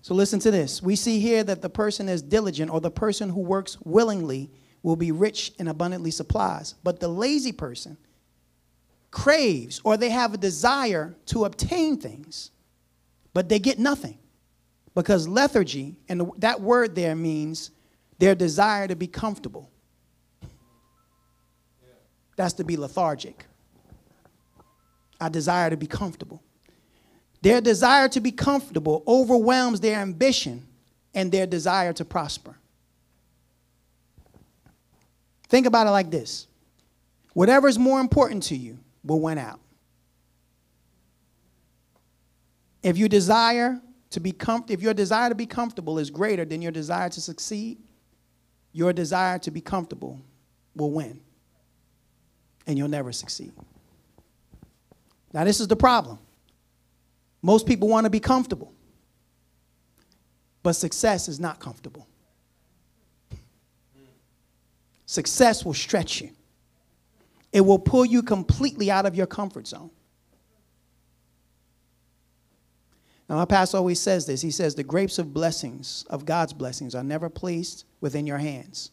So 0.02 0.14
listen 0.14 0.40
to 0.40 0.52
this. 0.52 0.82
We 0.82 0.98
see 0.98 1.20
here 1.20 1.44
that 1.46 1.62
the 1.62 1.70
person 1.70 2.10
is 2.10 2.22
diligent 2.22 2.72
or 2.72 2.82
the 2.82 2.92
person 2.92 3.30
who 3.30 3.40
works 3.40 3.78
willingly 3.86 4.52
will 4.82 4.98
be 4.98 5.14
rich 5.14 5.54
and 5.60 5.70
abundantly 5.70 6.12
supplies. 6.12 6.76
But 6.84 7.00
the 7.00 7.08
lazy 7.08 7.54
person 7.54 7.98
craves 9.12 9.80
or 9.86 9.96
they 9.96 10.10
have 10.10 10.34
a 10.34 10.38
desire 10.38 11.16
to 11.28 11.46
obtain 11.46 11.98
things, 11.98 12.52
but 13.34 13.48
they 13.48 13.60
get 13.60 13.80
nothing. 13.80 14.18
Because 14.96 15.28
lethargy, 15.28 15.96
and 16.10 16.30
that 16.38 16.60
word 16.62 16.96
there 16.96 17.16
means 17.16 17.72
their 18.20 18.36
desire 18.36 18.88
to 18.88 18.96
be 18.96 19.08
comfortable. 19.08 19.72
That's 22.36 22.54
to 22.54 22.64
be 22.64 22.78
lethargic. 22.78 23.46
I 25.20 25.30
desire 25.30 25.70
to 25.70 25.78
be 25.78 25.88
comfortable. 25.88 26.42
Their 27.42 27.62
desire 27.62 28.08
to 28.10 28.22
be 28.22 28.32
comfortable 28.32 29.04
overwhelms 29.08 29.80
their 29.80 30.00
ambition 30.00 30.66
and 31.14 31.32
their 31.32 31.46
desire 31.46 31.94
to 31.94 32.06
prosper. 32.06 32.56
Think 35.50 35.68
about 35.68 35.88
it 35.88 35.92
like 35.92 36.10
this 36.10 36.48
whatever 37.34 37.68
is 37.68 37.78
more 37.78 38.00
important 38.00 38.44
to 38.44 38.56
you 38.56 38.80
will 39.04 39.20
win 39.20 39.38
out. 39.38 39.60
If 42.82 42.98
you 42.98 43.08
desire 43.08 43.82
to 44.12 44.20
be 44.20 44.34
if 44.70 44.82
your 44.82 44.94
desire 44.94 45.30
to 45.30 45.36
be 45.36 45.46
comfortable 45.46 46.00
is 46.00 46.10
greater 46.10 46.46
than 46.46 46.62
your 46.62 46.72
desire 46.72 47.10
to 47.10 47.22
succeed, 47.22 47.78
your 48.72 48.94
desire 48.94 49.40
to 49.40 49.52
be 49.52 49.62
comfortable 49.62 50.20
will 50.76 50.92
win. 50.92 51.22
And 52.66 52.78
you'll 52.78 52.88
never 52.88 53.12
succeed. 53.12 53.52
Now, 55.34 55.44
this 55.44 55.60
is 55.60 55.68
the 55.68 55.76
problem. 55.76 56.20
Most 57.42 57.66
people 57.66 57.90
want 57.90 58.06
to 58.06 58.10
be 58.10 58.22
comfortable, 58.22 58.74
but 60.62 60.74
success 60.74 61.28
is 61.28 61.40
not 61.40 61.60
comfortable. 61.60 62.08
Success 65.06 65.66
will 65.66 65.74
stretch 65.74 66.22
you, 66.22 66.30
it 67.52 67.62
will 67.62 67.80
pull 67.80 68.06
you 68.06 68.24
completely 68.24 68.90
out 68.90 69.06
of 69.06 69.16
your 69.16 69.28
comfort 69.28 69.68
zone. 69.68 69.92
Now, 73.30 73.36
my 73.36 73.46
pastor 73.46 73.78
always 73.78 74.00
says 74.00 74.26
this. 74.26 74.42
He 74.42 74.52
says, 74.52 74.76
The 74.76 74.84
grapes 74.84 75.18
of 75.18 75.34
blessings, 75.34 76.06
of 76.10 76.26
God's 76.26 76.54
blessings, 76.54 76.94
are 76.94 77.04
never 77.04 77.30
placed 77.30 77.86
within 78.02 78.28
your 78.28 78.38
hands, 78.38 78.92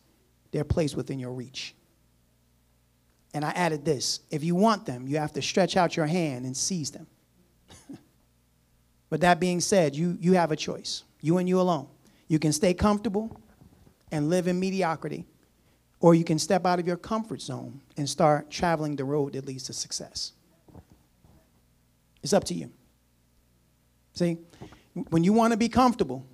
they're 0.51 0.65
placed 0.65 0.97
within 0.97 1.19
your 1.19 1.33
reach. 1.33 1.75
And 3.33 3.45
I 3.45 3.51
added 3.51 3.85
this 3.85 4.21
if 4.31 4.43
you 4.43 4.55
want 4.55 4.87
them, 4.87 5.07
you 5.07 5.19
have 5.19 5.33
to 5.35 5.43
stretch 5.43 5.77
out 5.77 5.97
your 5.97 6.07
hand 6.07 6.45
and 6.45 6.57
seize 6.57 6.91
them. 6.91 7.07
but 9.11 9.21
that 9.21 9.39
being 9.39 9.61
said, 9.61 9.95
you, 9.95 10.17
you 10.21 10.33
have 10.35 10.51
a 10.53 10.57
choice, 10.57 11.05
you 11.21 11.39
and 11.39 11.49
you 11.49 11.61
alone. 11.61 11.89
You 12.29 12.39
can 12.39 12.53
stay 12.53 12.75
comfortable 12.75 13.41
and 14.13 14.29
live 14.29 14.49
in 14.49 14.59
mediocrity, 14.59 15.27
or 16.01 16.15
you 16.15 16.25
can 16.25 16.39
step 16.39 16.67
out 16.67 16.81
of 16.81 16.87
your 16.87 16.97
comfort 16.97 17.41
zone 17.41 17.81
and 17.97 18.09
start 18.09 18.51
traveling 18.51 18.97
the 18.97 19.05
road 19.05 19.35
that 19.35 19.47
leads 19.47 19.65
to 19.65 19.73
success. 19.73 20.33
It's 22.23 22.33
up 22.33 22.45
to 22.45 22.55
you. 22.55 22.71
See, 24.15 24.39
when 25.11 25.25
you 25.25 25.33
want 25.33 25.53
to 25.53 25.57
be 25.57 25.69
comfortable, 25.69 26.27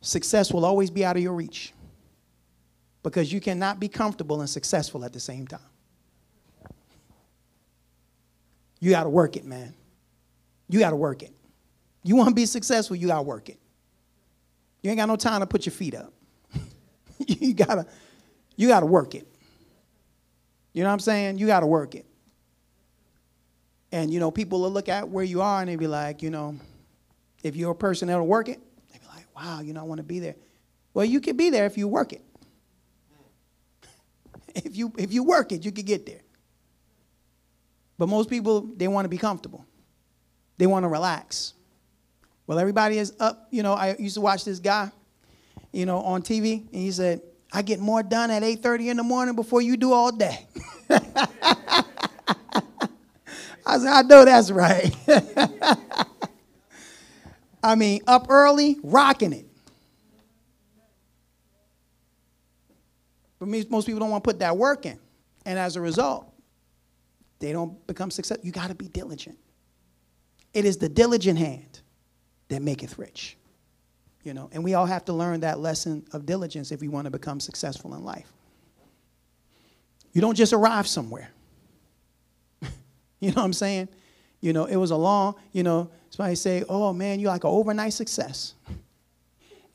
success 0.00 0.52
will 0.52 0.64
always 0.64 0.90
be 0.90 1.04
out 1.04 1.16
of 1.16 1.22
your 1.22 1.34
reach 1.34 1.72
because 3.06 3.32
you 3.32 3.40
cannot 3.40 3.78
be 3.78 3.86
comfortable 3.86 4.40
and 4.40 4.50
successful 4.50 5.04
at 5.04 5.12
the 5.12 5.20
same 5.20 5.46
time. 5.46 5.60
You 8.80 8.90
got 8.90 9.04
to 9.04 9.08
work 9.08 9.36
it, 9.36 9.44
man. 9.44 9.74
You 10.68 10.80
got 10.80 10.90
to 10.90 10.96
work 10.96 11.22
it. 11.22 11.32
You 12.02 12.16
want 12.16 12.30
to 12.30 12.34
be 12.34 12.46
successful, 12.46 12.96
you 12.96 13.06
got 13.06 13.18
to 13.18 13.22
work 13.22 13.48
it. 13.48 13.60
You 14.82 14.90
ain't 14.90 14.98
got 14.98 15.06
no 15.06 15.14
time 15.14 15.38
to 15.38 15.46
put 15.46 15.66
your 15.66 15.72
feet 15.72 15.94
up. 15.94 16.12
you 17.28 17.54
got 17.54 17.76
to 17.76 17.86
you 18.56 18.66
got 18.66 18.80
to 18.80 18.86
work 18.86 19.14
it. 19.14 19.28
You 20.72 20.82
know 20.82 20.88
what 20.88 20.94
I'm 20.94 20.98
saying? 20.98 21.38
You 21.38 21.46
got 21.46 21.60
to 21.60 21.66
work 21.68 21.94
it. 21.94 22.06
And 23.92 24.12
you 24.12 24.18
know, 24.18 24.32
people 24.32 24.62
will 24.62 24.72
look 24.72 24.88
at 24.88 25.08
where 25.08 25.24
you 25.24 25.42
are 25.42 25.60
and 25.60 25.68
they 25.68 25.76
be 25.76 25.86
like, 25.86 26.22
you 26.22 26.30
know, 26.30 26.56
if 27.44 27.54
you're 27.54 27.70
a 27.70 27.76
person 27.76 28.08
that'll 28.08 28.26
work 28.26 28.48
it, 28.48 28.58
they 28.92 28.98
be 28.98 29.06
like, 29.14 29.26
wow, 29.36 29.60
you 29.60 29.74
know, 29.74 29.80
I 29.80 29.84
want 29.84 29.98
to 29.98 30.04
be 30.04 30.18
there. 30.18 30.34
Well, 30.92 31.04
you 31.04 31.20
can 31.20 31.36
be 31.36 31.50
there 31.50 31.66
if 31.66 31.78
you 31.78 31.86
work 31.86 32.12
it 32.12 32.25
if 34.64 34.76
you 34.76 34.92
if 34.98 35.12
you 35.12 35.22
work 35.22 35.52
it, 35.52 35.64
you 35.64 35.72
could 35.72 35.86
get 35.86 36.06
there. 36.06 36.22
But 37.98 38.08
most 38.08 38.28
people 38.28 38.62
they 38.76 38.88
want 38.88 39.04
to 39.04 39.08
be 39.08 39.18
comfortable. 39.18 39.64
They 40.58 40.66
want 40.66 40.84
to 40.84 40.88
relax. 40.88 41.54
Well, 42.46 42.58
everybody 42.58 42.98
is 42.98 43.12
up. 43.18 43.48
You 43.50 43.62
know, 43.62 43.74
I 43.74 43.96
used 43.98 44.14
to 44.14 44.20
watch 44.20 44.44
this 44.44 44.58
guy, 44.58 44.90
you 45.72 45.86
know, 45.86 45.98
on 46.00 46.22
TV, 46.22 46.60
and 46.72 46.82
he 46.82 46.90
said, 46.90 47.20
"I 47.52 47.62
get 47.62 47.80
more 47.80 48.02
done 48.02 48.30
at 48.30 48.42
8:30 48.42 48.90
in 48.90 48.96
the 48.96 49.02
morning 49.02 49.34
before 49.34 49.62
you 49.62 49.76
do 49.76 49.92
all 49.92 50.12
day." 50.12 50.46
I 53.68 53.78
said, 53.78 53.88
"I 53.88 54.02
know 54.02 54.24
that's 54.24 54.50
right." 54.50 54.94
I 57.62 57.74
mean, 57.74 58.00
up 58.06 58.26
early, 58.28 58.78
rocking 58.82 59.32
it. 59.32 59.45
But 63.38 63.48
most 63.48 63.86
people 63.86 64.00
don't 64.00 64.10
want 64.10 64.24
to 64.24 64.28
put 64.28 64.38
that 64.40 64.56
work 64.56 64.86
in. 64.86 64.98
And 65.44 65.58
as 65.58 65.76
a 65.76 65.80
result, 65.80 66.32
they 67.38 67.52
don't 67.52 67.86
become 67.86 68.10
successful. 68.10 68.44
You 68.44 68.52
got 68.52 68.68
to 68.68 68.74
be 68.74 68.88
diligent. 68.88 69.38
It 70.54 70.64
is 70.64 70.78
the 70.78 70.88
diligent 70.88 71.38
hand 71.38 71.80
that 72.48 72.62
maketh 72.62 72.98
rich. 72.98 73.36
You 74.22 74.34
know, 74.34 74.48
and 74.52 74.64
we 74.64 74.74
all 74.74 74.86
have 74.86 75.04
to 75.04 75.12
learn 75.12 75.40
that 75.40 75.60
lesson 75.60 76.04
of 76.12 76.26
diligence 76.26 76.72
if 76.72 76.80
we 76.80 76.88
want 76.88 77.04
to 77.04 77.10
become 77.10 77.38
successful 77.38 77.94
in 77.94 78.02
life. 78.02 78.32
You 80.12 80.20
don't 80.20 80.34
just 80.34 80.52
arrive 80.52 80.88
somewhere. 80.88 81.30
you 83.20 83.28
know 83.28 83.34
what 83.34 83.44
I'm 83.44 83.52
saying? 83.52 83.88
You 84.40 84.52
know, 84.52 84.64
it 84.64 84.76
was 84.76 84.90
a 84.90 84.96
long, 84.96 85.36
you 85.52 85.62
know, 85.62 85.90
somebody 86.10 86.34
say, 86.34 86.64
oh 86.68 86.92
man, 86.92 87.20
you're 87.20 87.30
like 87.30 87.44
an 87.44 87.50
overnight 87.50 87.92
success. 87.92 88.54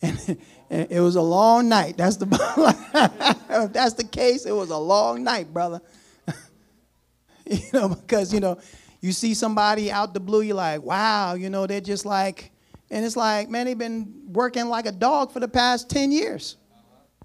and, 0.00 0.38
it 0.70 1.00
was 1.00 1.16
a 1.16 1.22
long 1.22 1.68
night. 1.68 1.96
That's 1.96 2.16
the 2.16 2.26
if 3.50 3.72
that's 3.72 3.94
the 3.94 4.04
case, 4.04 4.46
it 4.46 4.52
was 4.52 4.70
a 4.70 4.76
long 4.76 5.24
night, 5.24 5.52
brother. 5.52 5.80
you 7.46 7.58
know, 7.72 7.88
because 7.88 8.32
you 8.32 8.38
know, 8.38 8.58
you 9.00 9.12
see 9.12 9.34
somebody 9.34 9.90
out 9.90 10.14
the 10.14 10.20
blue, 10.20 10.42
you're 10.42 10.54
like, 10.54 10.82
wow, 10.82 11.34
you 11.34 11.50
know, 11.50 11.66
they're 11.66 11.80
just 11.80 12.06
like, 12.06 12.52
and 12.90 13.04
it's 13.04 13.16
like, 13.16 13.48
man, 13.48 13.66
they've 13.66 13.76
been 13.76 14.22
working 14.28 14.66
like 14.66 14.86
a 14.86 14.92
dog 14.92 15.32
for 15.32 15.40
the 15.40 15.48
past 15.48 15.90
10 15.90 16.12
years. 16.12 16.56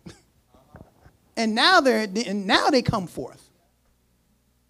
and 1.37 1.53
now 1.53 1.81
they're 1.81 2.07
and 2.27 2.47
now 2.47 2.69
they 2.69 2.81
come 2.81 3.05
forth. 3.05 3.49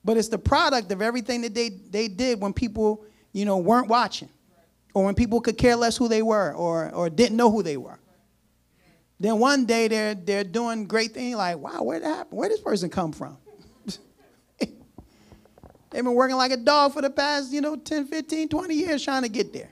But 0.03 0.17
it's 0.17 0.27
the 0.27 0.37
product 0.37 0.91
of 0.91 1.01
everything 1.01 1.41
that 1.41 1.55
they, 1.55 1.69
they 1.69 2.07
did 2.07 2.39
when 2.39 2.53
people, 2.53 3.05
you 3.33 3.45
know, 3.45 3.57
weren't 3.57 3.87
watching. 3.87 4.29
Or 4.93 5.03
when 5.03 5.15
people 5.15 5.41
could 5.41 5.57
care 5.57 5.75
less 5.75 5.97
who 5.97 6.07
they 6.07 6.21
were 6.21 6.53
or, 6.53 6.91
or 6.91 7.09
didn't 7.09 7.35
know 7.35 7.51
who 7.51 7.63
they 7.63 7.75
were. 7.75 7.99
Then 9.19 9.39
one 9.39 9.65
day 9.65 9.87
they're 9.87 10.15
they're 10.15 10.43
doing 10.43 10.87
great 10.87 11.13
things 11.13 11.35
like, 11.35 11.57
wow, 11.57 11.83
where 11.83 11.99
did 11.99 12.07
happen? 12.07 12.37
Where 12.37 12.49
this 12.49 12.59
person 12.59 12.89
come 12.89 13.11
from? 13.11 13.37
They've 14.59 16.03
been 16.03 16.13
working 16.13 16.35
like 16.35 16.51
a 16.51 16.57
dog 16.57 16.93
for 16.93 17.01
the 17.01 17.09
past, 17.09 17.53
you 17.53 17.61
know, 17.61 17.75
10, 17.77 18.07
15, 18.07 18.49
20 18.49 18.75
years 18.75 19.03
trying 19.03 19.23
to 19.23 19.29
get 19.29 19.53
there. 19.53 19.71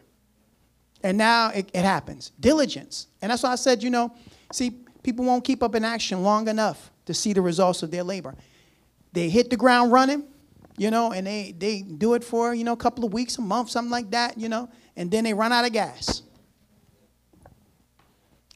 And 1.04 1.18
now 1.18 1.50
it, 1.50 1.70
it 1.74 1.84
happens. 1.84 2.32
Diligence. 2.40 3.08
And 3.22 3.30
that's 3.30 3.44
why 3.44 3.52
I 3.52 3.56
said, 3.56 3.84
you 3.84 3.90
know, 3.90 4.16
see, 4.54 4.72
people 5.04 5.26
won't 5.26 5.44
keep 5.44 5.62
up 5.62 5.76
in 5.76 5.84
action 5.84 6.24
long 6.24 6.48
enough 6.48 6.92
to 7.06 7.14
see 7.14 7.34
the 7.34 7.42
results 7.42 7.84
of 7.84 7.92
their 7.92 8.04
labor. 8.04 8.36
They 9.12 9.28
hit 9.28 9.50
the 9.50 9.58
ground 9.58 9.92
running, 9.92 10.24
you 10.78 10.90
know, 10.90 11.12
and 11.12 11.28
they, 11.28 11.54
they 11.58 11.82
do 11.82 12.14
it 12.14 12.24
for, 12.24 12.56
you 12.56 12.64
know, 12.64 12.72
a 12.72 12.78
couple 12.78 13.04
of 13.04 13.12
weeks, 13.12 13.38
a 13.38 13.42
month, 13.42 13.70
something 13.70 13.92
like 13.92 14.12
that, 14.12 14.40
you 14.40 14.48
know, 14.48 14.70
and 14.96 15.12
then 15.12 15.26
they 15.26 15.34
run 15.34 15.52
out 15.52 15.66
of 15.66 15.74
gas 15.74 16.23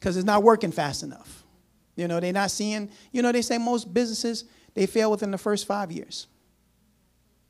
because 0.07 0.15
it's 0.15 0.25
not 0.25 0.41
working 0.41 0.71
fast 0.71 1.03
enough. 1.03 1.43
You 1.97 2.07
know, 2.07 2.21
they're 2.21 2.31
not 2.31 2.49
seeing, 2.49 2.89
you 3.11 3.21
know, 3.21 3.33
they 3.33 3.41
say 3.41 3.57
most 3.57 3.93
businesses, 3.93 4.45
they 4.73 4.85
fail 4.85 5.11
within 5.11 5.31
the 5.31 5.37
first 5.37 5.67
five 5.67 5.91
years. 5.91 6.27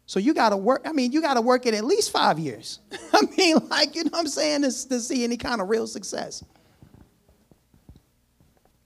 So 0.07 0.17
you 0.17 0.33
got 0.33 0.49
to 0.49 0.57
work, 0.57 0.81
I 0.83 0.91
mean, 0.91 1.11
you 1.11 1.21
got 1.21 1.35
to 1.35 1.41
work 1.41 1.67
it 1.67 1.75
at 1.75 1.85
least 1.85 2.09
five 2.09 2.39
years. 2.39 2.79
I 3.13 3.21
mean, 3.37 3.57
like, 3.67 3.93
you 3.93 4.05
know 4.05 4.09
what 4.09 4.21
I'm 4.21 4.27
saying, 4.27 4.63
to, 4.63 4.89
to 4.89 4.99
see 4.99 5.23
any 5.23 5.37
kind 5.37 5.61
of 5.61 5.69
real 5.69 5.85
success. 5.85 6.43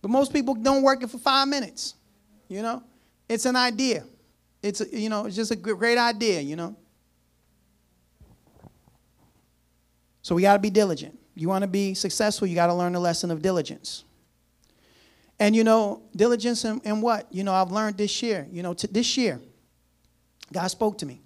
But 0.02 0.12
most 0.12 0.34
people 0.34 0.54
don't 0.54 0.84
work 0.84 1.02
it 1.02 1.10
for 1.10 1.20
five 1.20 1.48
minutes, 1.48 1.96
you 2.50 2.62
know? 2.62 2.84
It's 3.30 3.46
an 3.46 3.56
idea. 3.56 4.04
It's, 4.62 4.82
a, 4.82 5.00
you 5.00 5.08
know, 5.08 5.28
it's 5.28 5.38
just 5.38 5.52
a 5.52 5.56
great 5.56 5.98
idea, 5.98 6.42
you 6.42 6.58
know? 6.58 6.76
So 10.24 10.36
we 10.36 10.42
got 10.42 10.54
to 10.56 10.60
be 10.60 10.72
diligent. 10.72 11.21
You 11.36 11.48
want 11.48 11.64
to 11.64 11.68
be 11.68 11.94
successful, 11.94 12.48
you 12.48 12.56
got 12.56 12.68
to 12.68 12.74
learn 12.74 12.94
the 12.94 13.00
lesson 13.00 13.32
of 13.32 13.42
diligence. 13.42 14.04
And 15.40 15.56
you 15.56 15.64
know, 15.64 16.04
diligence 16.16 16.66
in, 16.66 16.82
in 16.84 17.02
what? 17.02 17.28
You 17.34 17.44
know, 17.44 17.54
I've 17.54 17.72
learned 17.72 17.98
this 17.98 18.22
year. 18.22 18.48
You 18.52 18.62
know, 18.62 18.74
this 18.74 19.18
year, 19.18 19.40
God 20.54 20.68
spoke 20.68 21.00
to 21.00 21.06
me 21.06 21.22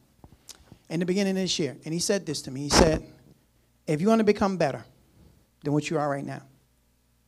in 0.90 1.00
the 1.00 1.06
beginning 1.06 1.32
of 1.32 1.44
this 1.44 1.60
year, 1.60 1.76
and 1.84 1.94
He 1.94 2.00
said 2.00 2.26
this 2.26 2.42
to 2.44 2.52
me. 2.52 2.62
He 2.62 2.70
said, 2.70 3.06
If 3.88 4.00
you 4.00 4.08
want 4.08 4.20
to 4.20 4.24
become 4.26 4.56
better 4.56 4.86
than 5.64 5.74
what 5.74 5.90
you 5.90 5.98
are 5.98 6.10
right 6.10 6.26
now, 6.26 6.44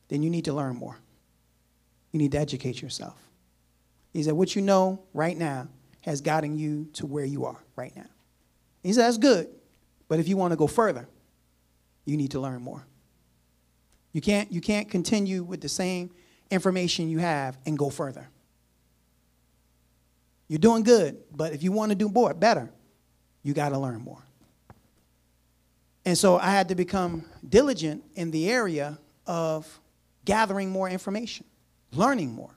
then 0.08 0.22
you 0.22 0.30
need 0.30 0.46
to 0.46 0.54
learn 0.54 0.76
more. 0.76 0.96
You 2.12 2.18
need 2.18 2.32
to 2.32 2.38
educate 2.38 2.80
yourself. 2.80 3.18
He 4.12 4.22
said, 4.22 4.32
What 4.32 4.56
you 4.56 4.62
know 4.62 5.02
right 5.12 5.36
now 5.36 5.68
has 6.02 6.22
gotten 6.22 6.56
you 6.56 6.88
to 6.94 7.04
where 7.04 7.24
you 7.24 7.44
are 7.44 7.62
right 7.76 7.94
now. 7.94 8.06
He 8.82 8.92
said, 8.92 9.04
That's 9.04 9.18
good. 9.18 9.48
But 10.08 10.20
if 10.20 10.28
you 10.28 10.38
want 10.38 10.52
to 10.52 10.56
go 10.56 10.66
further, 10.66 11.06
you 12.08 12.16
need 12.16 12.30
to 12.30 12.40
learn 12.40 12.62
more. 12.62 12.86
You 14.12 14.20
can't, 14.20 14.50
you 14.50 14.60
can't 14.60 14.90
continue 14.90 15.42
with 15.42 15.60
the 15.60 15.68
same 15.68 16.10
information 16.50 17.10
you 17.10 17.18
have 17.18 17.58
and 17.66 17.76
go 17.76 17.90
further. 17.90 18.28
You're 20.48 20.58
doing 20.58 20.82
good, 20.82 21.18
but 21.30 21.52
if 21.52 21.62
you 21.62 21.70
want 21.70 21.90
to 21.90 21.94
do 21.94 22.08
more, 22.08 22.32
better, 22.32 22.70
you 23.42 23.52
got 23.52 23.68
to 23.70 23.78
learn 23.78 24.00
more. 24.00 24.22
And 26.06 26.16
so 26.16 26.38
I 26.38 26.50
had 26.50 26.70
to 26.70 26.74
become 26.74 27.26
diligent 27.46 28.02
in 28.14 28.30
the 28.30 28.50
area 28.50 28.98
of 29.26 29.78
gathering 30.24 30.70
more 30.70 30.88
information, 30.88 31.44
learning 31.92 32.32
more. 32.32 32.54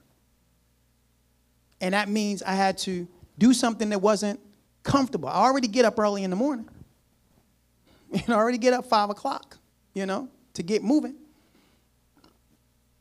And 1.82 1.92
that 1.92 2.08
means 2.08 2.42
I 2.42 2.54
had 2.54 2.78
to 2.78 3.06
do 3.36 3.52
something 3.52 3.90
that 3.90 3.98
wasn't 3.98 4.40
comfortable. 4.82 5.28
I 5.28 5.34
already 5.34 5.68
get 5.68 5.84
up 5.84 5.98
early 5.98 6.24
in 6.24 6.30
the 6.30 6.36
morning. 6.36 6.68
Know, 8.28 8.36
already 8.36 8.58
get 8.58 8.74
up 8.74 8.84
five 8.86 9.10
o'clock, 9.10 9.56
you 9.94 10.06
know, 10.06 10.28
to 10.54 10.62
get 10.62 10.82
moving. 10.82 11.16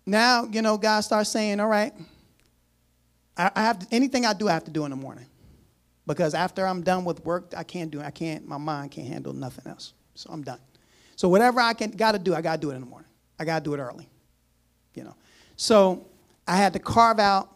Now, 0.06 0.46
you 0.46 0.62
know, 0.62 0.78
God 0.78 1.02
starts 1.02 1.30
saying, 1.30 1.60
all 1.60 1.68
right, 1.68 1.94
I, 3.38 3.52
I 3.56 3.62
have 3.62 3.80
to, 3.80 3.88
anything 3.92 4.26
I 4.26 4.34
do, 4.34 4.48
I 4.48 4.54
have 4.54 4.64
to 4.66 4.72
do 4.72 4.86
in 4.86 4.92
the 4.92 4.96
morning. 4.96 5.26
Because 6.08 6.34
after 6.34 6.66
I'm 6.66 6.82
done 6.82 7.06
with 7.06 7.24
work, 7.24 7.54
I 7.56 7.64
can't 7.64 7.92
do 7.92 8.02
I 8.02 8.12
can't, 8.12 8.48
my 8.48 8.58
mind 8.58 8.92
can't 8.92 9.08
handle 9.08 9.34
nothing 9.34 9.68
else. 9.68 9.94
So 10.16 10.30
I'm 10.32 10.44
done. 10.44 10.60
So 11.16 11.30
whatever 11.30 11.60
I 11.60 11.74
can 11.74 11.92
gotta 11.92 12.18
do, 12.18 12.34
I 12.34 12.42
gotta 12.42 12.60
do 12.60 12.72
it 12.72 12.76
in 12.76 12.82
the 12.82 12.88
morning. 12.88 13.10
I 13.40 13.46
gotta 13.46 13.64
do 13.64 13.74
it 13.74 13.80
early. 13.80 14.10
You 14.96 15.04
know. 15.04 15.16
So 15.56 16.08
I 16.48 16.58
had 16.58 16.74
to 16.74 16.80
carve 16.80 17.20
out 17.20 17.56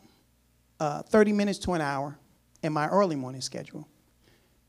uh, 0.79 1.01
30 1.03 1.33
minutes 1.33 1.59
to 1.59 1.73
an 1.73 1.81
hour 1.81 2.17
in 2.61 2.71
my 2.71 2.87
early 2.87 3.15
morning 3.15 3.41
schedule 3.41 3.87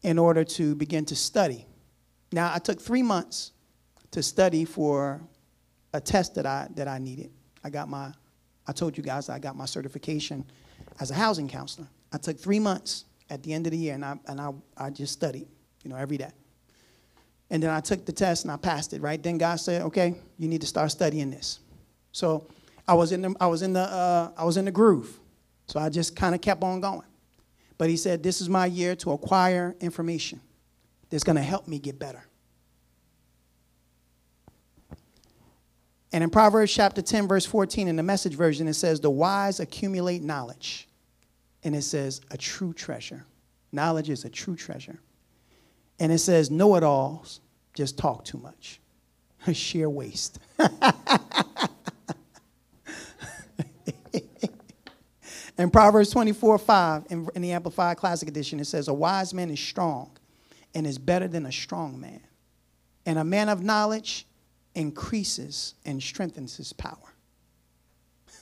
in 0.02 0.18
order 0.18 0.44
to 0.44 0.74
begin 0.74 1.04
to 1.06 1.16
study. 1.16 1.66
Now, 2.36 2.52
I 2.52 2.58
took 2.58 2.78
three 2.78 3.02
months 3.02 3.52
to 4.10 4.22
study 4.22 4.66
for 4.66 5.22
a 5.94 6.00
test 6.02 6.34
that 6.34 6.44
I, 6.44 6.68
that 6.74 6.86
I 6.86 6.98
needed. 6.98 7.30
I 7.64 7.70
got 7.70 7.88
my, 7.88 8.12
I 8.66 8.72
told 8.72 8.94
you 8.98 9.02
guys 9.02 9.30
I 9.30 9.38
got 9.38 9.56
my 9.56 9.64
certification 9.64 10.44
as 11.00 11.10
a 11.10 11.14
housing 11.14 11.48
counselor. 11.48 11.88
I 12.12 12.18
took 12.18 12.38
three 12.38 12.58
months 12.58 13.06
at 13.30 13.42
the 13.42 13.54
end 13.54 13.66
of 13.66 13.70
the 13.70 13.78
year 13.78 13.94
and 13.94 14.04
I, 14.04 14.18
and 14.26 14.38
I, 14.38 14.50
I 14.76 14.90
just 14.90 15.14
studied, 15.14 15.48
you 15.82 15.88
know, 15.88 15.96
every 15.96 16.18
day. 16.18 16.28
And 17.48 17.62
then 17.62 17.70
I 17.70 17.80
took 17.80 18.04
the 18.04 18.12
test 18.12 18.44
and 18.44 18.52
I 18.52 18.58
passed 18.58 18.92
it, 18.92 19.00
right? 19.00 19.22
Then 19.22 19.38
God 19.38 19.56
said, 19.56 19.80
okay, 19.80 20.14
you 20.36 20.46
need 20.46 20.60
to 20.60 20.66
start 20.66 20.90
studying 20.90 21.30
this. 21.30 21.60
So 22.12 22.46
I 22.86 22.92
was 22.92 23.12
in 23.12 23.22
the, 23.22 23.34
I 23.40 23.46
was 23.46 23.62
in 23.62 23.72
the, 23.72 23.80
uh, 23.80 24.32
I 24.36 24.44
was 24.44 24.58
in 24.58 24.66
the 24.66 24.70
groove. 24.70 25.18
So 25.68 25.80
I 25.80 25.88
just 25.88 26.14
kind 26.14 26.34
of 26.34 26.42
kept 26.42 26.62
on 26.62 26.82
going. 26.82 27.08
But 27.78 27.88
he 27.88 27.96
said, 27.96 28.22
This 28.22 28.42
is 28.42 28.48
my 28.50 28.66
year 28.66 28.94
to 28.96 29.12
acquire 29.12 29.74
information 29.80 30.40
that's 31.10 31.24
going 31.24 31.36
to 31.36 31.42
help 31.42 31.68
me 31.68 31.78
get 31.78 31.98
better. 31.98 32.24
And 36.12 36.24
in 36.24 36.30
Proverbs 36.30 36.72
chapter 36.72 37.02
10, 37.02 37.28
verse 37.28 37.44
14, 37.44 37.88
in 37.88 37.96
the 37.96 38.02
message 38.02 38.34
version, 38.34 38.68
it 38.68 38.74
says, 38.74 39.00
The 39.00 39.10
wise 39.10 39.60
accumulate 39.60 40.22
knowledge. 40.22 40.88
And 41.62 41.74
it 41.76 41.82
says, 41.82 42.20
A 42.30 42.38
true 42.38 42.72
treasure. 42.72 43.26
Knowledge 43.72 44.08
is 44.08 44.24
a 44.24 44.30
true 44.30 44.56
treasure. 44.56 44.98
And 45.98 46.12
it 46.12 46.18
says, 46.18 46.50
Know 46.50 46.76
it 46.76 46.82
alls 46.82 47.40
just 47.74 47.98
talk 47.98 48.24
too 48.24 48.38
much. 48.38 48.80
A 49.46 49.54
sheer 49.54 49.90
waste. 49.90 50.38
In 55.58 55.70
Proverbs 55.70 56.10
24 56.10 56.58
5, 56.58 57.06
in, 57.08 57.28
in 57.34 57.40
the 57.40 57.52
Amplified 57.52 57.96
Classic 57.96 58.28
Edition, 58.28 58.60
it 58.60 58.66
says, 58.66 58.88
A 58.88 58.94
wise 58.94 59.32
man 59.32 59.50
is 59.50 59.58
strong 59.58 60.10
and 60.76 60.86
is 60.86 60.98
better 60.98 61.26
than 61.26 61.46
a 61.46 61.52
strong 61.52 61.98
man. 61.98 62.20
And 63.06 63.18
a 63.18 63.24
man 63.24 63.48
of 63.48 63.62
knowledge 63.62 64.26
increases 64.74 65.74
and 65.86 66.02
strengthens 66.02 66.54
his 66.58 66.74
power. 66.74 67.14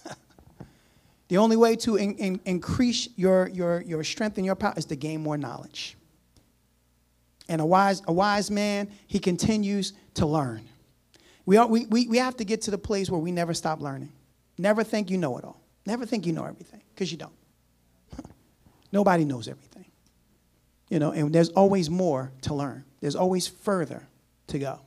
the 1.29 1.37
only 1.37 1.57
way 1.57 1.77
to 1.77 1.95
in, 1.95 2.17
in, 2.17 2.41
increase 2.45 3.09
your, 3.15 3.47
your, 3.51 3.83
your 3.83 4.03
strength 4.03 4.37
and 4.37 4.45
your 4.45 4.57
power 4.57 4.75
is 4.77 4.85
to 4.87 4.97
gain 4.97 5.23
more 5.23 5.39
knowledge. 5.39 5.97
And 7.49 7.61
a 7.61 7.67
wise, 7.67 8.03
a 8.09 8.13
wise 8.13 8.51
man, 8.51 8.91
he 9.07 9.21
continues 9.21 9.93
to 10.15 10.27
learn. 10.27 10.69
We, 11.47 11.57
are, 11.57 11.69
we, 11.69 11.87
we, 11.87 12.09
we 12.09 12.19
have 12.19 12.37
to 12.39 12.45
get 12.45 12.63
to 12.63 12.73
the 12.73 12.79
place 12.79 13.09
where 13.09 13.21
we 13.21 13.31
never 13.31 13.55
stop 13.55 13.81
learning. 13.81 14.11
Never 14.59 14.83
think 14.83 15.09
you 15.09 15.19
know 15.19 15.39
it 15.39 15.45
all. 15.45 15.61
Never 15.87 16.05
think 16.05 16.27
you 16.27 16.33
know 16.33 16.47
everything, 16.47 16.83
because 16.93 17.13
you 17.13 17.19
don't. 17.19 17.33
Nobody 18.93 19.25
knows 19.25 19.47
everything. 19.47 19.74
You 20.89 20.99
know, 20.99 21.13
and 21.13 21.35
there's 21.35 21.49
always 21.51 21.91
more 21.91 22.33
to 22.43 22.55
learn. 22.55 22.85
There's 23.01 23.17
always 23.17 23.47
further 23.49 24.07
to 24.49 24.59
go. 24.59 24.81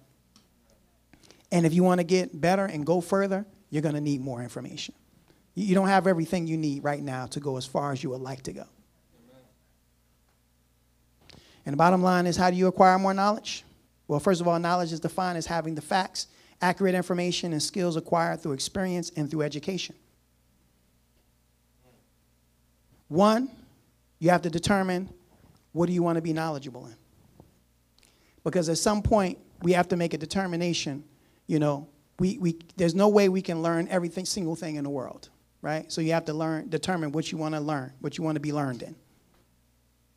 And 1.51 1.65
if 1.65 1.73
you 1.73 1.83
want 1.83 1.99
to 1.99 2.03
get 2.03 2.39
better 2.39 2.65
and 2.65 2.85
go 2.85 3.01
further, 3.01 3.45
you're 3.69 3.81
going 3.81 3.95
to 3.95 4.01
need 4.01 4.21
more 4.21 4.41
information. 4.41 4.93
You 5.55 5.73
don't 5.73 5.87
have 5.87 6.05
everything 6.05 6.45
you 6.45 6.57
need 6.57 6.83
right 6.83 7.01
now 7.01 7.25
to 7.27 7.39
go 7.39 7.57
as 7.57 7.65
far 7.65 7.91
as 7.91 8.03
you 8.03 8.11
would 8.11 8.21
like 8.21 8.43
to 8.43 8.53
go. 8.53 8.65
And 11.65 11.73
the 11.73 11.77
bottom 11.77 12.01
line 12.01 12.27
is 12.27 12.37
how 12.37 12.49
do 12.49 12.55
you 12.55 12.67
acquire 12.67 12.97
more 12.97 13.13
knowledge? 13.13 13.65
Well, 14.07 14.19
first 14.19 14.39
of 14.39 14.47
all, 14.47 14.57
knowledge 14.57 14.93
is 14.93 14.99
defined 14.99 15.37
as 15.37 15.45
having 15.45 15.75
the 15.75 15.81
facts, 15.81 16.27
accurate 16.61 16.95
information, 16.95 17.51
and 17.51 17.61
skills 17.61 17.97
acquired 17.97 18.41
through 18.41 18.53
experience 18.53 19.11
and 19.17 19.29
through 19.29 19.41
education. 19.41 19.95
One, 23.09 23.49
you 24.19 24.29
have 24.29 24.43
to 24.43 24.49
determine 24.49 25.09
what 25.77 25.87
do 25.87 25.93
you 25.93 26.01
want 26.01 26.15
to 26.15 26.21
be 26.21 26.33
knowledgeable 26.33 26.87
in. 26.87 26.95
Because 28.43 28.67
at 28.67 28.79
some 28.79 29.01
point, 29.01 29.37
we 29.61 29.73
have 29.73 29.87
to 29.89 29.95
make 29.95 30.13
a 30.13 30.17
determination, 30.17 31.03
you 31.45 31.59
know, 31.59 31.87
we, 32.19 32.37
we, 32.39 32.57
there's 32.77 32.95
no 32.95 33.07
way 33.09 33.29
we 33.29 33.41
can 33.41 33.61
learn 33.61 33.87
everything, 33.89 34.25
single 34.25 34.55
thing 34.55 34.75
in 34.75 34.83
the 34.83 34.89
world, 34.89 35.29
right? 35.61 35.91
So 35.91 36.01
you 36.01 36.13
have 36.13 36.25
to 36.25 36.33
learn, 36.33 36.69
determine 36.69 37.11
what 37.11 37.31
you 37.31 37.37
want 37.37 37.53
to 37.53 37.61
learn, 37.61 37.93
what 37.99 38.17
you 38.17 38.23
want 38.23 38.35
to 38.35 38.39
be 38.39 38.51
learned 38.51 38.81
in, 38.81 38.95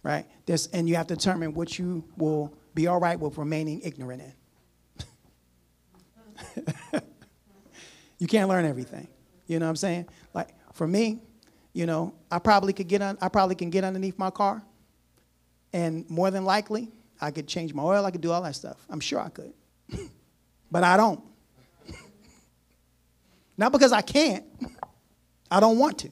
right? 0.03 0.27
There's, 0.47 0.67
and 0.69 0.89
you 0.89 0.97
have 0.97 1.07
to 1.09 1.17
determine 1.17 1.53
what 1.53 1.79
you 1.79 2.05
will 2.17 2.55
be 2.75 2.87
all 2.87 2.99
right 2.99 3.19
with 3.19 3.37
remaining 3.37 3.83
ignorant 3.83 4.23
in. 4.23 4.35
you 8.19 8.27
can't 8.27 8.49
learn 8.49 8.65
everything. 8.65 9.09
You 9.47 9.59
know 9.59 9.67
what 9.67 9.71
I'm 9.71 9.77
saying? 9.77 10.09
Like, 10.33 10.55
for 10.73 10.87
me, 10.87 11.21
you 11.75 11.85
know, 11.85 12.15
I 12.31 12.39
probably 12.39 12.73
could 12.73 12.89
get 12.89 13.03
on, 13.03 13.19
I 13.21 13.29
probably 13.29 13.57
can 13.57 13.69
get 13.69 13.85
underneath 13.85 14.19
my 14.19 14.31
car, 14.31 14.63
and 15.73 16.09
more 16.11 16.31
than 16.31 16.45
likely, 16.45 16.89
I 17.21 17.31
could 17.31 17.47
change 17.47 17.75
my 17.75 17.83
oil. 17.83 18.05
I 18.05 18.11
could 18.11 18.21
do 18.21 18.33
all 18.33 18.43
that 18.43 18.57
stuff. 18.57 18.79
I'm 18.89 19.01
sure 19.01 19.21
I 19.21 19.29
could, 19.29 19.53
but 20.71 20.85
I 20.85 20.97
don't. 20.97 21.21
Not 23.57 23.73
because 23.73 23.93
I 23.93 24.01
can't. 24.01 24.45
I 25.51 25.61
don't 25.61 25.79
want 25.79 25.99
to. 25.99 26.11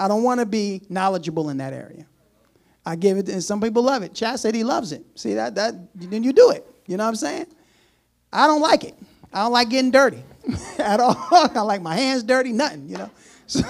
I 0.00 0.08
don't 0.08 0.22
want 0.22 0.40
to 0.40 0.46
be 0.46 0.80
knowledgeable 0.88 1.50
in 1.50 1.58
that 1.58 1.74
area. 1.74 2.06
I 2.86 2.96
give 2.96 3.18
it, 3.18 3.28
and 3.28 3.44
some 3.44 3.60
people 3.60 3.82
love 3.82 4.02
it. 4.02 4.14
Chad 4.14 4.40
said 4.40 4.54
he 4.54 4.64
loves 4.64 4.92
it. 4.92 5.04
See 5.14 5.34
that 5.34 5.54
that 5.56 5.74
then 5.94 6.24
you 6.24 6.32
do 6.32 6.50
it. 6.50 6.66
You 6.86 6.96
know 6.96 7.04
what 7.04 7.10
I'm 7.10 7.16
saying? 7.16 7.46
I 8.32 8.46
don't 8.46 8.62
like 8.62 8.84
it. 8.84 8.94
I 9.30 9.42
don't 9.42 9.52
like 9.52 9.68
getting 9.68 9.90
dirty 9.90 10.24
at 10.78 10.98
all. 11.00 11.14
I 11.30 11.60
like 11.60 11.82
my 11.82 11.94
hands 11.94 12.22
dirty, 12.22 12.52
nothing. 12.52 12.88
You 12.88 12.96
know. 12.96 13.10
So 13.46 13.62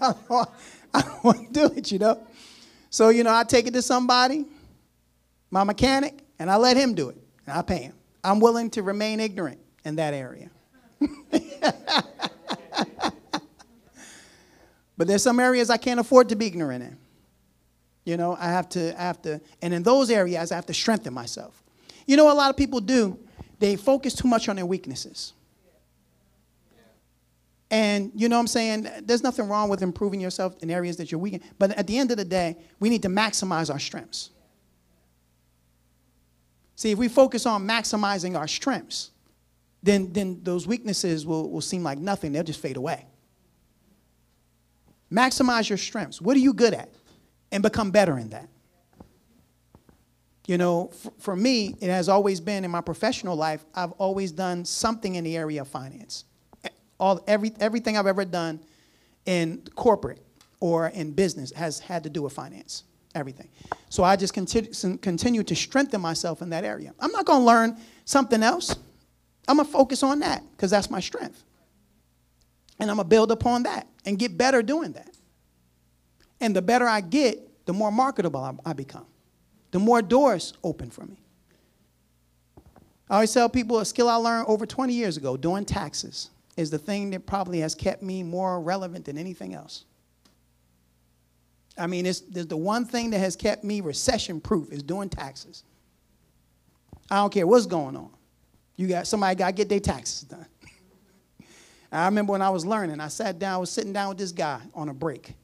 I 0.00 0.14
don't, 0.28 0.48
I 0.94 1.02
don't 1.02 1.24
want 1.24 1.52
to 1.52 1.68
do 1.68 1.74
it, 1.74 1.90
you 1.92 1.98
know. 1.98 2.24
So, 2.94 3.08
you 3.08 3.24
know, 3.24 3.34
I 3.34 3.42
take 3.42 3.66
it 3.66 3.72
to 3.72 3.82
somebody, 3.82 4.44
my 5.50 5.64
mechanic, 5.64 6.20
and 6.38 6.48
I 6.48 6.54
let 6.54 6.76
him 6.76 6.94
do 6.94 7.08
it. 7.08 7.16
And 7.44 7.58
I 7.58 7.62
pay 7.62 7.82
him. 7.82 7.94
I'm 8.22 8.38
willing 8.38 8.70
to 8.70 8.84
remain 8.84 9.18
ignorant 9.18 9.58
in 9.84 9.96
that 9.96 10.14
area. 10.14 10.48
but 14.96 15.08
there's 15.08 15.24
some 15.24 15.40
areas 15.40 15.70
I 15.70 15.76
can't 15.76 15.98
afford 15.98 16.28
to 16.28 16.36
be 16.36 16.46
ignorant 16.46 16.84
in. 16.84 16.96
You 18.04 18.16
know, 18.16 18.36
I 18.38 18.46
have 18.46 18.68
to, 18.68 18.94
I 18.96 19.02
have 19.02 19.20
to, 19.22 19.40
and 19.60 19.74
in 19.74 19.82
those 19.82 20.08
areas, 20.08 20.52
I 20.52 20.54
have 20.54 20.66
to 20.66 20.74
strengthen 20.74 21.14
myself. 21.14 21.64
You 22.06 22.16
know, 22.16 22.30
a 22.30 22.32
lot 22.32 22.48
of 22.48 22.56
people 22.56 22.78
do, 22.78 23.18
they 23.58 23.74
focus 23.74 24.14
too 24.14 24.28
much 24.28 24.48
on 24.48 24.54
their 24.54 24.66
weaknesses. 24.66 25.32
And 27.74 28.12
you 28.14 28.28
know 28.28 28.36
what 28.36 28.42
I'm 28.42 28.46
saying? 28.46 28.88
There's 29.02 29.24
nothing 29.24 29.48
wrong 29.48 29.68
with 29.68 29.82
improving 29.82 30.20
yourself 30.20 30.54
in 30.62 30.70
areas 30.70 30.96
that 30.98 31.10
you're 31.10 31.18
weak 31.18 31.34
in. 31.34 31.40
But 31.58 31.72
at 31.72 31.88
the 31.88 31.98
end 31.98 32.12
of 32.12 32.16
the 32.16 32.24
day, 32.24 32.56
we 32.78 32.88
need 32.88 33.02
to 33.02 33.08
maximize 33.08 33.68
our 33.68 33.80
strengths. 33.80 34.30
See, 36.76 36.92
if 36.92 36.98
we 36.98 37.08
focus 37.08 37.46
on 37.46 37.66
maximizing 37.66 38.38
our 38.38 38.46
strengths, 38.46 39.10
then, 39.82 40.12
then 40.12 40.38
those 40.44 40.68
weaknesses 40.68 41.26
will, 41.26 41.50
will 41.50 41.60
seem 41.60 41.82
like 41.82 41.98
nothing. 41.98 42.30
They'll 42.30 42.44
just 42.44 42.60
fade 42.60 42.76
away. 42.76 43.06
Maximize 45.10 45.68
your 45.68 45.78
strengths. 45.78 46.20
What 46.20 46.36
are 46.36 46.40
you 46.40 46.54
good 46.54 46.74
at? 46.74 46.90
And 47.50 47.60
become 47.60 47.90
better 47.90 48.16
in 48.18 48.30
that. 48.30 48.48
You 50.46 50.58
know, 50.58 50.92
for, 51.02 51.12
for 51.18 51.34
me, 51.34 51.74
it 51.80 51.90
has 51.90 52.08
always 52.08 52.38
been 52.38 52.64
in 52.64 52.70
my 52.70 52.82
professional 52.82 53.34
life, 53.34 53.64
I've 53.74 53.92
always 53.92 54.30
done 54.30 54.64
something 54.64 55.16
in 55.16 55.24
the 55.24 55.36
area 55.36 55.62
of 55.62 55.66
finance. 55.66 56.24
All, 56.98 57.22
every, 57.26 57.52
everything 57.60 57.96
I've 57.96 58.06
ever 58.06 58.24
done 58.24 58.60
in 59.26 59.62
corporate 59.74 60.22
or 60.60 60.88
in 60.88 61.12
business 61.12 61.52
has 61.52 61.78
had 61.78 62.04
to 62.04 62.10
do 62.10 62.22
with 62.22 62.32
finance. 62.32 62.84
Everything. 63.14 63.48
So 63.90 64.02
I 64.02 64.16
just 64.16 64.34
continue, 64.34 64.96
continue 64.98 65.42
to 65.44 65.54
strengthen 65.54 66.00
myself 66.00 66.42
in 66.42 66.50
that 66.50 66.64
area. 66.64 66.92
I'm 66.98 67.12
not 67.12 67.26
going 67.26 67.40
to 67.40 67.46
learn 67.46 67.76
something 68.04 68.42
else. 68.42 68.76
I'm 69.46 69.56
going 69.56 69.66
to 69.66 69.72
focus 69.72 70.02
on 70.02 70.18
that 70.20 70.42
because 70.52 70.70
that's 70.70 70.90
my 70.90 71.00
strength. 71.00 71.44
And 72.80 72.90
I'm 72.90 72.96
going 72.96 73.04
to 73.04 73.08
build 73.08 73.30
upon 73.30 73.64
that 73.64 73.86
and 74.04 74.18
get 74.18 74.36
better 74.36 74.62
doing 74.62 74.92
that. 74.92 75.10
And 76.40 76.56
the 76.56 76.62
better 76.62 76.88
I 76.88 77.00
get, 77.00 77.66
the 77.66 77.72
more 77.72 77.92
marketable 77.92 78.40
I, 78.40 78.70
I 78.70 78.72
become, 78.72 79.06
the 79.70 79.78
more 79.78 80.02
doors 80.02 80.54
open 80.64 80.90
for 80.90 81.04
me. 81.04 81.18
I 83.08 83.16
always 83.16 83.32
tell 83.32 83.48
people 83.48 83.78
a 83.78 83.84
skill 83.84 84.08
I 84.08 84.16
learned 84.16 84.46
over 84.48 84.66
20 84.66 84.92
years 84.92 85.16
ago 85.16 85.36
doing 85.36 85.64
taxes 85.64 86.30
is 86.56 86.70
the 86.70 86.78
thing 86.78 87.10
that 87.10 87.26
probably 87.26 87.60
has 87.60 87.74
kept 87.74 88.02
me 88.02 88.22
more 88.22 88.60
relevant 88.60 89.04
than 89.04 89.18
anything 89.18 89.54
else. 89.54 89.84
I 91.76 91.86
mean, 91.86 92.06
it's, 92.06 92.22
it's 92.32 92.46
the 92.46 92.56
one 92.56 92.84
thing 92.84 93.10
that 93.10 93.18
has 93.18 93.34
kept 93.34 93.64
me 93.64 93.80
recession 93.80 94.40
proof 94.40 94.70
is 94.70 94.82
doing 94.82 95.08
taxes. 95.08 95.64
I 97.10 97.16
don't 97.16 97.32
care 97.32 97.46
what's 97.46 97.66
going 97.66 97.96
on. 97.96 98.10
You 98.76 98.86
got 98.88 99.06
somebody 99.06 99.34
got 99.36 99.48
to 99.48 99.52
get 99.52 99.68
their 99.68 99.80
taxes 99.80 100.22
done. 100.22 100.46
I 101.92 102.06
remember 102.06 102.32
when 102.32 102.42
I 102.42 102.50
was 102.50 102.64
learning, 102.64 103.00
I 103.00 103.08
sat 103.08 103.38
down, 103.38 103.54
I 103.54 103.58
was 103.58 103.70
sitting 103.70 103.92
down 103.92 104.10
with 104.10 104.18
this 104.18 104.32
guy 104.32 104.60
on 104.74 104.88
a 104.88 104.94
break. 104.94 105.34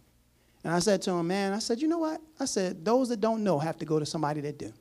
And 0.63 0.73
I 0.73 0.79
said 0.79 1.01
to 1.03 1.13
him, 1.13 1.27
man, 1.27 1.53
I 1.53 1.59
said, 1.59 1.81
you 1.81 1.89
know 1.89 1.99
what? 1.99 2.21
I 2.39 2.45
said, 2.45 2.85
those 2.85 3.09
that 3.09 3.21
don't 3.21 3.43
know 3.43 3.59
have 3.59 3.79
to 3.79 3.85
go 3.85 3.99
to 3.99 4.07
somebody 4.07 4.41
that 4.43 4.59
do. 4.59 4.73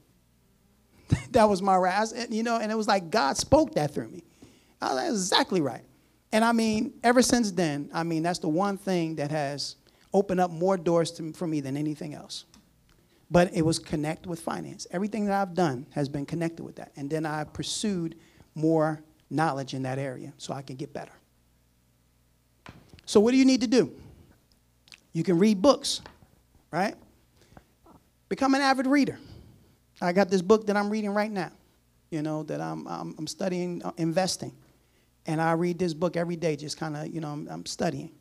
that 1.32 1.46
was 1.46 1.62
my 1.62 1.78
right. 1.78 2.08
You 2.30 2.44
know, 2.44 2.58
and 2.58 2.72
it 2.72 2.76
was 2.76 2.88
like 2.88 3.10
God 3.10 3.38
spoke 3.38 3.74
that 3.76 3.94
through 3.94 4.10
me. 4.10 4.24
I 4.82 4.88
was 4.88 4.96
like, 4.96 5.10
exactly 5.10 5.62
right. 5.62 5.84
And 6.32 6.46
I 6.46 6.52
mean, 6.52 6.94
ever 7.04 7.22
since 7.22 7.52
then, 7.52 7.90
I 7.94 8.04
mean, 8.04 8.24
that's 8.24 8.40
the 8.40 8.50
one 8.50 8.78
thing 8.78 9.16
that 9.16 9.32
has 9.32 9.76
opened 10.14 10.40
up 10.40 10.52
more 10.52 10.78
doors 10.78 11.12
to, 11.12 11.34
for 11.34 11.48
me 11.48 11.60
than 11.62 11.76
anything 11.76 12.14
else. 12.14 12.46
But 13.32 13.54
it 13.54 13.64
was 13.64 13.80
connect 13.80 14.26
with 14.26 14.40
finance. 14.40 14.88
Everything 14.92 15.26
that 15.26 15.40
I've 15.40 15.54
done 15.54 15.86
has 15.92 16.10
been 16.10 16.26
connected 16.26 16.64
with 16.64 16.76
that. 16.78 16.92
And 16.96 17.10
then 17.10 17.26
I 17.26 17.44
pursued 17.44 18.16
more 18.56 19.04
knowledge 19.30 19.74
in 19.74 19.84
that 19.84 20.00
area 20.00 20.34
so 20.38 20.54
I 20.54 20.62
can 20.62 20.76
get 20.76 20.94
better. 20.94 21.12
So, 23.06 23.20
what 23.20 23.32
do 23.32 23.38
you 23.38 23.46
need 23.46 23.62
to 23.62 23.68
do? 23.68 23.92
You 25.14 25.24
can 25.24 25.40
read 25.40 25.62
books, 25.62 26.02
right? 26.72 26.96
Become 28.30 28.54
an 28.56 28.62
avid 28.62 28.86
reader. 28.86 29.20
I 30.02 30.14
got 30.14 30.30
this 30.30 30.42
book 30.42 30.68
that 30.68 30.78
I'm 30.78 30.90
reading 30.90 31.10
right 31.12 31.32
now, 31.32 31.52
you 32.12 32.22
know, 32.22 32.44
that 32.44 32.62
I'm, 32.62 32.88
I'm, 32.88 33.16
I'm 33.18 33.28
studying 33.28 33.84
uh, 33.84 33.92
investing. 33.98 34.54
And 35.26 35.42
I 35.42 35.52
read 35.54 35.78
this 35.78 35.94
book 35.94 36.16
every 36.16 36.36
day, 36.36 36.56
just 36.56 36.78
kind 36.78 36.96
of, 36.96 37.08
you 37.08 37.22
know, 37.22 37.30
I'm, 37.30 37.48
I'm 37.50 37.66
studying. 37.66 38.12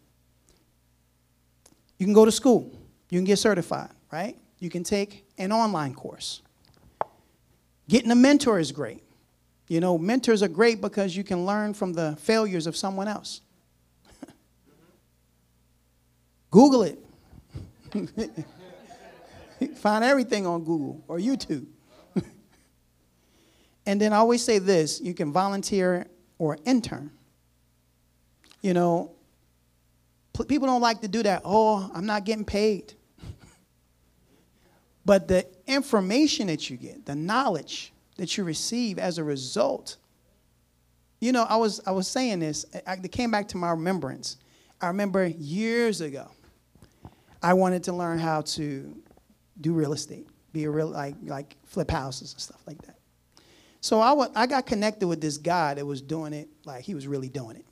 You 1.98 2.06
can 2.06 2.12
go 2.12 2.24
to 2.24 2.32
school, 2.32 2.70
you 3.10 3.18
can 3.18 3.24
get 3.24 3.38
certified, 3.38 3.90
right? 4.12 4.36
You 4.58 4.70
can 4.70 4.84
take 4.84 5.24
an 5.36 5.52
online 5.52 5.94
course. 5.94 6.42
Getting 7.88 8.10
a 8.10 8.14
mentor 8.14 8.58
is 8.58 8.72
great. 8.72 9.02
You 9.68 9.80
know, 9.80 9.98
mentors 9.98 10.42
are 10.42 10.48
great 10.48 10.80
because 10.80 11.16
you 11.16 11.24
can 11.24 11.44
learn 11.44 11.74
from 11.74 11.92
the 11.92 12.16
failures 12.20 12.66
of 12.66 12.76
someone 12.76 13.08
else. 13.08 13.42
Google 16.50 16.82
it. 16.82 16.98
Find 19.76 20.04
everything 20.04 20.46
on 20.46 20.64
Google 20.64 21.02
or 21.08 21.18
YouTube. 21.18 21.66
and 23.86 24.00
then 24.00 24.12
I 24.12 24.16
always 24.16 24.42
say 24.44 24.58
this 24.58 25.00
you 25.00 25.14
can 25.14 25.32
volunteer 25.32 26.06
or 26.38 26.56
intern. 26.64 27.10
You 28.60 28.74
know, 28.74 29.12
people 30.48 30.66
don't 30.66 30.80
like 30.80 31.00
to 31.02 31.08
do 31.08 31.22
that. 31.22 31.42
Oh, 31.44 31.90
I'm 31.94 32.06
not 32.06 32.24
getting 32.24 32.44
paid. 32.44 32.94
but 35.04 35.28
the 35.28 35.46
information 35.66 36.46
that 36.48 36.70
you 36.70 36.76
get, 36.76 37.06
the 37.06 37.14
knowledge 37.14 37.92
that 38.16 38.36
you 38.36 38.44
receive 38.44 38.98
as 38.98 39.18
a 39.18 39.24
result, 39.24 39.96
you 41.20 41.32
know, 41.32 41.44
I 41.48 41.56
was 41.56 41.80
I 41.86 41.90
was 41.90 42.08
saying 42.08 42.40
this. 42.40 42.64
it 42.72 43.12
came 43.12 43.30
back 43.30 43.48
to 43.48 43.56
my 43.56 43.70
remembrance. 43.70 44.36
I 44.80 44.88
remember 44.88 45.26
years 45.26 46.00
ago, 46.00 46.28
I 47.42 47.54
wanted 47.54 47.84
to 47.84 47.92
learn 47.92 48.18
how 48.18 48.42
to 48.42 48.96
do 49.60 49.72
real 49.72 49.92
estate, 49.92 50.28
be 50.52 50.64
a 50.64 50.70
real 50.70 50.88
like 50.88 51.16
like 51.22 51.56
flip 51.64 51.90
houses 51.90 52.32
and 52.32 52.40
stuff 52.40 52.62
like 52.66 52.80
that. 52.82 52.97
So 53.80 54.00
I, 54.00 54.10
w- 54.10 54.30
I 54.34 54.46
got 54.46 54.66
connected 54.66 55.06
with 55.06 55.20
this 55.20 55.38
guy 55.38 55.74
that 55.74 55.86
was 55.86 56.02
doing 56.02 56.32
it 56.32 56.48
like 56.64 56.82
he 56.82 56.94
was 56.94 57.06
really 57.06 57.28
doing 57.28 57.56
it, 57.56 57.64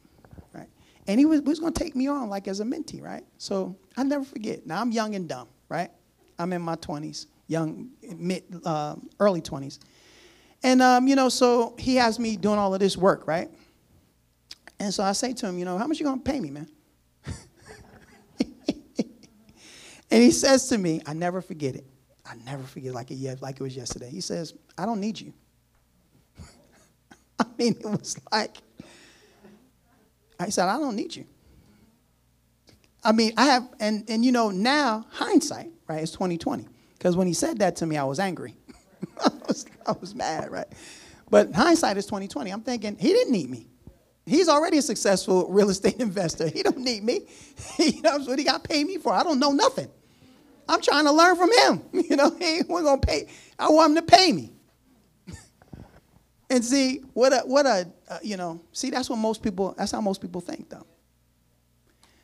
right? 0.53 0.69
And 1.07 1.19
he 1.19 1.27
was, 1.27 1.43
was 1.43 1.59
going 1.59 1.73
to 1.73 1.83
take 1.83 1.97
me 1.97 2.07
on 2.07 2.29
like 2.29 2.49
as 2.49 2.61
a 2.61 2.65
mentee, 2.65 3.03
right? 3.03 3.25
So 3.39 3.77
I 3.97 4.05
never 4.05 4.25
forget. 4.25 4.67
Now 4.67 4.81
I'm 4.81 4.93
young 4.93 5.15
and 5.15 5.29
dumb, 5.29 5.49
right? 5.69 5.91
I'm 6.39 6.53
in 6.53 6.63
my 6.63 6.77
20s, 6.77 7.27
young, 7.49 7.91
mid, 8.17 8.45
uh, 8.65 8.97
early 9.19 9.41
20s. 9.41 9.79
And, 10.63 10.81
um, 10.81 11.07
you 11.07 11.17
know, 11.17 11.29
so 11.29 11.75
he 11.79 11.97
has 11.97 12.19
me 12.19 12.37
doing 12.37 12.59
all 12.59 12.73
of 12.73 12.81
this 12.81 12.97
work, 12.97 13.27
right? 13.27 13.51
And 14.79 14.93
so 14.93 15.03
I 15.03 15.13
say 15.13 15.33
to 15.33 15.47
him, 15.47 15.59
you 15.59 15.65
know, 15.65 15.79
how 15.79 15.87
much 15.87 15.99
you 15.99 16.05
going 16.05 16.23
to 16.23 16.31
pay 16.31 16.41
me, 16.41 16.51
man? 16.51 16.69
and 18.39 20.23
he 20.23 20.31
says 20.31 20.69
to 20.69 20.79
me, 20.79 21.01
I 21.07 21.15
never 21.15 21.41
forget 21.41 21.75
it. 21.75 21.87
I 22.25 22.35
never 22.45 22.63
forget 22.65 22.93
like 22.93 23.11
it, 23.11 23.43
like 23.43 23.61
it 23.61 23.63
was 23.63 23.77
yesterday. 23.77 24.11
He 24.11 24.21
says, 24.21 24.55
I 24.77 24.85
don't 24.85 25.01
need 25.01 25.21
you. 25.21 25.33
Mean, 27.59 27.77
it 27.79 27.87
was 27.87 28.19
like, 28.31 28.57
I 30.39 30.51
said, 30.51 30.69
I 30.69 30.79
don't 30.79 30.97
need 30.97 31.17
you. 31.17 31.25
I 33.03 33.13
mean, 33.13 33.33
I 33.37 33.47
have, 33.47 33.69
and, 33.81 34.05
and 34.11 34.25
you 34.25 34.33
know, 34.33 34.51
now 34.51 35.07
hindsight, 35.11 35.71
right, 35.89 36.03
it's 36.03 36.13
2020. 36.13 36.67
Because 36.99 37.17
when 37.17 37.27
he 37.27 37.33
said 37.33 37.61
that 37.61 37.77
to 37.77 37.87
me, 37.87 37.97
I 37.97 38.05
was 38.05 38.19
angry. 38.19 38.57
I, 39.25 39.31
was, 39.47 39.67
I 39.87 39.93
was 40.01 40.15
mad, 40.15 40.51
right? 40.51 40.67
But 41.31 41.55
hindsight 41.55 41.97
is 41.97 42.07
2020. 42.07 42.51
I'm 42.51 42.63
thinking, 42.63 42.97
he 42.99 43.09
didn't 43.09 43.33
need 43.33 43.49
me. 43.49 43.69
He's 44.27 44.49
already 44.49 44.79
a 44.79 44.83
successful 44.83 45.47
real 45.49 45.71
estate 45.71 45.97
investor. 46.01 46.49
He 46.49 46.63
don't 46.63 46.79
need 46.79 47.05
me. 47.05 47.27
he 47.77 48.01
knows 48.01 48.27
what 48.27 48.39
he 48.39 48.45
got 48.45 48.65
paid 48.65 48.87
me 48.87 48.99
for. 48.99 49.13
I 49.13 49.23
don't 49.23 49.39
know 49.39 49.53
nothing. 49.53 49.89
I'm 50.69 50.81
trying 50.81 51.05
to 51.05 51.13
learn 51.13 51.37
from 51.37 51.51
him. 51.53 51.83
You 52.11 52.17
know, 52.17 52.31
he 52.39 52.45
ain't 52.57 52.69
gonna 52.69 52.99
pay. 52.99 53.29
I 53.59 53.71
want 53.71 53.97
him 53.97 54.05
to 54.05 54.17
pay 54.17 54.33
me. 54.33 54.53
And 56.49 56.65
see, 56.65 57.03
what 57.13 57.33
a, 57.33 57.41
what 57.41 57.67
a, 57.67 57.89
uh, 58.09 58.19
you 58.23 58.37
know, 58.37 58.61
see, 58.73 58.91
that's 58.91 59.11
what 59.11 59.17
most 59.17 59.43
people, 59.43 59.75
that's 59.77 59.93
how 59.93 60.01
most 60.01 60.21
people 60.21 60.41
think, 60.41 60.69
though. 60.69 60.87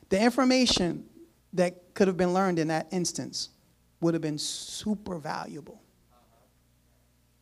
The 0.09 0.21
information 0.21 1.05
that 1.53 1.93
could 1.93 2.07
have 2.07 2.17
been 2.17 2.33
learned 2.33 2.59
in 2.59 2.69
that 2.69 2.87
instance 2.91 3.49
would 3.99 4.13
have 4.13 4.21
been 4.21 4.37
super 4.37 5.17
valuable. 5.17 5.81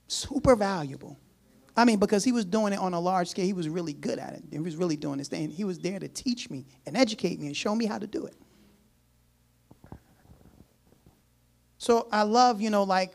Super 0.07 0.55
valuable. 0.55 1.17
I 1.75 1.85
mean, 1.85 1.99
because 1.99 2.23
he 2.23 2.31
was 2.31 2.45
doing 2.45 2.73
it 2.73 2.79
on 2.79 2.93
a 2.93 2.99
large 2.99 3.29
scale, 3.29 3.45
he 3.45 3.53
was 3.53 3.69
really 3.69 3.93
good 3.93 4.19
at 4.19 4.33
it. 4.33 4.43
He 4.51 4.59
was 4.59 4.75
really 4.75 4.97
doing 4.97 5.17
this 5.19 5.27
thing. 5.27 5.49
He 5.49 5.63
was 5.63 5.79
there 5.79 5.99
to 5.99 6.07
teach 6.07 6.49
me 6.49 6.65
and 6.85 6.97
educate 6.97 7.39
me 7.39 7.47
and 7.47 7.55
show 7.55 7.75
me 7.75 7.85
how 7.85 7.97
to 7.97 8.07
do 8.07 8.25
it. 8.25 8.35
So 11.77 12.07
I 12.11 12.23
love, 12.23 12.61
you 12.61 12.69
know, 12.69 12.83
like 12.83 13.13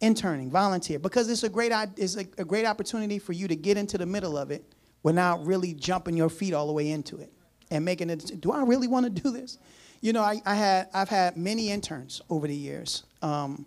interning, 0.00 0.50
volunteer, 0.50 0.98
because 0.98 1.28
it's 1.28 1.42
a 1.42 1.48
great 1.48 1.72
it's 1.96 2.16
a, 2.16 2.26
a 2.38 2.44
great 2.44 2.66
opportunity 2.66 3.18
for 3.18 3.32
you 3.32 3.48
to 3.48 3.56
get 3.56 3.76
into 3.76 3.98
the 3.98 4.06
middle 4.06 4.36
of 4.36 4.50
it 4.50 4.64
without 5.02 5.44
really 5.44 5.74
jumping 5.74 6.16
your 6.16 6.28
feet 6.28 6.54
all 6.54 6.66
the 6.66 6.72
way 6.72 6.90
into 6.90 7.18
it 7.18 7.32
and 7.70 7.84
making 7.84 8.10
it. 8.10 8.40
Do 8.40 8.52
I 8.52 8.62
really 8.62 8.88
want 8.88 9.04
to 9.04 9.22
do 9.22 9.30
this? 9.30 9.58
You 10.00 10.12
know, 10.12 10.22
I, 10.22 10.40
I 10.46 10.54
had 10.54 10.88
I've 10.94 11.08
had 11.08 11.36
many 11.36 11.70
interns 11.70 12.22
over 12.30 12.46
the 12.46 12.54
years 12.54 13.04
um, 13.22 13.66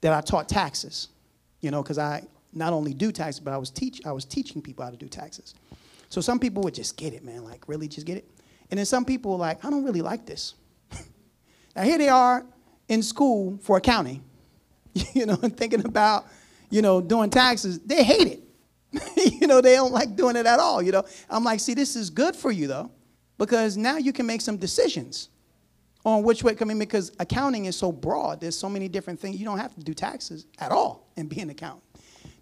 that 0.00 0.12
I 0.12 0.20
taught 0.20 0.48
taxes. 0.48 1.08
You 1.60 1.70
know, 1.70 1.82
because 1.82 1.98
I 1.98 2.22
not 2.52 2.72
only 2.72 2.94
do 2.94 3.12
taxes, 3.12 3.40
but 3.40 3.52
I 3.52 3.58
was 3.58 3.70
teach 3.70 4.00
I 4.04 4.12
was 4.12 4.24
teaching 4.24 4.62
people 4.62 4.84
how 4.84 4.90
to 4.90 4.96
do 4.96 5.08
taxes. 5.08 5.54
So 6.08 6.20
some 6.20 6.38
people 6.40 6.62
would 6.64 6.74
just 6.74 6.96
get 6.96 7.14
it, 7.14 7.24
man, 7.24 7.44
like 7.44 7.68
really 7.68 7.86
just 7.86 8.06
get 8.06 8.16
it. 8.16 8.28
And 8.70 8.78
then 8.78 8.86
some 8.86 9.04
people 9.04 9.32
were 9.32 9.38
like, 9.38 9.64
I 9.64 9.70
don't 9.70 9.84
really 9.84 10.02
like 10.02 10.26
this. 10.26 10.54
now 11.76 11.82
here 11.82 11.98
they 11.98 12.08
are 12.08 12.44
in 12.88 13.02
school 13.02 13.58
for 13.62 13.76
accounting 13.76 14.22
you 15.14 15.26
know, 15.26 15.38
and 15.42 15.56
thinking 15.56 15.84
about, 15.84 16.26
you 16.70 16.82
know, 16.82 17.00
doing 17.00 17.30
taxes, 17.30 17.78
they 17.80 18.02
hate 18.02 18.26
it. 18.26 18.42
you 19.40 19.46
know, 19.46 19.60
they 19.60 19.74
don't 19.74 19.92
like 19.92 20.16
doing 20.16 20.36
it 20.36 20.46
at 20.46 20.58
all. 20.58 20.82
You 20.82 20.92
know, 20.92 21.04
I'm 21.28 21.44
like, 21.44 21.60
see, 21.60 21.74
this 21.74 21.96
is 21.96 22.10
good 22.10 22.34
for 22.34 22.50
you 22.50 22.66
though, 22.66 22.90
because 23.38 23.76
now 23.76 23.96
you 23.96 24.12
can 24.12 24.26
make 24.26 24.40
some 24.40 24.56
decisions 24.56 25.28
on 26.04 26.22
which 26.22 26.42
way 26.42 26.54
coming 26.54 26.78
because 26.78 27.12
accounting 27.18 27.66
is 27.66 27.76
so 27.76 27.92
broad. 27.92 28.40
There's 28.40 28.58
so 28.58 28.68
many 28.68 28.88
different 28.88 29.20
things. 29.20 29.36
You 29.36 29.44
don't 29.44 29.58
have 29.58 29.74
to 29.74 29.82
do 29.82 29.94
taxes 29.94 30.46
at 30.58 30.72
all 30.72 31.08
and 31.16 31.28
be 31.28 31.40
an 31.40 31.50
accountant. 31.50 31.84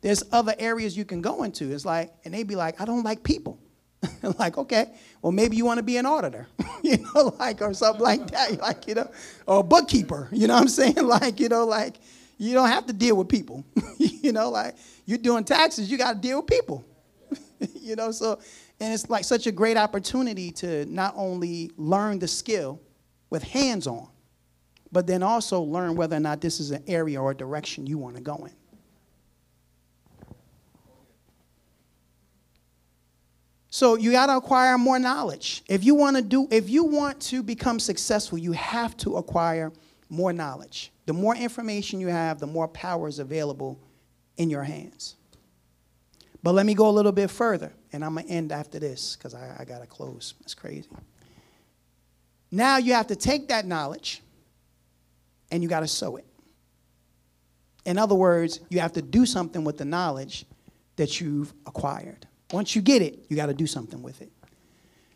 there's 0.01 0.23
other 0.33 0.55
areas 0.59 0.97
you 0.97 1.05
can 1.05 1.21
go 1.21 1.43
into. 1.43 1.73
It's 1.73 1.85
like, 1.85 2.13
and 2.25 2.33
they'd 2.33 2.47
be 2.47 2.55
like, 2.55 2.81
I 2.81 2.85
don't 2.85 3.03
like 3.03 3.23
people. 3.23 3.59
like, 4.39 4.57
okay, 4.57 4.93
well, 5.23 5.33
maybe 5.33 5.57
you 5.57 5.65
want 5.65 5.79
to 5.79 5.83
be 5.83 5.97
an 5.97 6.07
auditor, 6.07 6.47
you 6.83 6.99
know, 6.99 7.35
like, 7.41 7.61
or 7.61 7.75
something 7.75 8.01
like 8.01 8.31
that, 8.31 8.61
like, 8.61 8.87
you 8.87 8.95
know, 8.95 9.11
or 9.47 9.61
a 9.61 9.63
bookkeeper, 9.63 10.29
you 10.31 10.47
know 10.47 10.55
what 10.55 10.63
I'm 10.63 10.69
saying? 10.69 10.95
Like, 11.05 11.41
you 11.41 11.49
know, 11.49 11.67
like, 11.67 11.97
you 12.39 12.55
don't 12.55 12.69
have 12.69 12.87
to 12.87 12.93
deal 12.93 13.17
with 13.17 13.29
people, 13.29 13.65
you 13.99 14.33
know, 14.33 14.51
like, 14.51 14.77
you're 15.05 15.19
doing 15.19 15.45
taxes, 15.45 15.91
you 15.91 15.99
got 15.99 16.15
to 16.15 16.19
deal 16.19 16.39
with 16.39 16.47
people, 16.47 16.85
you 17.75 17.97
know, 17.97 18.11
so, 18.11 18.41
and 18.81 18.95
it's 18.95 19.11
like 19.11 19.25
such 19.25 19.47
a 19.47 19.53
great 19.53 19.77
opportunity 19.77 20.51
to 20.53 20.87
not 20.87 21.13
only 21.17 21.71
learn 21.77 22.19
the 22.19 22.29
skill 22.29 22.81
with 23.29 23.43
hands 23.43 23.87
on, 23.87 24.09
but 24.91 25.07
then 25.07 25.23
also 25.23 25.61
learn 25.61 25.97
whether 25.97 26.17
or 26.17 26.21
not 26.21 26.41
this 26.41 26.61
is 26.61 26.71
an 26.71 26.83
area 26.87 27.21
or 27.21 27.33
a 27.33 27.35
direction 27.35 27.87
you 27.87 27.99
want 27.99 28.17
to 28.17 28.23
go 28.23 28.37
in. 28.47 28.53
So 33.71 33.97
you 33.97 34.13
got 34.13 34.27
to 34.27 34.37
acquire 34.37 34.79
more 34.79 34.99
knowledge. 34.99 35.63
If 35.69 35.85
you 35.85 35.95
want 35.95 36.17
to 36.17 36.23
do 36.23 36.49
if 36.51 36.71
you 36.71 36.85
want 36.85 37.21
to 37.23 37.43
become 37.43 37.79
successful, 37.79 38.39
you 38.39 38.53
have 38.53 38.97
to 38.99 39.17
acquire 39.17 39.73
more 40.09 40.33
knowledge. 40.33 40.91
The 41.09 41.15
more 41.15 41.35
information 41.35 42.03
you 42.03 42.09
have, 42.09 42.39
the 42.39 42.47
more 42.47 42.69
power 42.69 43.09
is 43.09 43.19
available 43.19 43.81
in 44.37 44.51
your 44.51 44.63
hands. 44.63 45.15
But 46.43 46.53
let 46.53 46.67
me 46.67 46.75
go 46.75 46.87
a 46.87 46.93
little 46.93 47.13
bit 47.13 47.31
further, 47.31 47.73
and 47.95 48.05
I'm 48.05 48.13
going 48.13 48.27
to 48.27 48.31
end 48.31 48.53
after 48.53 48.79
this 48.79 49.17
because 49.17 49.33
I, 49.33 49.57
I 49.59 49.65
got 49.65 49.79
to 49.79 49.87
close. 49.87 50.35
It's 50.43 50.53
crazy. 50.53 50.87
Now 52.51 52.77
you 52.77 52.93
have 52.93 53.07
to 53.07 53.17
take 53.17 53.49
that 53.49 53.65
knowledge 53.65 54.21
and 55.51 55.63
you 55.63 55.69
got 55.71 55.81
to 55.81 55.89
sow 55.89 56.17
it. 56.17 56.27
In 57.87 57.97
other 57.97 58.15
words, 58.15 58.61
you 58.69 58.81
have 58.81 58.93
to 58.93 59.01
do 59.01 59.25
something 59.25 59.65
with 59.65 59.79
the 59.79 59.87
knowledge 59.87 60.45
that 60.97 61.23
you've 61.23 61.55
acquired. 61.65 62.27
Once 62.53 62.77
you 62.77 62.83
get 62.83 63.01
it, 63.01 63.25
you 63.31 63.37
got 63.37 63.47
to 63.47 63.55
do 63.55 63.67
something 63.67 64.03
with 64.03 64.21
it. 64.21 64.31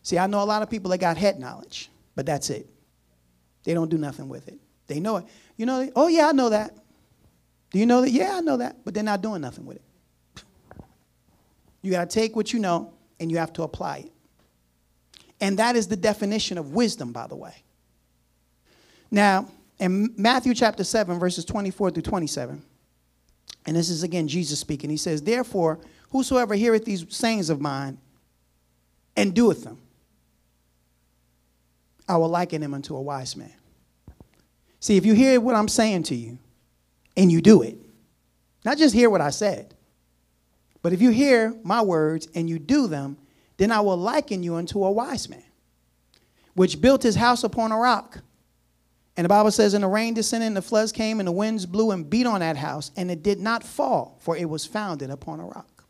See, 0.03 0.19
I 0.19 0.27
know 0.27 0.43
a 0.43 0.45
lot 0.45 0.63
of 0.63 0.71
people 0.71 0.91
that 0.93 1.01
got 1.01 1.19
head 1.19 1.39
knowledge, 1.39 1.91
but 2.15 2.25
that's 2.25 2.49
it. 2.49 2.67
They 3.65 3.75
don't 3.75 3.91
do 3.91 3.99
nothing 3.99 4.31
with 4.31 4.49
it. 4.49 4.59
They 4.87 5.01
know 5.01 5.19
it. 5.19 5.25
You 5.57 5.67
know, 5.67 5.91
oh, 5.97 6.09
yeah, 6.09 6.29
I 6.29 6.33
know 6.33 6.51
that. 6.51 6.77
Do 7.71 7.79
you 7.79 7.87
know 7.87 8.03
that? 8.03 8.11
Yeah, 8.11 8.37
I 8.37 8.41
know 8.41 8.59
that. 8.59 8.85
But 8.85 8.95
they're 8.95 9.03
not 9.03 9.23
doing 9.23 9.41
nothing 9.41 9.65
with 9.65 9.77
it. 9.77 10.45
You 11.83 11.91
got 11.91 12.09
to 12.09 12.15
take 12.15 12.37
what 12.37 12.53
you 12.53 12.59
know 12.59 12.93
and 13.19 13.31
you 13.31 13.39
have 13.39 13.53
to 13.55 13.63
apply 13.63 13.99
it. 13.99 14.13
And 15.41 15.59
that 15.59 15.75
is 15.75 15.89
the 15.89 15.97
definition 15.97 16.59
of 16.59 16.73
wisdom, 16.73 17.13
by 17.13 17.27
the 17.27 17.35
way. 17.35 17.55
Now, 19.11 19.49
in 19.79 20.15
Matthew 20.17 20.55
chapter 20.55 20.85
7, 20.85 21.19
verses 21.19 21.45
24 21.45 21.91
through 21.91 22.03
27, 22.03 22.63
and 23.67 23.77
this 23.77 23.91
is 23.91 24.03
again 24.03 24.29
Jesus 24.29 24.61
speaking, 24.61 24.91
he 24.91 24.97
says, 24.97 25.23
Therefore, 25.23 25.81
Whosoever 26.13 26.55
heareth 26.55 26.85
these 26.85 27.07
sayings 27.09 27.49
of 27.49 27.61
mine 27.61 27.97
and 29.17 29.35
doeth 29.35 29.65
them, 29.65 29.79
I 32.07 32.19
will 32.19 32.29
liken 32.29 32.63
him 32.63 32.75
unto 32.75 32.95
a 32.95 33.01
wise 33.01 33.35
man. 33.35 33.55
See, 34.83 34.97
if 34.97 35.07
you 35.07 35.15
hear 35.15 35.41
what 35.41 35.55
I'm 35.55 35.69
saying 35.69 36.03
to 36.05 36.17
you 36.17 36.39
and 37.17 37.31
you 37.31 37.41
do 37.41 37.63
it, 37.63 37.79
not 38.65 38.79
just 38.79 38.93
hear 38.93 39.09
what 39.09 39.21
I 39.21 39.31
said, 39.31 39.75
but 40.83 40.93
if 40.93 41.01
you 41.01 41.11
hear 41.11 41.55
my 41.63 41.81
words 41.81 42.27
and 42.35 42.51
you 42.51 42.59
do 42.59 42.89
them, 42.89 43.17
then 43.59 43.71
I 43.71 43.81
will 43.81 43.97
liken 43.97 44.43
you 44.43 44.57
unto 44.57 44.83
a 44.83 44.91
wise 44.91 45.29
man, 45.29 45.45
which 46.55 46.81
built 46.81 47.05
his 47.05 47.15
house 47.15 47.45
upon 47.45 47.71
a 47.71 47.79
rock. 47.79 48.23
And 49.17 49.25
the 49.25 49.29
Bible 49.29 49.53
says, 49.53 49.73
And 49.73 49.85
the 49.85 49.89
rain 49.89 50.15
descended, 50.15 50.49
and 50.49 50.57
the 50.57 50.63
floods 50.63 50.91
came, 50.91 51.21
and 51.21 51.29
the 51.29 51.33
winds 51.33 51.65
blew 51.65 51.93
and 51.93 52.11
beat 52.11 52.27
on 52.27 52.41
that 52.41 52.57
house, 52.57 52.91
and 52.97 53.09
it 53.09 53.23
did 53.23 53.39
not 53.39 53.63
fall, 53.63 54.19
for 54.19 54.37
it 54.37 54.51
was 54.51 54.67
founded 54.67 55.11
upon 55.11 55.39
a 55.39 55.45
rock. 55.45 55.85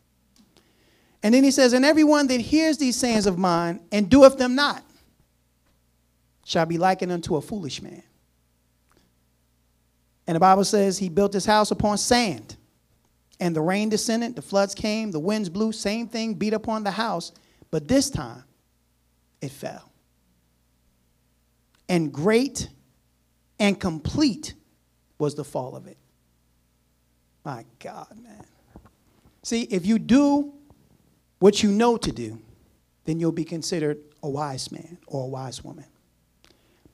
And 1.22 1.34
then 1.34 1.45
he 1.45 1.51
says, 1.51 1.72
And 1.72 1.86
everyone 1.86 2.26
that 2.26 2.43
hears 2.43 2.76
these 2.76 2.97
sayings 2.97 3.24
of 3.24 3.38
mine 3.38 3.80
and 3.90 4.11
doeth 4.11 4.36
them 4.36 4.55
not 4.55 4.84
shall 6.45 6.66
be 6.66 6.76
likened 6.76 7.11
unto 7.11 7.36
a 7.36 7.40
foolish 7.40 7.80
man. 7.80 8.03
And 10.33 10.37
the 10.37 10.41
Bible 10.41 10.64
says 10.64 10.97
he 10.97 11.11
built 11.11 11.35
his 11.35 11.45
house 11.45 11.72
upon 11.72 11.99
sand. 11.99 12.57
And 13.39 13.55
the 13.55 13.61
rain 13.61 13.91
descended, 13.91 14.35
the 14.35 14.41
floods 14.41 14.74
came, 14.74 15.11
the 15.11 15.20
winds 15.20 15.51
blew, 15.51 15.72
same 15.72 16.09
thing 16.09 16.33
beat 16.33 16.55
upon 16.55 16.85
the 16.85 16.91
house. 16.91 17.33
But 17.70 17.87
this 17.87 18.09
time 18.09 18.43
it 19.43 19.51
fell. 19.51 19.93
And 21.87 22.11
great 22.11 22.70
and 23.59 23.78
complete 23.78 24.55
was 25.18 25.35
the 25.35 25.45
fall 25.45 25.76
of 25.76 25.87
it. 25.87 25.99
My 27.45 27.66
God, 27.78 28.18
man. 28.22 28.47
See, 29.43 29.64
if 29.64 29.85
you 29.85 29.99
do 29.99 30.55
what 31.41 31.62
you 31.62 31.70
know 31.70 31.99
to 31.99 32.11
do, 32.11 32.41
then 33.05 33.20
you'll 33.20 33.33
be 33.33 33.45
considered 33.45 33.99
a 34.22 34.30
wise 34.30 34.72
man 34.72 34.97
or 35.07 35.24
a 35.24 35.28
wise 35.28 35.62
woman. 35.62 35.85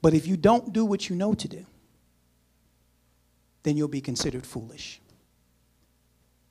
But 0.01 0.13
if 0.13 0.27
you 0.27 0.35
don't 0.35 0.73
do 0.73 0.83
what 0.83 1.07
you 1.07 1.15
know 1.15 1.33
to 1.35 1.47
do, 1.47 1.65
then 3.63 3.77
you'll 3.77 3.87
be 3.87 4.01
considered 4.01 4.45
foolish. 4.45 4.99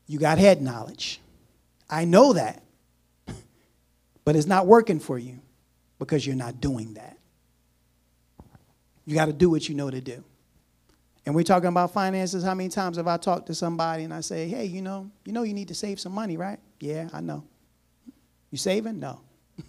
You 0.07 0.19
got 0.19 0.39
head 0.39 0.63
knowledge. 0.63 1.21
I 1.89 2.05
know 2.05 2.33
that. 2.33 2.63
But 4.25 4.37
it's 4.37 4.47
not 4.47 4.67
working 4.67 5.01
for 5.01 5.19
you 5.19 5.41
because 5.99 6.27
you're 6.27 6.37
not 6.37 6.61
doing 6.61 6.95
that. 6.95 7.17
You 9.07 9.15
got 9.15 9.25
to 9.25 9.33
do 9.33 9.49
what 9.49 9.71
you 9.71 9.75
know 9.75 9.89
to 9.89 10.03
do. 10.03 10.23
And 11.25 11.35
we're 11.35 11.45
talking 11.45 11.69
about 11.69 11.95
finances. 11.95 12.45
How 12.45 12.55
many 12.55 12.69
times 12.69 12.99
have 12.99 13.07
I 13.07 13.17
talked 13.17 13.47
to 13.47 13.55
somebody 13.55 14.05
and 14.05 14.13
I 14.13 14.21
say, 14.21 14.47
hey, 14.47 14.67
you 14.67 14.83
know, 14.83 15.11
you 15.25 15.33
know 15.33 15.45
you 15.45 15.55
need 15.55 15.69
to 15.69 15.75
save 15.75 15.99
some 15.99 16.13
money, 16.13 16.37
right? 16.37 16.59
Yeah, 16.79 17.09
I 17.13 17.23
know. 17.23 17.43
You 18.51 18.59
saving? 18.59 19.01
No. 19.01 19.21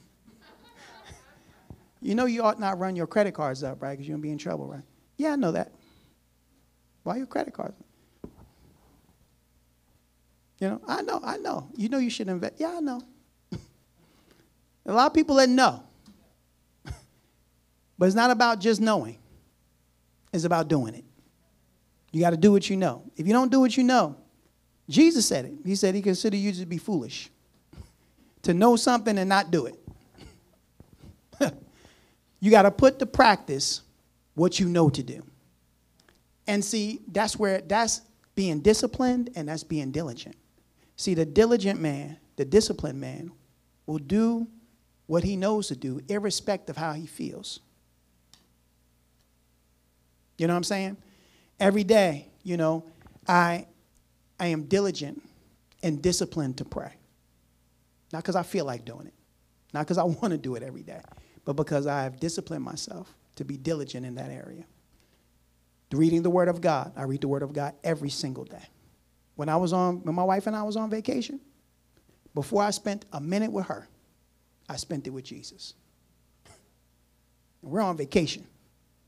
you 2.01 2.15
know 2.15 2.25
you 2.25 2.43
ought 2.43 2.59
not 2.59 2.79
run 2.79 2.97
your 2.97 3.07
credit 3.07 3.33
cards 3.33 3.63
up, 3.63 3.81
right? 3.81 3.91
Because 3.91 4.07
you're 4.07 4.15
going 4.15 4.23
to 4.23 4.27
be 4.27 4.31
in 4.31 4.37
trouble, 4.37 4.67
right? 4.67 4.83
Yeah, 5.17 5.31
I 5.31 5.35
know 5.37 5.53
that. 5.53 5.71
Why 7.09 7.17
your 7.17 7.25
credit 7.25 7.55
cards? 7.55 7.73
You 10.59 10.69
know, 10.69 10.81
I 10.87 11.01
know, 11.01 11.19
I 11.23 11.37
know. 11.37 11.67
You 11.75 11.89
know 11.89 11.97
you 11.97 12.11
should 12.11 12.27
invest. 12.27 12.53
Yeah, 12.57 12.75
I 12.77 12.81
know. 12.81 13.01
A 14.85 14.93
lot 14.93 15.07
of 15.07 15.13
people 15.15 15.37
that 15.37 15.49
know. 15.49 15.81
but 17.97 18.05
it's 18.05 18.13
not 18.13 18.29
about 18.29 18.59
just 18.59 18.79
knowing, 18.79 19.17
it's 20.31 20.43
about 20.43 20.67
doing 20.67 20.93
it. 20.93 21.03
You 22.11 22.21
got 22.21 22.29
to 22.29 22.37
do 22.37 22.51
what 22.51 22.69
you 22.69 22.77
know. 22.77 23.01
If 23.17 23.25
you 23.25 23.33
don't 23.33 23.51
do 23.51 23.59
what 23.59 23.75
you 23.75 23.83
know, 23.83 24.15
Jesus 24.87 25.25
said 25.25 25.45
it. 25.45 25.53
He 25.65 25.75
said 25.75 25.95
he 25.95 26.03
considered 26.03 26.37
you 26.37 26.51
to 26.51 26.65
be 26.67 26.77
foolish 26.77 27.31
to 28.43 28.53
know 28.53 28.75
something 28.75 29.17
and 29.17 29.27
not 29.27 29.49
do 29.49 29.65
it. 29.65 29.79
you 32.39 32.51
got 32.51 32.61
to 32.61 32.71
put 32.71 32.99
to 32.99 33.07
practice 33.07 33.81
what 34.35 34.59
you 34.59 34.69
know 34.69 34.91
to 34.91 35.01
do. 35.01 35.23
And 36.49 36.65
see, 36.65 37.01
that's 37.07 37.37
where 37.37 37.61
that's 37.61 38.01
being 38.33 38.61
disciplined 38.61 39.29
and 39.35 39.47
that's 39.47 39.63
being 39.63 39.91
diligent. 39.91 40.35
See, 40.95 41.13
the 41.13 41.23
diligent 41.23 41.79
man, 41.79 42.17
the 42.37 42.43
disciplined 42.43 42.99
man, 42.99 43.31
will 43.85 43.99
do 43.99 44.47
what 45.05 45.23
he 45.23 45.35
knows 45.35 45.67
to 45.67 45.75
do, 45.75 46.01
irrespective 46.09 46.75
of 46.75 46.81
how 46.81 46.93
he 46.93 47.05
feels. 47.05 47.59
You 50.39 50.47
know 50.47 50.53
what 50.53 50.57
I'm 50.57 50.63
saying? 50.63 50.97
Every 51.59 51.83
day, 51.83 52.29
you 52.41 52.57
know, 52.57 52.83
I, 53.27 53.67
I 54.39 54.47
am 54.47 54.63
diligent 54.63 55.21
and 55.83 56.01
disciplined 56.01 56.57
to 56.57 56.65
pray. 56.65 56.93
Not 58.11 58.23
because 58.23 58.35
I 58.35 58.41
feel 58.41 58.65
like 58.65 58.85
doing 58.85 59.05
it, 59.05 59.13
not 59.71 59.81
because 59.81 59.99
I 59.99 60.03
want 60.21 60.31
to 60.31 60.37
do 60.39 60.55
it 60.55 60.63
every 60.63 60.81
day, 60.81 61.01
but 61.45 61.53
because 61.53 61.85
I 61.85 62.01
have 62.01 62.19
disciplined 62.19 62.63
myself 62.63 63.13
to 63.35 63.45
be 63.45 63.55
diligent 63.55 64.03
in 64.03 64.15
that 64.15 64.31
area. 64.31 64.65
Reading 65.91 66.21
the 66.21 66.29
Word 66.29 66.47
of 66.49 66.61
God, 66.61 66.93
I 66.95 67.03
read 67.03 67.21
the 67.21 67.27
Word 67.27 67.43
of 67.43 67.53
God 67.53 67.73
every 67.83 68.09
single 68.09 68.43
day. 68.43 68.63
When 69.35 69.49
I 69.49 69.55
was 69.55 69.73
on, 69.73 70.03
when 70.03 70.15
my 70.15 70.23
wife 70.23 70.47
and 70.47 70.55
I 70.55 70.63
was 70.63 70.75
on 70.75 70.89
vacation, 70.89 71.39
before 72.35 72.61
I 72.61 72.69
spent 72.71 73.05
a 73.11 73.19
minute 73.19 73.51
with 73.51 73.65
her, 73.67 73.87
I 74.69 74.75
spent 74.75 75.07
it 75.07 75.09
with 75.09 75.25
Jesus. 75.25 75.73
And 77.61 77.71
we're 77.71 77.81
on 77.81 77.97
vacation. 77.97 78.45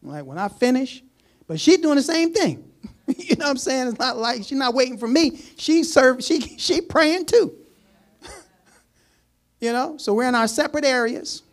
Like 0.01 0.25
when 0.25 0.37
I 0.37 0.47
finish, 0.47 1.03
but 1.47 1.59
she's 1.59 1.77
doing 1.77 1.97
the 1.97 2.03
same 2.03 2.33
thing. 2.33 2.71
you 3.07 3.35
know 3.35 3.45
what 3.45 3.51
I'm 3.51 3.57
saying? 3.57 3.89
It's 3.89 3.99
not 3.99 4.17
like 4.17 4.43
she's 4.43 4.57
not 4.57 4.73
waiting 4.73 4.97
for 4.97 5.07
me. 5.07 5.39
She's 5.57 5.93
serving, 5.93 6.21
she 6.21 6.41
she 6.57 6.81
praying 6.81 7.25
too. 7.25 7.53
You 9.59 9.73
know, 9.73 9.97
so 9.97 10.15
we're 10.15 10.27
in 10.27 10.33
our 10.33 10.47
separate 10.47 10.85
areas. 10.85 11.43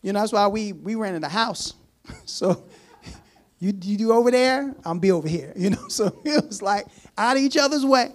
You 0.00 0.14
know, 0.14 0.20
that's 0.20 0.32
why 0.32 0.46
we 0.46 0.72
we 0.72 0.94
rented 0.94 1.24
a 1.24 1.28
house. 1.28 1.74
so 2.24 2.64
you 3.58 3.72
you 3.82 3.96
do 3.96 4.12
over 4.12 4.30
there, 4.30 4.74
I'm 4.84 4.98
be 4.98 5.12
over 5.12 5.28
here. 5.28 5.52
You 5.56 5.70
know, 5.70 5.88
so 5.88 6.20
it 6.24 6.44
was 6.46 6.62
like 6.62 6.86
out 7.16 7.36
of 7.36 7.42
each 7.42 7.56
other's 7.56 7.84
way. 7.84 8.12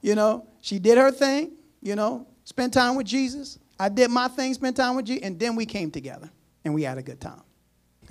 You 0.00 0.14
know, 0.14 0.46
she 0.60 0.78
did 0.78 0.98
her 0.98 1.10
thing. 1.10 1.52
You 1.80 1.96
know, 1.96 2.26
spent 2.44 2.72
time 2.72 2.96
with 2.96 3.06
Jesus. 3.06 3.58
I 3.78 3.88
did 3.88 4.10
my 4.10 4.28
thing, 4.28 4.54
spent 4.54 4.76
time 4.76 4.94
with 4.96 5.06
Jesus, 5.06 5.24
and 5.24 5.38
then 5.38 5.56
we 5.56 5.66
came 5.66 5.90
together 5.90 6.30
and 6.64 6.72
we 6.72 6.84
had 6.84 6.98
a 6.98 7.02
good 7.02 7.20
time. 7.20 7.42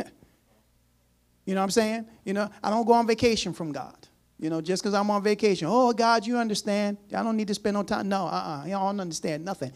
you 1.45 1.53
know 1.53 1.61
what 1.61 1.63
I'm 1.63 1.71
saying? 1.71 2.05
You 2.25 2.33
know, 2.33 2.49
I 2.61 2.69
don't 2.69 2.85
go 2.85 2.93
on 2.93 3.07
vacation 3.07 3.53
from 3.53 3.71
God. 3.71 3.95
You 4.37 4.49
know, 4.49 4.59
just 4.59 4.81
because 4.81 4.95
I'm 4.95 5.09
on 5.11 5.23
vacation. 5.23 5.67
Oh, 5.69 5.93
God, 5.93 6.25
you 6.25 6.37
understand. 6.37 6.97
I 7.15 7.21
don't 7.21 7.37
need 7.37 7.47
to 7.47 7.53
spend 7.53 7.75
no 7.75 7.83
time. 7.83 8.09
No, 8.09 8.25
uh-uh. 8.25 8.63
You 8.65 8.71
don't 8.71 8.99
understand 8.99 9.45
nothing. 9.45 9.71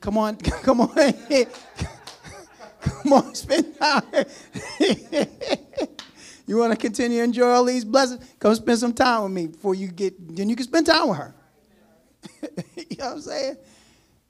Come 0.00 0.18
on, 0.18 0.36
come 0.36 0.80
on. 0.80 1.14
come 2.80 3.12
on, 3.12 3.34
spend 3.34 3.78
time. 3.78 4.02
You 6.48 6.56
want 6.56 6.72
to 6.72 6.78
continue 6.78 7.18
to 7.18 7.24
enjoy 7.24 7.48
all 7.48 7.64
these 7.64 7.84
blessings? 7.84 8.24
Come 8.38 8.54
spend 8.54 8.78
some 8.78 8.94
time 8.94 9.24
with 9.24 9.32
me 9.32 9.46
before 9.46 9.74
you 9.74 9.88
get, 9.88 10.36
then 10.36 10.48
you 10.48 10.56
can 10.56 10.64
spend 10.64 10.86
time 10.86 11.08
with 11.08 11.18
her. 11.18 11.34
you 12.76 12.96
know 12.98 13.04
what 13.04 13.12
I'm 13.14 13.20
saying? 13.20 13.56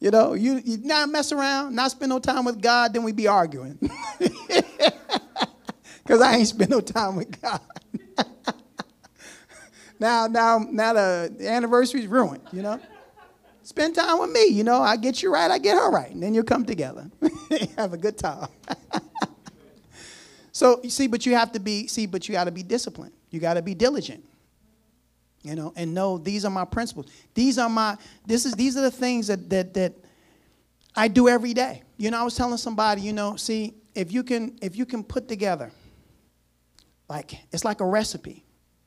You 0.01 0.11
know, 0.11 0.35
you, 0.35 0.61
you 0.65 0.79
not 0.79 1.09
mess 1.09 1.33
around, 1.33 1.75
not 1.75 1.91
spend 1.91 2.11
no 2.11 2.19
time 2.19 2.45
with 2.45 2.61
God, 2.61 2.93
then 2.93 3.03
we 3.03 3.13
be 3.13 3.27
arguing. 3.27 3.79
Because 6.09 6.23
I 6.23 6.37
ain't 6.37 6.49
spend 6.49 6.71
no 6.71 6.81
time 6.81 7.17
with 7.17 7.39
God. 7.43 7.61
now, 10.01 10.27
now, 10.27 10.59
now 10.59 10.95
the 10.95 11.37
anniversary's 11.39 12.07
ruined, 12.07 12.41
you 12.51 12.63
know? 12.63 12.81
Spend 13.63 13.95
time 13.95 14.19
with 14.19 14.31
me, 14.31 14.47
you 14.47 14.65
know. 14.65 14.81
I 14.81 14.97
get 14.97 15.23
you 15.23 15.31
right, 15.31 15.51
I 15.51 15.59
get 15.59 15.75
her 15.75 15.91
right. 15.91 16.11
And 16.11 16.23
then 16.23 16.33
you'll 16.33 16.45
come 16.45 16.65
together. 16.65 17.11
Have 17.77 17.93
a 17.93 17.99
good 17.99 18.17
time. 18.17 18.49
So 20.59 20.81
you 20.83 20.91
see, 20.91 21.07
but 21.07 21.25
you 21.25 21.35
have 21.35 21.53
to 21.53 21.61
be, 21.61 21.87
see, 21.87 22.07
but 22.07 22.29
you 22.29 22.33
gotta 22.33 22.51
be 22.51 22.65
disciplined. 22.65 23.13
You 23.31 23.39
gotta 23.39 23.63
be 23.63 23.75
diligent. 23.75 24.25
You 25.43 25.55
know, 25.55 25.73
and 25.77 25.95
know 25.95 26.19
these 26.19 26.45
are 26.45 26.51
my 26.51 26.65
principles. 26.65 27.07
These 27.33 27.59
are 27.59 27.69
my, 27.69 27.97
this 28.27 28.45
is 28.45 28.55
these 28.55 28.77
are 28.77 28.81
the 28.81 28.91
things 28.91 29.29
that 29.29 29.49
that 29.51 29.73
that 29.75 29.95
I 30.97 31.07
do 31.07 31.29
every 31.29 31.55
day. 31.55 31.85
You 31.97 32.11
know, 32.11 32.19
I 32.19 32.25
was 32.25 32.35
telling 32.35 32.57
somebody, 32.59 33.03
you 33.03 33.13
know, 33.13 33.37
see, 33.37 33.75
if 33.95 34.11
you 34.11 34.25
can, 34.25 34.59
if 34.61 34.75
you 34.75 34.85
can 34.85 35.05
put 35.05 35.29
together, 35.29 35.71
like, 37.09 37.39
it's 37.53 37.65
like 37.65 37.81
a 37.81 37.87
recipe. 37.87 38.45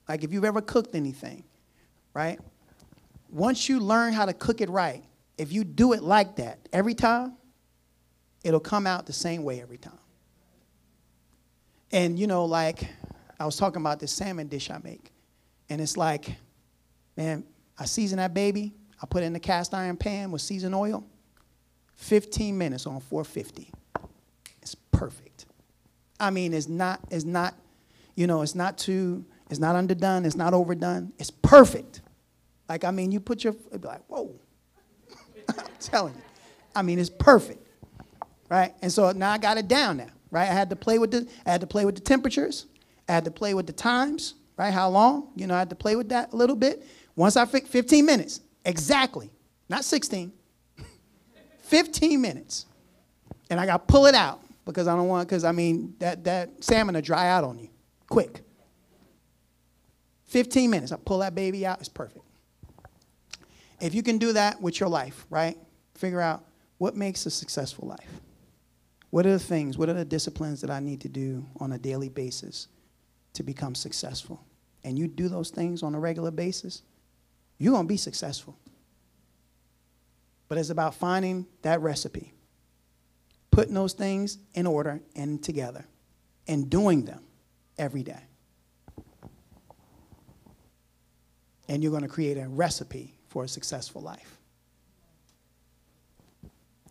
Like 0.10 0.26
if 0.26 0.34
you've 0.34 0.44
ever 0.44 0.60
cooked 0.62 0.94
anything, 0.94 1.46
right? 2.14 2.38
once 3.32 3.70
you 3.70 3.80
learn 3.80 4.12
how 4.12 4.26
to 4.26 4.34
cook 4.34 4.60
it 4.60 4.70
right, 4.70 5.04
if 5.38 5.54
you 5.54 5.64
do 5.64 5.94
it 5.94 6.04
like 6.04 6.36
that 6.36 6.60
every 6.74 6.94
time, 6.94 7.38
it'll 8.44 8.60
come 8.60 8.86
out 8.86 9.06
the 9.06 9.14
same 9.14 9.44
way 9.44 9.62
every 9.62 9.78
time. 9.78 10.01
And 11.92 12.18
you 12.18 12.28
know, 12.28 12.46
like 12.46 12.88
I 13.39 13.46
was 13.46 13.58
talking 13.58 13.82
about 13.82 14.00
this 14.00 14.12
salmon 14.12 14.48
dish 14.48 14.70
I 14.70 14.80
make, 14.84 15.12
and 15.70 15.82
it's 15.82 15.98
like, 15.98 16.36
man, 17.18 17.44
I 17.78 17.86
season 17.86 18.18
that 18.18 18.34
baby, 18.34 18.74
I 19.02 19.06
put 19.06 19.24
it 19.24 19.26
in 19.26 19.34
the 19.34 19.39
cast 19.39 19.74
iron 19.74 19.98
pan 19.98 20.32
with 20.32 20.42
seasoned 20.42 20.76
oil, 20.76 21.04
15 21.96 22.58
minutes 22.58 22.86
on 22.86 23.00
450. 23.00 23.72
It's 24.62 24.76
perfect. 24.76 25.46
I 26.20 26.30
mean, 26.30 26.54
it's 26.54 26.70
not, 26.70 27.00
it's 27.10 27.26
not, 27.26 27.56
you 28.16 28.28
know, 28.28 28.44
it's 28.44 28.54
not 28.54 28.78
too, 28.78 29.26
it's 29.50 29.60
not 29.60 29.76
underdone, 29.76 30.24
it's 30.24 30.36
not 30.36 30.54
overdone. 30.54 31.12
It's 31.18 31.32
perfect. 31.32 32.02
Like, 32.70 32.84
I 32.84 32.92
mean, 32.92 33.12
you 33.12 33.20
put 33.20 33.44
your, 33.44 33.56
it'd 33.70 33.82
be 33.82 33.88
like, 33.88 34.06
whoa. 34.08 34.32
I'm 35.50 35.66
telling 35.80 36.14
you. 36.14 36.22
I 36.76 36.84
mean, 36.84 37.00
it's 37.00 37.10
perfect. 37.10 37.68
Right? 38.50 38.74
And 38.82 38.92
so 38.92 39.12
now 39.12 39.32
I 39.32 39.38
got 39.38 39.58
it 39.58 39.68
down 39.68 39.98
now. 39.98 40.10
Right? 40.32 40.50
I 40.50 40.54
had 40.54 40.70
to 40.70 40.76
play 40.76 40.98
with 40.98 41.12
the, 41.12 41.28
I 41.46 41.52
had 41.52 41.62
to 41.62 41.68
play 41.68 41.86
with 41.86 41.96
the 41.96 42.02
temperatures. 42.02 42.66
I 43.08 43.14
had 43.14 43.26
to 43.26 43.32
play 43.32 43.54
with 43.54 43.68
the 43.68 43.74
times. 43.74 44.36
Right? 44.58 44.72
How 44.72 44.90
long? 44.90 45.30
You 45.36 45.48
know, 45.48 45.56
I 45.56 45.60
had 45.60 45.70
to 45.70 45.76
play 45.76 45.96
with 45.96 46.10
that 46.10 46.34
a 46.34 46.36
little 46.36 46.56
bit. 46.56 46.86
Once 47.16 47.36
I 47.36 47.46
fix 47.46 47.70
15 47.70 48.06
minutes. 48.06 48.42
Exactly. 48.66 49.30
Not 49.70 49.84
16. 49.84 50.32
15 51.60 52.22
minutes. 52.22 52.66
And 53.50 53.60
I 53.60 53.66
got 53.66 53.88
to 53.88 53.92
pull 53.92 54.06
it 54.06 54.16
out 54.16 54.42
because 54.66 54.88
I 54.88 54.96
don't 54.96 55.08
want, 55.08 55.28
because 55.28 55.44
I 55.44 55.52
mean, 55.52 55.96
that, 56.00 56.24
that 56.24 56.64
salmon 56.64 56.96
will 56.96 57.02
dry 57.02 57.30
out 57.30 57.44
on 57.44 57.60
you 57.60 57.70
quick. 58.12 58.42
15 60.26 60.70
minutes. 60.70 60.92
I 60.92 60.98
pull 60.98 61.20
that 61.20 61.36
baby 61.36 61.66
out. 61.66 61.80
It's 61.80 61.90
perfect. 61.90 62.26
If 63.82 63.96
you 63.96 64.04
can 64.04 64.18
do 64.18 64.34
that 64.34 64.62
with 64.62 64.80
your 64.80 64.90
life, 64.90 65.26
right? 65.30 65.58
Figure 65.96 66.22
out 66.22 66.46
what 66.78 66.96
makes 66.96 67.26
a 67.26 67.32
successful 67.32 67.88
life. 67.88 68.22
What 69.12 69.26
are 69.26 69.34
the 69.34 69.39
things, 69.39 69.78
what 69.78 69.89
are 69.89 69.93
the 69.93 70.05
disciplines 70.05 70.62
that 70.62 70.70
I 70.70 70.80
need 70.80 71.01
to 71.01 71.09
do 71.09 71.45
on 71.59 71.74
a 71.74 71.78
daily 71.78 72.09
basis 72.09 72.70
to 73.34 73.43
become 73.43 73.76
successful? 73.76 74.43
And 74.84 74.97
you 74.97 75.07
do 75.07 75.28
those 75.28 75.51
things 75.51 75.84
on 75.84 75.93
a 75.93 75.99
regular 75.99 76.32
basis, 76.32 76.82
you're 77.59 77.74
going 77.74 77.86
to 77.86 77.89
be 77.89 77.97
successful. 77.97 78.57
But 80.47 80.57
it's 80.57 80.70
about 80.70 80.95
finding 80.95 81.45
that 81.62 81.82
recipe, 81.82 82.34
putting 83.51 83.74
those 83.74 83.93
things 83.93 84.38
in 84.53 84.66
order 84.66 85.01
and 85.16 85.43
together, 85.43 85.86
and 86.47 86.70
doing 86.70 87.05
them 87.05 87.22
every 87.78 88.03
day. 88.03 88.24
And 91.68 91.84
you're 91.84 91.91
going 91.91 92.03
to 92.03 92.09
create 92.09 92.38
a 92.38 92.47
recipe 92.47 93.14
for 93.28 93.43
a 93.43 93.47
successful 93.47 94.01
life. 94.01 94.41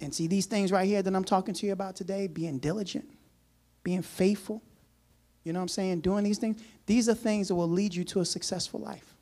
And 0.00 0.14
see 0.14 0.26
these 0.26 0.46
things 0.46 0.72
right 0.72 0.86
here 0.86 1.02
that 1.02 1.14
I'm 1.14 1.24
talking 1.24 1.54
to 1.54 1.66
you 1.66 1.72
about 1.72 1.96
today 1.96 2.26
being 2.26 2.58
diligent, 2.58 3.10
being 3.82 4.02
faithful, 4.02 4.62
you 5.44 5.52
know 5.52 5.58
what 5.58 5.64
I'm 5.64 5.68
saying? 5.68 6.00
Doing 6.00 6.24
these 6.24 6.38
things. 6.38 6.62
These 6.86 7.08
are 7.08 7.14
things 7.14 7.48
that 7.48 7.54
will 7.54 7.68
lead 7.68 7.94
you 7.94 8.04
to 8.04 8.20
a 8.20 8.24
successful 8.24 8.80
life. 8.80 9.14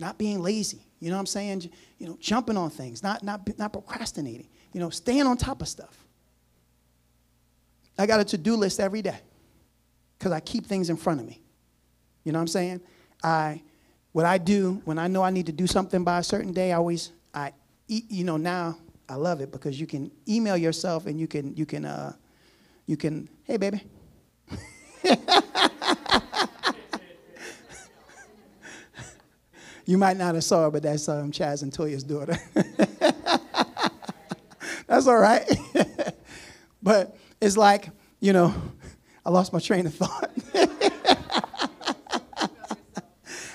Not 0.00 0.18
being 0.18 0.40
lazy, 0.40 0.82
you 1.00 1.10
know 1.10 1.16
what 1.16 1.20
I'm 1.20 1.26
saying? 1.26 1.70
You 1.98 2.08
know, 2.08 2.16
jumping 2.20 2.56
on 2.56 2.70
things, 2.70 3.02
not, 3.02 3.22
not, 3.22 3.58
not 3.58 3.72
procrastinating, 3.72 4.48
you 4.72 4.80
know, 4.80 4.90
staying 4.90 5.26
on 5.26 5.36
top 5.36 5.60
of 5.60 5.68
stuff. 5.68 6.04
I 7.98 8.06
got 8.06 8.20
a 8.20 8.24
to 8.24 8.38
do 8.38 8.54
list 8.54 8.78
every 8.78 9.02
day 9.02 9.18
because 10.18 10.30
I 10.30 10.40
keep 10.40 10.66
things 10.66 10.88
in 10.88 10.96
front 10.96 11.20
of 11.20 11.26
me. 11.26 11.40
You 12.22 12.32
know 12.32 12.38
what 12.38 12.42
I'm 12.42 12.48
saying? 12.48 12.80
I 13.22 13.62
what 14.12 14.24
I 14.24 14.38
do 14.38 14.80
when 14.84 14.98
I 14.98 15.08
know 15.08 15.22
I 15.22 15.30
need 15.30 15.46
to 15.46 15.52
do 15.52 15.66
something 15.66 16.04
by 16.04 16.18
a 16.18 16.22
certain 16.22 16.52
day, 16.52 16.72
I 16.72 16.76
always, 16.76 17.10
I, 17.34 17.52
eat, 17.88 18.04
you 18.10 18.24
know, 18.24 18.36
now 18.36 18.78
I 19.08 19.14
love 19.14 19.40
it 19.40 19.50
because 19.50 19.80
you 19.80 19.86
can 19.86 20.10
email 20.28 20.56
yourself 20.56 21.06
and 21.06 21.18
you 21.18 21.26
can, 21.26 21.56
you 21.56 21.64
can, 21.64 21.86
uh, 21.86 22.12
you 22.86 22.96
can, 22.96 23.28
hey, 23.44 23.56
baby. 23.56 23.82
you 29.86 29.96
might 29.96 30.18
not 30.18 30.34
have 30.34 30.44
saw 30.44 30.64
her, 30.64 30.70
but 30.70 30.82
that's 30.82 31.08
um, 31.08 31.32
Chaz 31.32 31.62
and 31.62 31.72
Toya's 31.72 32.04
daughter. 32.04 32.36
that's 34.86 35.06
all 35.06 35.16
right. 35.16 35.50
but 36.82 37.16
it's 37.40 37.56
like, 37.56 37.88
you 38.20 38.34
know, 38.34 38.54
I 39.24 39.30
lost 39.30 39.54
my 39.54 39.58
train 39.58 39.86
of 39.86 39.94
thought. 39.94 40.30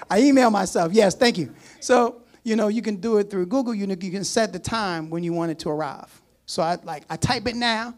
I 0.10 0.22
email 0.22 0.50
myself. 0.50 0.94
Yes, 0.94 1.14
thank 1.14 1.38
you. 1.38 1.54
So, 1.80 2.23
you 2.44 2.56
know, 2.56 2.68
you 2.68 2.82
can 2.82 2.98
do 2.98 3.18
it 3.18 3.30
through 3.30 3.46
Google. 3.48 3.74
You, 3.74 3.88
you 3.88 4.12
can 4.12 4.24
set 4.24 4.54
the 4.54 4.60
time 4.60 5.10
when 5.10 5.24
you 5.24 5.34
want 5.34 5.52
it 5.52 5.60
to 5.60 5.70
arrive. 5.70 6.22
So 6.46 6.62
I 6.62 6.78
like 6.84 7.04
I 7.10 7.16
type 7.16 7.48
it 7.48 7.56
now, 7.56 7.94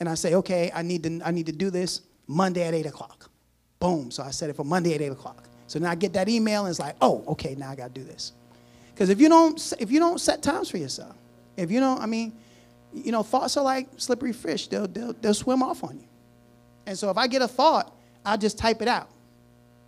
and 0.00 0.08
I 0.08 0.14
say, 0.14 0.34
okay, 0.34 0.70
I 0.74 0.82
need 0.82 1.02
to 1.04 1.20
I 1.24 1.30
need 1.30 1.46
to 1.46 1.52
do 1.52 1.70
this 1.70 2.02
Monday 2.26 2.64
at 2.64 2.74
eight 2.74 2.86
o'clock. 2.86 3.30
Boom. 3.78 4.10
So 4.10 4.22
I 4.22 4.30
set 4.30 4.50
it 4.50 4.56
for 4.56 4.64
Monday 4.64 4.94
at 4.94 5.00
eight 5.00 5.12
o'clock. 5.12 5.44
So 5.68 5.78
now 5.78 5.90
I 5.90 5.94
get 5.94 6.12
that 6.14 6.28
email, 6.28 6.62
and 6.62 6.70
it's 6.70 6.80
like, 6.80 6.96
oh, 7.00 7.24
okay, 7.28 7.54
now 7.54 7.70
I 7.70 7.76
got 7.76 7.94
to 7.94 8.00
do 8.00 8.04
this. 8.04 8.32
Because 8.92 9.08
if 9.08 9.20
you 9.20 9.28
don't 9.28 9.72
if 9.78 9.90
you 9.90 10.00
don't 10.00 10.20
set 10.20 10.42
times 10.42 10.70
for 10.70 10.78
yourself, 10.78 11.14
if 11.56 11.70
you 11.70 11.80
don't, 11.80 12.00
I 12.00 12.06
mean, 12.06 12.36
you 12.92 13.12
know, 13.12 13.22
thoughts 13.22 13.56
are 13.56 13.64
like 13.64 13.88
slippery 13.98 14.32
fish. 14.32 14.68
They'll 14.68 14.88
they'll, 14.88 15.12
they'll 15.12 15.34
swim 15.34 15.62
off 15.62 15.84
on 15.84 15.98
you. 16.00 16.08
And 16.86 16.98
so 16.98 17.10
if 17.10 17.16
I 17.16 17.26
get 17.26 17.42
a 17.42 17.48
thought, 17.48 17.96
I'll 18.24 18.38
just 18.38 18.58
type 18.58 18.82
it 18.82 18.88
out 18.88 19.10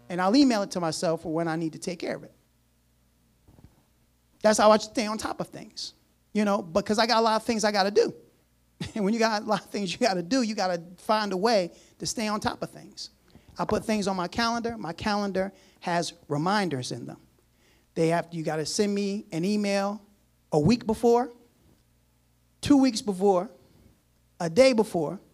and 0.09 0.20
I'll 0.20 0.34
email 0.36 0.62
it 0.62 0.70
to 0.72 0.80
myself 0.80 1.22
for 1.22 1.32
when 1.32 1.49
I 1.49 1.57
need 1.57 1.72
to 1.72 1.78
take 1.78 1.99
care 1.99 2.16
of 2.16 2.24
it. 2.24 2.32
That's 4.43 4.59
how 4.59 4.70
I 4.70 4.76
stay 4.78 5.07
on 5.07 5.18
top 5.18 5.41
of 5.41 5.49
things, 5.49 5.95
you 6.32 6.45
know, 6.45 6.62
because 6.62 6.99
I 6.99 7.07
got 7.07 7.18
a 7.18 7.20
lot 7.20 7.36
of 7.36 7.45
things 7.45 7.64
I 7.64 7.72
got 7.72 7.84
to 7.84 7.91
do. 7.91 8.14
And 8.95 9.05
when 9.05 9.12
you 9.12 9.18
got 9.18 9.43
a 9.43 9.45
lot 9.45 9.64
of 9.64 9.70
things 9.70 9.93
you 9.93 9.99
got 9.99 10.14
to 10.14 10.22
do, 10.22 10.43
you 10.43 10.55
got 10.55 10.68
to 10.68 10.80
find 10.99 11.32
a 11.32 11.36
way 11.36 11.72
to 11.99 12.07
stay 12.07 12.28
on 12.28 12.39
top 12.39 12.62
of 12.62 12.70
things. 12.70 13.11
I 13.59 13.64
put 13.64 13.84
things 13.84 14.07
on 14.07 14.14
my 14.14 14.28
calendar. 14.28 14.76
My 14.78 14.93
calendar 14.93 15.53
has 15.80 16.12
reminders 16.28 16.93
in 16.93 17.07
them. 17.07 17.18
They 17.95 18.09
have 18.09 18.28
you 18.30 18.45
got 18.45 18.57
to 18.57 18.66
send 18.66 18.95
me 18.95 19.26
an 19.32 19.45
email 19.45 20.01
a 20.53 20.61
week 20.61 20.86
before, 20.86 21.32
two 22.61 22.76
weeks 22.76 23.03
before, 23.03 23.51
a 24.41 24.49
day 24.49 24.72
before. 24.72 25.20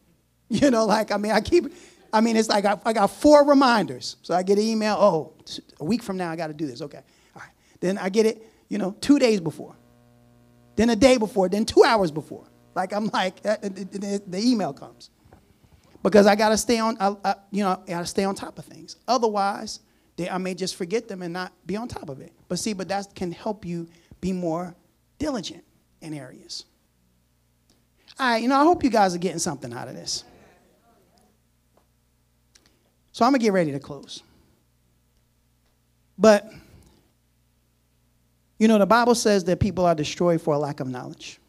You 0.51 0.71
know, 0.71 0.85
like 0.85 1.11
I 1.11 1.17
mean, 1.17 1.33
I 1.33 1.41
keep 1.41 1.73
I 2.15 2.21
mean, 2.21 2.37
it's 2.37 2.49
like 2.49 2.65
I, 2.65 2.79
I 2.85 2.93
got 2.93 3.09
four 3.09 3.45
reminders. 3.45 4.17
So 4.23 4.35
I 4.35 4.45
get 4.45 4.57
an 4.57 4.65
email, 4.65 4.95
oh, 5.01 5.33
a 5.81 5.85
week 5.85 6.01
from 6.01 6.17
now 6.17 6.31
I 6.31 6.37
got 6.37 6.47
to 6.47 6.53
do 6.53 6.65
this. 6.65 6.81
Okay. 6.81 7.01
All 7.35 7.43
right. 7.43 7.51
Then 7.81 7.99
I 7.99 8.09
get 8.09 8.25
it, 8.25 8.47
you 8.75 8.79
know, 8.79 8.91
two 9.01 9.21
days 9.21 9.41
before. 9.41 9.77
Then 10.75 10.91
a 10.91 10.97
day 10.97 11.17
before. 11.17 11.49
Then 11.49 11.65
two 11.65 11.85
hours 11.85 12.11
before. 12.11 12.45
Like 12.75 12.93
I'm 12.93 13.07
like, 13.07 13.41
the 13.43 14.41
email 14.43 14.73
comes. 14.73 15.11
Because 16.03 16.27
I 16.27 16.35
got 16.35 16.49
to 16.49 16.59
stay 16.59 16.81
on, 16.81 16.97
I, 16.99 17.37
you 17.53 17.63
know, 17.63 17.81
I 17.87 17.91
got 17.91 18.01
to 18.01 18.07
stay 18.07 18.25
on 18.25 18.35
top 18.35 18.59
of 18.59 18.65
things. 18.65 18.97
Otherwise, 19.07 19.79
they, 20.17 20.29
I 20.29 20.39
may 20.39 20.55
just 20.55 20.75
forget 20.75 21.07
them 21.07 21.23
and 21.23 21.33
not 21.33 21.53
be 21.65 21.77
on 21.77 21.87
top 21.87 22.09
of 22.09 22.21
it. 22.21 22.33
But 22.49 22.59
see, 22.59 22.73
but 22.73 22.89
that 22.89 23.15
can 23.15 23.31
help 23.31 23.65
you 23.65 23.87
be 24.21 24.33
more 24.33 24.75
diligent 25.21 25.63
in 26.01 26.13
areas. 26.13 26.65
All 28.19 28.29
right, 28.29 28.43
you 28.43 28.49
know, 28.49 28.57
I 28.57 28.65
hope 28.65 28.83
you 28.83 28.91
guys 28.91 29.15
are 29.15 29.19
getting 29.19 29.39
something 29.39 29.73
out 29.73 29.87
of 29.87 29.95
this. 29.95 30.25
So 33.13 33.25
I'm 33.25 33.35
to 33.35 33.39
get 33.39 33.53
ready 33.53 33.71
to 33.71 33.79
close. 33.79 34.25
But, 36.19 36.51
you 38.59 38.69
know, 38.69 38.79
the 38.79 38.87
Bible 38.87 39.15
says 39.15 39.45
that 39.45 39.61
people 39.61 39.85
are 39.85 39.95
destroyed 39.95 40.41
for 40.41 40.55
a 40.55 40.59
lack 40.59 40.81
of 40.81 40.89
knowledge. 40.89 41.41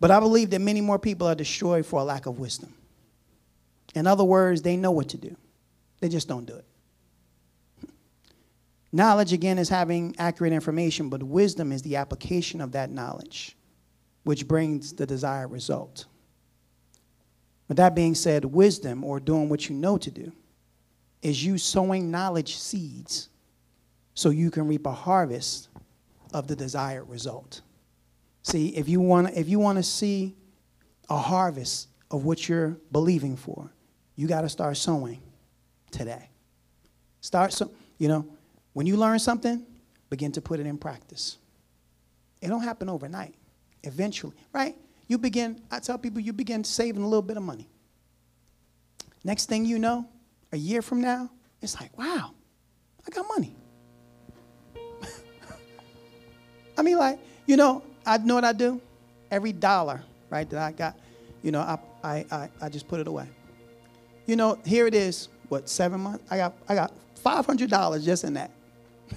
But 0.00 0.10
I 0.10 0.20
believe 0.20 0.50
that 0.50 0.60
many 0.60 0.80
more 0.80 0.98
people 0.98 1.26
are 1.26 1.34
destroyed 1.34 1.86
for 1.86 2.00
a 2.00 2.04
lack 2.04 2.26
of 2.26 2.38
wisdom. 2.38 2.72
In 3.94 4.06
other 4.06 4.24
words, 4.24 4.62
they 4.62 4.76
know 4.76 4.90
what 4.90 5.08
to 5.10 5.16
do, 5.16 5.36
they 6.00 6.08
just 6.08 6.28
don't 6.28 6.46
do 6.46 6.56
it. 6.56 6.64
Knowledge, 8.92 9.32
again, 9.32 9.58
is 9.58 9.68
having 9.68 10.14
accurate 10.18 10.52
information, 10.52 11.08
but 11.08 11.22
wisdom 11.22 11.72
is 11.72 11.82
the 11.82 11.96
application 11.96 12.60
of 12.60 12.72
that 12.72 12.90
knowledge, 12.90 13.56
which 14.24 14.48
brings 14.48 14.92
the 14.94 15.04
desired 15.04 15.48
result. 15.48 16.06
With 17.68 17.76
that 17.78 17.94
being 17.94 18.14
said, 18.14 18.44
wisdom, 18.44 19.02
or 19.04 19.18
doing 19.18 19.48
what 19.48 19.68
you 19.68 19.74
know 19.74 19.98
to 19.98 20.10
do, 20.10 20.32
is 21.20 21.44
you 21.44 21.58
sowing 21.58 22.10
knowledge 22.10 22.56
seeds 22.56 23.28
so 24.16 24.30
you 24.30 24.50
can 24.50 24.66
reap 24.66 24.86
a 24.86 24.92
harvest 24.92 25.68
of 26.32 26.48
the 26.48 26.56
desired 26.56 27.04
result. 27.04 27.60
See, 28.42 28.68
if 28.68 28.88
you 28.88 29.00
want 29.00 29.36
if 29.36 29.48
you 29.48 29.60
want 29.60 29.76
to 29.76 29.82
see 29.84 30.34
a 31.08 31.16
harvest 31.16 31.88
of 32.10 32.24
what 32.24 32.48
you're 32.48 32.76
believing 32.90 33.36
for, 33.36 33.70
you 34.16 34.26
got 34.26 34.40
to 34.40 34.48
start 34.48 34.76
sowing 34.76 35.20
today. 35.90 36.30
Start 37.20 37.52
so, 37.52 37.70
you 37.98 38.08
know, 38.08 38.26
when 38.72 38.86
you 38.86 38.96
learn 38.96 39.18
something, 39.18 39.64
begin 40.10 40.32
to 40.32 40.40
put 40.40 40.60
it 40.60 40.66
in 40.66 40.78
practice. 40.78 41.38
It 42.40 42.48
don't 42.48 42.62
happen 42.62 42.88
overnight. 42.88 43.34
Eventually, 43.82 44.34
right? 44.52 44.74
You 45.08 45.18
begin, 45.18 45.60
I 45.70 45.78
tell 45.78 45.98
people 45.98 46.20
you 46.20 46.32
begin 46.32 46.64
saving 46.64 47.02
a 47.02 47.06
little 47.06 47.22
bit 47.22 47.36
of 47.36 47.42
money. 47.42 47.68
Next 49.22 49.46
thing 49.46 49.64
you 49.64 49.78
know, 49.78 50.08
a 50.52 50.56
year 50.56 50.82
from 50.82 51.00
now, 51.00 51.30
it's 51.60 51.80
like, 51.80 51.96
wow, 51.96 52.32
I 53.06 53.10
got 53.10 53.26
money. 53.28 53.54
I 56.76 56.82
mean, 56.82 56.98
like, 56.98 57.18
you 57.46 57.56
know, 57.56 57.82
I 58.04 58.18
know 58.18 58.34
what 58.34 58.44
I 58.44 58.52
do? 58.52 58.80
Every 59.30 59.52
dollar, 59.52 60.02
right, 60.30 60.48
that 60.50 60.60
I 60.60 60.72
got, 60.72 60.96
you 61.42 61.50
know, 61.50 61.60
I, 61.60 61.78
I, 62.02 62.26
I, 62.30 62.48
I 62.62 62.68
just 62.68 62.86
put 62.88 63.00
it 63.00 63.08
away. 63.08 63.28
You 64.26 64.36
know, 64.36 64.58
here 64.64 64.86
it 64.86 64.94
is, 64.94 65.28
what, 65.48 65.68
seven 65.68 66.00
months? 66.00 66.24
I 66.30 66.36
got, 66.36 66.54
I 66.68 66.74
got 66.74 66.92
$500 67.24 68.04
just 68.04 68.24
in 68.24 68.34
that. 68.34 68.50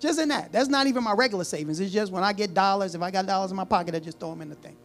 just 0.00 0.18
in 0.18 0.28
that. 0.28 0.52
That's 0.52 0.68
not 0.68 0.86
even 0.86 1.04
my 1.04 1.12
regular 1.12 1.44
savings. 1.44 1.80
It's 1.80 1.92
just 1.92 2.12
when 2.12 2.24
I 2.24 2.32
get 2.32 2.54
dollars, 2.54 2.94
if 2.94 3.02
I 3.02 3.10
got 3.10 3.26
dollars 3.26 3.50
in 3.50 3.56
my 3.56 3.64
pocket, 3.64 3.94
I 3.94 3.98
just 3.98 4.18
throw 4.18 4.30
them 4.30 4.42
in 4.42 4.48
the 4.48 4.54
thing. 4.56 4.76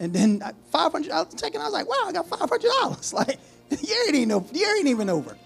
And 0.00 0.12
then 0.12 0.42
uh, 0.44 0.52
$500 0.74 1.10
I 1.10 1.22
was 1.22 1.34
taking, 1.34 1.60
I 1.60 1.64
was 1.64 1.72
like, 1.72 1.88
wow, 1.88 2.04
I 2.06 2.12
got 2.12 2.28
$500. 2.28 3.12
Like, 3.12 3.38
the 3.68 3.76
year 3.76 4.14
ain't, 4.14 4.32
over. 4.32 4.52
The 4.52 4.58
year 4.58 4.76
ain't 4.76 4.88
even 4.88 5.08
over. 5.08 5.36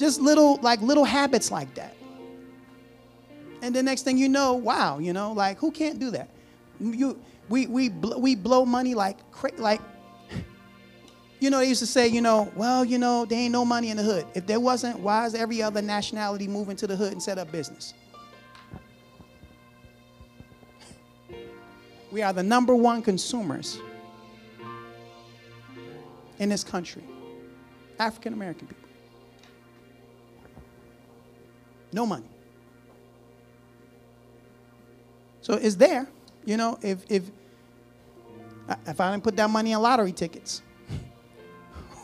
Just 0.00 0.20
little, 0.20 0.58
like 0.62 0.80
little 0.80 1.04
habits 1.04 1.52
like 1.52 1.74
that. 1.74 1.94
And 3.60 3.74
the 3.74 3.82
next 3.82 4.02
thing 4.02 4.16
you 4.16 4.30
know, 4.30 4.54
wow, 4.54 4.98
you 4.98 5.12
know, 5.12 5.32
like 5.32 5.58
who 5.58 5.70
can't 5.70 5.98
do 5.98 6.10
that? 6.12 6.30
You, 6.80 7.20
we, 7.50 7.66
we, 7.66 7.90
we 7.90 8.34
blow 8.34 8.64
money 8.64 8.94
like, 8.94 9.18
like, 9.58 9.82
you 11.40 11.50
know, 11.50 11.58
they 11.58 11.68
used 11.68 11.80
to 11.80 11.86
say, 11.86 12.08
you 12.08 12.22
know, 12.22 12.50
well, 12.56 12.82
you 12.82 12.96
know, 12.96 13.26
there 13.26 13.38
ain't 13.38 13.52
no 13.52 13.66
money 13.66 13.90
in 13.90 13.98
the 13.98 14.02
hood. 14.02 14.24
If 14.34 14.46
there 14.46 14.58
wasn't, 14.58 14.98
why 15.00 15.26
is 15.26 15.34
every 15.34 15.62
other 15.62 15.82
nationality 15.82 16.48
moving 16.48 16.76
to 16.76 16.86
the 16.86 16.96
hood 16.96 17.12
and 17.12 17.22
set 17.22 17.38
up 17.38 17.52
business? 17.52 17.92
We 22.10 22.22
are 22.22 22.32
the 22.32 22.42
number 22.42 22.74
one 22.74 23.02
consumers 23.02 23.78
in 26.40 26.48
this 26.48 26.64
country. 26.64 27.04
African 28.00 28.32
American 28.32 28.66
people. 28.66 28.79
No 31.92 32.06
money. 32.06 32.28
So 35.40 35.54
it's 35.54 35.76
there. 35.76 36.06
You 36.44 36.56
know, 36.56 36.78
if 36.82 37.04
if 37.08 37.24
if 38.86 39.00
I 39.00 39.10
didn't 39.10 39.24
put 39.24 39.36
that 39.36 39.50
money 39.50 39.74
on 39.74 39.82
lottery 39.82 40.12
tickets, 40.12 40.62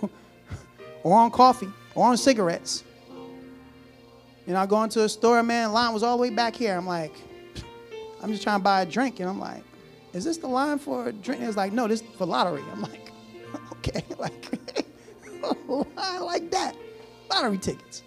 or 1.03 1.16
on 1.16 1.30
coffee, 1.30 1.68
or 1.95 2.07
on 2.07 2.16
cigarettes, 2.16 2.82
you 4.47 4.53
know, 4.53 4.61
I 4.61 4.66
go 4.66 4.82
into 4.82 5.03
a 5.05 5.09
store, 5.09 5.43
man, 5.43 5.72
line 5.72 5.93
was 5.93 6.03
all 6.03 6.16
the 6.16 6.22
way 6.22 6.30
back 6.30 6.55
here. 6.55 6.76
I'm 6.76 6.87
like, 6.87 7.14
I'm 8.22 8.30
just 8.30 8.43
trying 8.43 8.61
to 8.61 8.64
buy 8.64 8.82
a 8.82 8.87
drink, 8.87 9.20
and 9.20 9.28
I'm 9.28 9.41
like, 9.41 9.62
is 10.12 10.24
this 10.24 10.39
the 10.39 10.49
line 10.49 10.78
for 10.78 11.09
a 11.09 11.12
drink? 11.12 11.41
And 11.41 11.49
It's 11.49 11.57
like, 11.57 11.72
no, 11.72 11.87
this 11.87 12.01
is 12.01 12.07
for 12.16 12.26
lottery. 12.26 12.64
I'm 12.72 12.82
like, 12.82 13.12
okay, 13.72 14.03
like, 14.18 14.59
line 15.68 16.20
like 16.22 16.51
that, 16.51 16.74
lottery 17.30 17.59
tickets. 17.59 18.03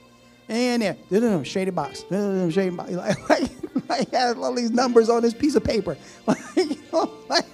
And 0.49 0.81
there, 0.81 1.45
shaded 1.45 1.75
box, 1.75 2.03
shaded 2.09 2.75
box. 2.75 2.91
Like, 2.91 3.49
like, 3.87 4.11
has 4.11 4.35
all 4.37 4.53
these 4.53 4.71
numbers 4.71 5.09
on 5.09 5.21
this 5.21 5.33
piece 5.33 5.55
of 5.55 5.63
paper. 5.63 5.95
Like, 6.27 6.39
you 6.57 6.75
know, 6.91 7.11
like, 7.29 7.45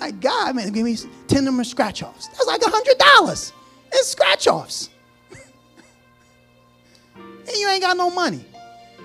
like, 0.00 0.20
God, 0.20 0.56
man, 0.56 0.72
give 0.72 0.84
me 0.84 0.96
10 1.28 1.46
of 1.48 1.56
them 1.56 1.64
scratch 1.64 2.02
offs. 2.02 2.28
That's 2.28 2.46
like 2.46 2.60
$100. 2.60 3.52
It's 3.92 4.08
scratch 4.08 4.46
offs. 4.46 4.90
and 5.32 5.40
you 7.56 7.68
ain't 7.68 7.82
got 7.82 7.96
no 7.96 8.10
money. 8.10 8.44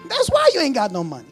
That's 0.07 0.29
why 0.29 0.49
you 0.53 0.61
ain't 0.61 0.75
got 0.75 0.91
no 0.91 1.03
money. 1.03 1.27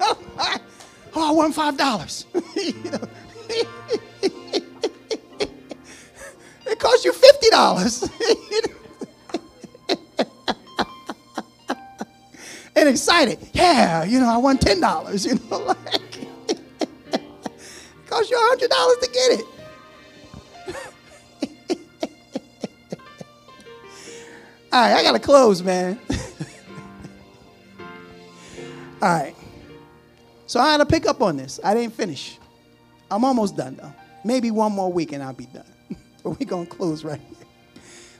oh, 0.00 0.18
I 1.16 1.30
won 1.32 1.52
$5. 1.52 2.24
you 2.56 2.90
know? 2.90 3.08
$50. 7.50 8.10
and 12.76 12.88
excited. 12.88 13.38
Yeah, 13.52 14.04
you 14.04 14.20
know, 14.20 14.28
I 14.28 14.36
won 14.36 14.58
$10, 14.58 15.26
you 15.26 15.34
know, 15.50 15.58
like 15.66 16.08
cost 18.06 18.30
you 18.30 18.36
$100 18.36 19.00
to 19.00 19.10
get 19.12 19.40
it. 19.40 19.44
All 24.72 24.80
right, 24.80 24.94
I 24.94 25.02
gotta 25.02 25.18
close, 25.18 25.62
man. 25.62 25.98
All 29.00 29.08
right. 29.08 29.34
So 30.46 30.58
I 30.60 30.72
had 30.72 30.78
to 30.78 30.86
pick 30.86 31.06
up 31.06 31.22
on 31.22 31.36
this. 31.36 31.60
I 31.62 31.74
didn't 31.74 31.94
finish. 31.94 32.38
I'm 33.10 33.24
almost 33.24 33.56
done 33.56 33.76
though. 33.76 33.92
Maybe 34.24 34.50
one 34.50 34.72
more 34.72 34.92
week 34.92 35.12
and 35.12 35.22
I'll 35.22 35.32
be 35.32 35.46
done. 35.46 35.64
but 36.22 36.30
we're 36.38 36.46
gonna 36.46 36.66
close 36.66 37.04
right 37.04 37.20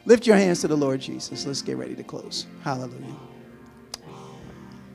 Lift 0.08 0.26
your 0.26 0.36
hands 0.36 0.62
to 0.62 0.68
the 0.68 0.76
Lord 0.76 1.02
Jesus. 1.02 1.44
Let's 1.44 1.60
get 1.60 1.76
ready 1.76 1.94
to 1.94 2.02
close. 2.02 2.46
Hallelujah. 2.62 3.14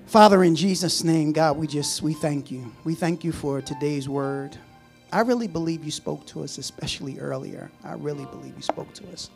Father, 0.08 0.44
in 0.44 0.56
Jesus' 0.56 1.04
name, 1.04 1.34
God, 1.34 1.56
we 1.56 1.68
just, 1.68 2.02
we 2.02 2.16
thank 2.16 2.50
you. 2.50 2.74
We 2.84 2.96
thank 2.96 3.24
you 3.24 3.32
for 3.32 3.62
today's 3.62 4.10
word. 4.10 4.58
I 5.12 5.20
really 5.20 5.46
believe 5.46 5.84
you 5.84 5.92
spoke 5.92 6.26
to 6.28 6.44
us, 6.44 6.58
especially 6.58 7.20
earlier. 7.20 7.70
I 7.84 7.94
really 7.94 8.26
believe 8.26 8.56
you 8.56 8.64
spoke 8.64 8.92
to 8.96 9.08
us. 9.12 9.30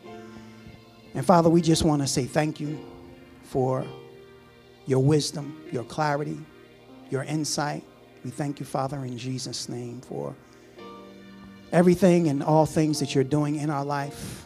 And 1.14 1.24
Father, 1.24 1.48
we 1.48 1.62
just 1.62 1.84
want 1.84 2.02
to 2.02 2.08
say 2.08 2.24
thank 2.24 2.58
you 2.58 2.84
for 3.44 3.86
your 4.84 4.98
wisdom, 4.98 5.62
your 5.70 5.84
clarity, 5.84 6.40
your 7.08 7.22
insight. 7.22 7.84
We 8.24 8.32
thank 8.32 8.58
you, 8.58 8.66
Father, 8.66 9.04
in 9.04 9.16
Jesus' 9.16 9.68
name 9.68 10.00
for 10.00 10.34
everything 11.70 12.26
and 12.26 12.42
all 12.42 12.66
things 12.66 12.98
that 12.98 13.14
you're 13.14 13.22
doing 13.22 13.54
in 13.54 13.70
our 13.70 13.84
life, 13.84 14.44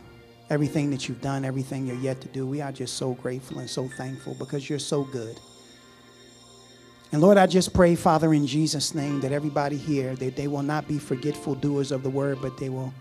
everything 0.53 0.91
that 0.91 1.09
you've 1.09 1.23
done, 1.23 1.47
everything 1.47 1.87
you're 1.87 1.97
yet 1.97 2.21
to 2.21 2.29
do. 2.29 2.47
We 2.47 2.61
are 2.61 2.71
just 2.71 2.99
so 2.99 3.15
grateful 3.15 3.59
and 3.59 3.71
so 3.71 3.89
thankful 3.89 4.35
because 4.35 4.69
you're 4.69 4.79
so 4.79 5.03
good. 5.03 5.41
And 7.11 7.23
Lord, 7.23 7.39
I 7.39 7.47
just 7.47 7.73
pray, 7.73 7.95
Father, 7.95 8.35
in 8.35 8.47
Jesus' 8.47 8.95
name, 8.95 9.23
that 9.23 9.33
everybody 9.33 9.79
here, 9.79 10.15
that 10.17 10.37
they 10.37 10.49
will 10.49 10.63
not 10.63 10.87
be 10.87 10.99
forgetful 10.99 11.55
doers 11.55 11.91
of 11.91 12.03
the 12.03 12.11
word, 12.11 12.39
but 12.43 12.59
they 12.59 12.69
will 12.69 12.93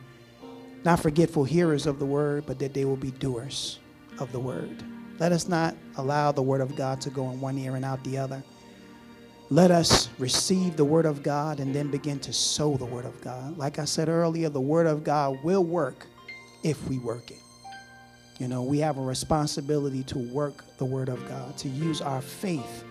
not 0.85 1.01
forgetful 1.01 1.43
hearers 1.43 1.85
of 1.87 1.99
the 1.99 2.05
word, 2.05 2.45
but 2.45 2.57
that 2.59 2.73
they 2.73 2.85
will 2.85 2.95
be 2.95 3.11
doers 3.11 3.79
of 4.17 4.31
the 4.31 4.39
word. 4.39 4.81
Let 5.19 5.33
us 5.33 5.49
not 5.49 5.75
allow 5.97 6.31
the 6.31 6.41
word 6.41 6.61
of 6.61 6.77
God 6.77 7.01
to 7.01 7.09
go 7.09 7.31
in 7.31 7.41
one 7.41 7.57
ear 7.57 7.75
and 7.75 7.83
out 7.83 8.01
the 8.05 8.17
other. 8.17 8.41
Let 9.49 9.69
us 9.69 10.07
receive 10.17 10.77
the 10.77 10.85
Word 10.85 11.05
of 11.05 11.23
God 11.23 11.59
and 11.59 11.75
then 11.75 11.91
begin 11.91 12.21
to 12.21 12.31
sow 12.31 12.77
the 12.77 12.85
Word 12.85 13.03
of 13.03 13.19
God. 13.19 13.57
Like 13.57 13.79
I 13.79 13.83
said 13.83 14.07
earlier, 14.07 14.47
the 14.47 14.61
Word 14.61 14.87
of 14.87 15.03
God 15.03 15.43
will 15.43 15.65
work 15.65 16.07
if 16.63 16.87
we 16.89 16.99
work 16.99 17.31
it. 17.31 17.39
You 18.39 18.47
know, 18.47 18.63
we 18.63 18.79
have 18.79 18.97
a 18.97 19.01
responsibility 19.01 20.03
to 20.05 20.17
work 20.19 20.63
the 20.77 20.85
Word 20.85 21.09
of 21.09 21.27
God, 21.27 21.57
to 21.59 21.69
use 21.69 22.01
our 22.01 22.21
faith 22.21 22.83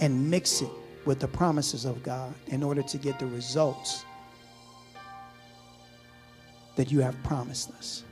and 0.00 0.30
mix 0.30 0.62
it 0.62 0.70
with 1.04 1.20
the 1.20 1.28
promises 1.28 1.84
of 1.84 2.02
God 2.02 2.34
in 2.48 2.62
order 2.62 2.82
to 2.82 2.98
get 2.98 3.18
the 3.18 3.26
results 3.26 4.04
that 6.76 6.90
you 6.90 7.00
have 7.00 7.20
promised 7.22 7.70
us. 7.72 8.04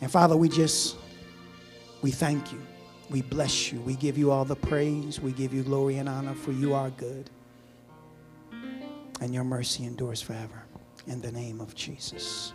And 0.00 0.10
Father, 0.10 0.36
we 0.36 0.48
just, 0.48 0.96
we 2.02 2.10
thank 2.10 2.52
you. 2.52 2.60
We 3.10 3.22
bless 3.22 3.72
you. 3.72 3.80
We 3.80 3.94
give 3.94 4.16
you 4.16 4.30
all 4.30 4.44
the 4.44 4.56
praise. 4.56 5.20
We 5.20 5.32
give 5.32 5.52
you 5.52 5.62
glory 5.62 5.96
and 5.98 6.08
honor, 6.08 6.34
for 6.34 6.52
you 6.52 6.74
are 6.74 6.90
good. 6.90 7.30
and 9.20 9.34
your 9.34 9.44
mercy 9.44 9.84
endures 9.84 10.22
forever. 10.22 10.64
In 11.06 11.20
the 11.20 11.32
name 11.32 11.60
of 11.60 11.74
Jesus. 11.74 12.52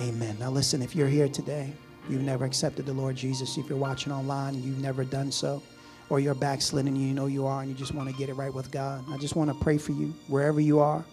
Amen. 0.00 0.36
Now, 0.38 0.50
listen, 0.50 0.80
if 0.80 0.94
you're 0.94 1.08
here 1.08 1.28
today, 1.28 1.72
you've 2.08 2.22
never 2.22 2.44
accepted 2.44 2.86
the 2.86 2.92
Lord 2.92 3.16
Jesus, 3.16 3.58
if 3.58 3.68
you're 3.68 3.78
watching 3.78 4.12
online 4.12 4.54
and 4.54 4.64
you've 4.64 4.80
never 4.80 5.02
done 5.02 5.32
so, 5.32 5.60
or 6.08 6.20
you're 6.20 6.34
backsliding 6.34 6.94
you 6.94 7.12
know 7.12 7.26
you 7.26 7.46
are 7.46 7.62
and 7.62 7.68
you 7.68 7.74
just 7.74 7.92
want 7.94 8.08
to 8.08 8.14
get 8.14 8.28
it 8.28 8.34
right 8.34 8.54
with 8.54 8.70
God, 8.70 9.04
I 9.10 9.16
just 9.16 9.34
want 9.34 9.50
to 9.50 9.56
pray 9.56 9.76
for 9.76 9.90
you 9.90 10.14
wherever 10.28 10.60
you 10.60 10.78
are. 10.78 11.04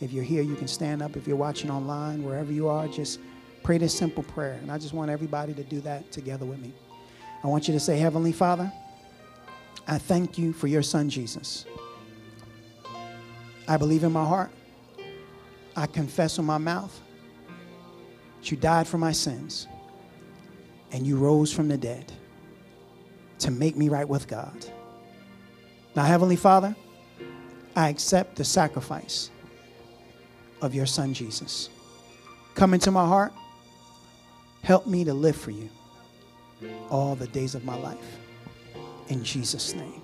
If 0.00 0.12
you're 0.12 0.24
here, 0.24 0.42
you 0.42 0.54
can 0.54 0.68
stand 0.68 1.02
up. 1.02 1.16
If 1.16 1.26
you're 1.26 1.36
watching 1.36 1.68
online, 1.68 2.22
wherever 2.22 2.52
you 2.52 2.68
are, 2.68 2.86
just 2.86 3.18
pray 3.64 3.76
this 3.76 3.92
simple 3.92 4.22
prayer. 4.22 4.60
And 4.62 4.70
I 4.70 4.78
just 4.78 4.94
want 4.94 5.10
everybody 5.10 5.52
to 5.54 5.64
do 5.64 5.80
that 5.80 6.12
together 6.12 6.46
with 6.46 6.60
me. 6.60 6.72
I 7.42 7.48
want 7.48 7.66
you 7.66 7.74
to 7.74 7.80
say, 7.80 7.98
Heavenly 7.98 8.32
Father, 8.32 8.72
I 9.88 9.98
thank 9.98 10.38
you 10.38 10.52
for 10.52 10.68
your 10.68 10.82
son, 10.84 11.10
Jesus. 11.10 11.64
I 13.66 13.76
believe 13.76 14.04
in 14.04 14.12
my 14.12 14.24
heart. 14.24 14.52
I 15.74 15.86
confess 15.86 16.38
with 16.38 16.46
my 16.46 16.58
mouth 16.58 17.00
you 18.44 18.56
died 18.56 18.86
for 18.86 18.98
my 18.98 19.12
sins 19.12 19.66
and 20.92 21.06
you 21.06 21.16
rose 21.16 21.52
from 21.52 21.68
the 21.68 21.76
dead 21.76 22.12
to 23.40 23.50
make 23.50 23.76
me 23.76 23.88
right 23.88 24.08
with 24.08 24.26
God. 24.28 24.66
Now, 25.94 26.04
Heavenly 26.04 26.36
Father, 26.36 26.74
I 27.76 27.88
accept 27.88 28.36
the 28.36 28.44
sacrifice 28.44 29.30
of 30.60 30.74
your 30.74 30.86
Son 30.86 31.14
Jesus. 31.14 31.68
Come 32.54 32.74
into 32.74 32.90
my 32.90 33.06
heart. 33.06 33.32
Help 34.62 34.86
me 34.86 35.04
to 35.04 35.14
live 35.14 35.36
for 35.36 35.50
you 35.50 35.68
all 36.90 37.14
the 37.14 37.28
days 37.28 37.54
of 37.54 37.64
my 37.64 37.76
life. 37.76 38.18
In 39.08 39.22
Jesus' 39.22 39.74
name. 39.74 40.02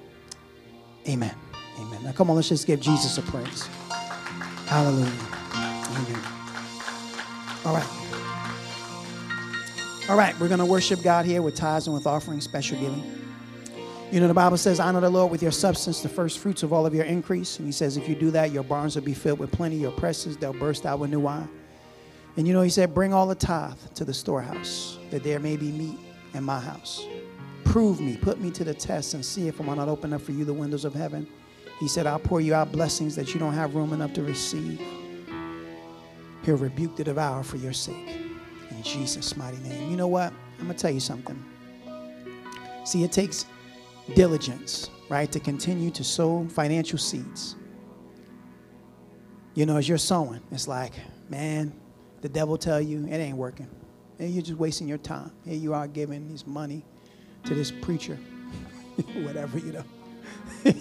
Amen. 1.09 1.35
Amen. 1.79 2.05
Now, 2.05 2.13
come 2.13 2.31
on, 2.31 2.37
let's 2.37 2.49
just 2.49 2.67
give 2.67 2.81
Jesus 2.81 3.19
a 3.19 3.23
praise. 3.23 3.67
Hallelujah. 4.67 5.11
Amen. 5.55 6.23
All 7.65 7.75
right. 7.75 8.04
All 10.07 10.19
right, 10.19 10.39
we're 10.39 10.49
going 10.49 10.61
to 10.61 10.67
worship 10.67 11.03
God 11.03 11.25
here 11.25 11.41
with 11.41 11.55
tithes 11.55 11.87
and 11.87 11.95
with 11.95 12.07
offerings, 12.07 12.45
special 12.45 12.79
giving. 12.79 13.03
You 14.13 14.21
know, 14.21 14.29
the 14.29 14.35
Bible 14.35 14.59
says, 14.59 14.79
honor 14.79 15.01
the 15.01 15.09
Lord 15.09 15.33
with 15.33 15.41
your 15.41 15.51
substance, 15.51 16.03
the 16.03 16.11
first 16.11 16.41
fruits 16.41 16.63
of 16.63 16.75
all 16.75 16.85
of 16.85 16.95
your 16.95 17.07
increase. 17.07 17.59
And 17.59 17.65
he 17.67 17.73
says, 17.73 17.97
if 17.97 18.07
you 18.07 18.15
do 18.15 18.31
that, 18.33 18.51
your 18.51 18.65
barns 18.65 18.97
will 18.97 19.03
be 19.03 19.15
filled 19.15 19.39
with 19.39 19.51
plenty, 19.51 19.77
your 19.77 19.93
presses, 19.93 20.37
they'll 20.37 20.53
burst 20.53 20.85
out 20.85 20.99
with 20.99 21.09
new 21.09 21.21
wine. 21.21 21.49
And 22.37 22.47
you 22.47 22.53
know, 22.53 22.61
he 22.61 22.69
said, 22.69 22.93
bring 22.93 23.15
all 23.15 23.27
the 23.27 23.35
tithe 23.35 23.79
to 23.95 24.05
the 24.05 24.13
storehouse, 24.13 24.99
that 25.11 25.25
there 25.25 25.41
may 25.41 25.57
be 25.57 25.73
meat 25.73 25.99
in 26.35 26.45
my 26.45 26.61
house. 26.61 27.07
Prove 27.65 27.99
me, 27.99 28.19
put 28.19 28.39
me 28.39 28.51
to 28.51 28.63
the 28.63 28.75
test, 28.75 29.15
and 29.15 29.25
see 29.25 29.49
if 29.49 29.59
I 29.59 29.65
will 29.65 29.75
not 29.75 29.89
open 29.89 30.13
up 30.13 30.21
for 30.21 30.33
you 30.33 30.45
the 30.45 30.53
windows 30.53 30.85
of 30.85 30.93
heaven. 30.93 31.27
He 31.81 31.89
said, 31.89 32.07
I'll 32.07 32.19
pour 32.19 32.43
you 32.43 32.53
out 32.53 32.71
blessings 32.73 33.17
that 33.17 33.33
you 33.33 33.41
don't 33.41 33.55
have 33.55 33.75
room 33.75 33.95
enough 33.95 34.13
to 34.13 34.23
receive. 34.23 34.83
He'll 36.43 36.59
rebuke 36.59 36.95
the 36.95 37.05
devourer 37.05 37.43
for 37.43 37.57
your 37.57 37.73
sake. 37.73 38.24
Jesus' 38.85 39.37
mighty 39.37 39.57
name. 39.59 39.91
You 39.91 39.97
know 39.97 40.07
what? 40.07 40.33
I'm 40.59 40.67
going 40.67 40.77
to 40.77 40.81
tell 40.81 40.91
you 40.91 41.01
something. 41.01 41.43
See, 42.85 43.03
it 43.03 43.11
takes 43.13 43.47
diligence, 44.15 44.91
right, 45.09 45.31
to 45.33 45.41
continue 45.41 45.91
to 45.91 46.05
sow 46.05 46.47
financial 46.49 46.99
seeds. 46.99 47.57
You 49.55 49.67
know, 49.67 49.77
as 49.77 49.89
you're 49.89 49.99
sowing, 49.99 50.41
it's 50.51 50.69
like, 50.69 50.93
man, 51.29 51.73
the 52.21 52.29
devil 52.29 52.59
tell 52.59 52.81
you 52.81 53.07
it 53.07 53.17
ain't 53.17 53.37
working. 53.37 53.69
And 54.19 54.31
you're 54.31 54.43
just 54.43 54.59
wasting 54.59 54.87
your 54.87 54.99
time. 54.99 55.33
Here 55.45 55.57
you 55.57 55.75
are 55.75 55.89
giving 55.89 56.29
this 56.31 56.47
money 56.47 56.85
to 57.45 57.55
this 57.55 57.71
preacher, 57.71 58.17
whatever, 59.23 59.59
you 59.59 59.73
know. 59.73 59.85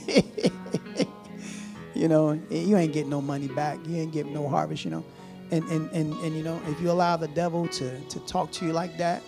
you 1.93 2.07
know, 2.07 2.39
you 2.49 2.77
ain't 2.77 2.93
getting 2.93 3.09
no 3.09 3.21
money 3.21 3.47
back. 3.47 3.79
You 3.87 3.97
ain't 3.97 4.11
getting 4.11 4.33
no 4.33 4.47
harvest, 4.49 4.85
you 4.85 4.91
know. 4.91 5.05
And, 5.51 5.63
and, 5.65 5.89
and, 5.91 6.13
and 6.13 6.35
you 6.35 6.43
know, 6.43 6.59
if 6.67 6.81
you 6.81 6.89
allow 6.89 7.15
the 7.17 7.27
devil 7.27 7.67
to, 7.67 7.99
to 7.99 8.19
talk 8.21 8.51
to 8.53 8.65
you 8.65 8.73
like 8.73 8.97
that, 8.97 9.21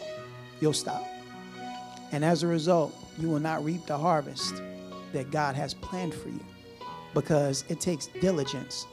you'll 0.60 0.74
stop. 0.74 1.06
And 2.12 2.24
as 2.26 2.44
a 2.44 2.48
result, 2.48 2.96
you 3.18 3.30
will 3.30 3.40
not 3.40 3.64
reap 3.64 3.86
the 3.86 3.98
harvest 3.98 4.62
that 5.14 5.32
God 5.32 5.56
has 5.56 5.74
planned 5.74 6.14
for 6.14 6.30
you 6.30 6.44
because 7.14 7.64
it 7.70 7.80
takes 7.80 8.08
diligence 8.08 8.86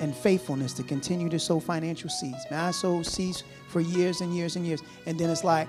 and 0.00 0.14
faithfulness 0.14 0.72
to 0.74 0.82
continue 0.82 1.28
to 1.28 1.38
sow 1.38 1.60
financial 1.60 2.10
seeds. 2.10 2.44
Man, 2.50 2.60
I 2.60 2.70
sow 2.70 3.02
seeds 3.02 3.44
for 3.68 3.80
years 3.80 4.20
and 4.20 4.34
years 4.34 4.56
and 4.56 4.66
years. 4.66 4.82
And 5.06 5.18
then 5.18 5.30
it's 5.30 5.44
like 5.44 5.68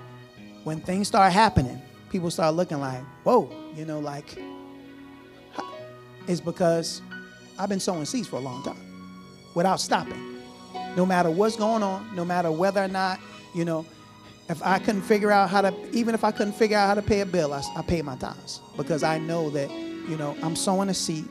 when 0.64 0.80
things 0.80 1.08
start 1.08 1.32
happening, 1.32 1.80
people 2.10 2.30
start 2.30 2.54
looking 2.54 2.80
like, 2.80 3.02
whoa, 3.22 3.50
you 3.76 3.84
know, 3.84 3.98
like, 3.98 4.38
it's 6.26 6.40
because 6.40 7.02
I've 7.58 7.68
been 7.68 7.80
sowing 7.80 8.04
seeds 8.06 8.26
for 8.26 8.36
a 8.36 8.40
long 8.40 8.62
time 8.62 8.76
without 9.54 9.80
stopping. 9.80 10.33
No 10.96 11.04
matter 11.04 11.30
what's 11.30 11.56
going 11.56 11.82
on, 11.82 12.14
no 12.14 12.24
matter 12.24 12.50
whether 12.52 12.82
or 12.82 12.88
not, 12.88 13.18
you 13.54 13.64
know, 13.64 13.84
if 14.48 14.62
I 14.62 14.78
couldn't 14.78 15.02
figure 15.02 15.30
out 15.30 15.48
how 15.48 15.62
to, 15.62 15.74
even 15.92 16.14
if 16.14 16.22
I 16.22 16.30
couldn't 16.30 16.52
figure 16.52 16.76
out 16.76 16.88
how 16.88 16.94
to 16.94 17.02
pay 17.02 17.20
a 17.20 17.26
bill, 17.26 17.52
I, 17.52 17.62
I 17.76 17.82
pay 17.82 18.02
my 18.02 18.16
tithes 18.16 18.60
because 18.76 19.02
I 19.02 19.18
know 19.18 19.50
that, 19.50 19.70
you 19.70 20.16
know, 20.16 20.36
I'm 20.42 20.54
sowing 20.54 20.88
a 20.90 20.94
seed 20.94 21.28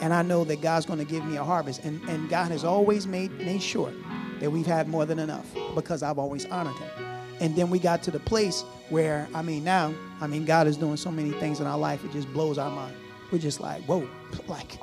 and 0.00 0.12
I 0.12 0.22
know 0.22 0.44
that 0.44 0.60
God's 0.60 0.84
going 0.84 0.98
to 0.98 1.04
give 1.04 1.24
me 1.24 1.36
a 1.36 1.44
harvest. 1.44 1.84
And, 1.84 2.02
and 2.08 2.28
God 2.28 2.50
has 2.50 2.64
always 2.64 3.06
made, 3.06 3.32
made 3.38 3.62
sure 3.62 3.92
that 4.40 4.50
we've 4.50 4.66
had 4.66 4.88
more 4.88 5.06
than 5.06 5.18
enough 5.18 5.46
because 5.74 6.02
I've 6.02 6.18
always 6.18 6.44
honored 6.46 6.76
Him. 6.76 7.06
And 7.40 7.56
then 7.56 7.70
we 7.70 7.78
got 7.78 8.02
to 8.04 8.10
the 8.10 8.20
place 8.20 8.62
where, 8.90 9.26
I 9.34 9.42
mean, 9.42 9.64
now, 9.64 9.94
I 10.20 10.26
mean, 10.26 10.44
God 10.44 10.66
is 10.66 10.76
doing 10.76 10.96
so 10.96 11.10
many 11.10 11.30
things 11.32 11.60
in 11.60 11.66
our 11.66 11.78
life, 11.78 12.04
it 12.04 12.12
just 12.12 12.30
blows 12.32 12.58
our 12.58 12.70
mind. 12.70 12.94
We're 13.32 13.38
just 13.38 13.60
like, 13.60 13.82
whoa, 13.84 14.06
like, 14.46 14.78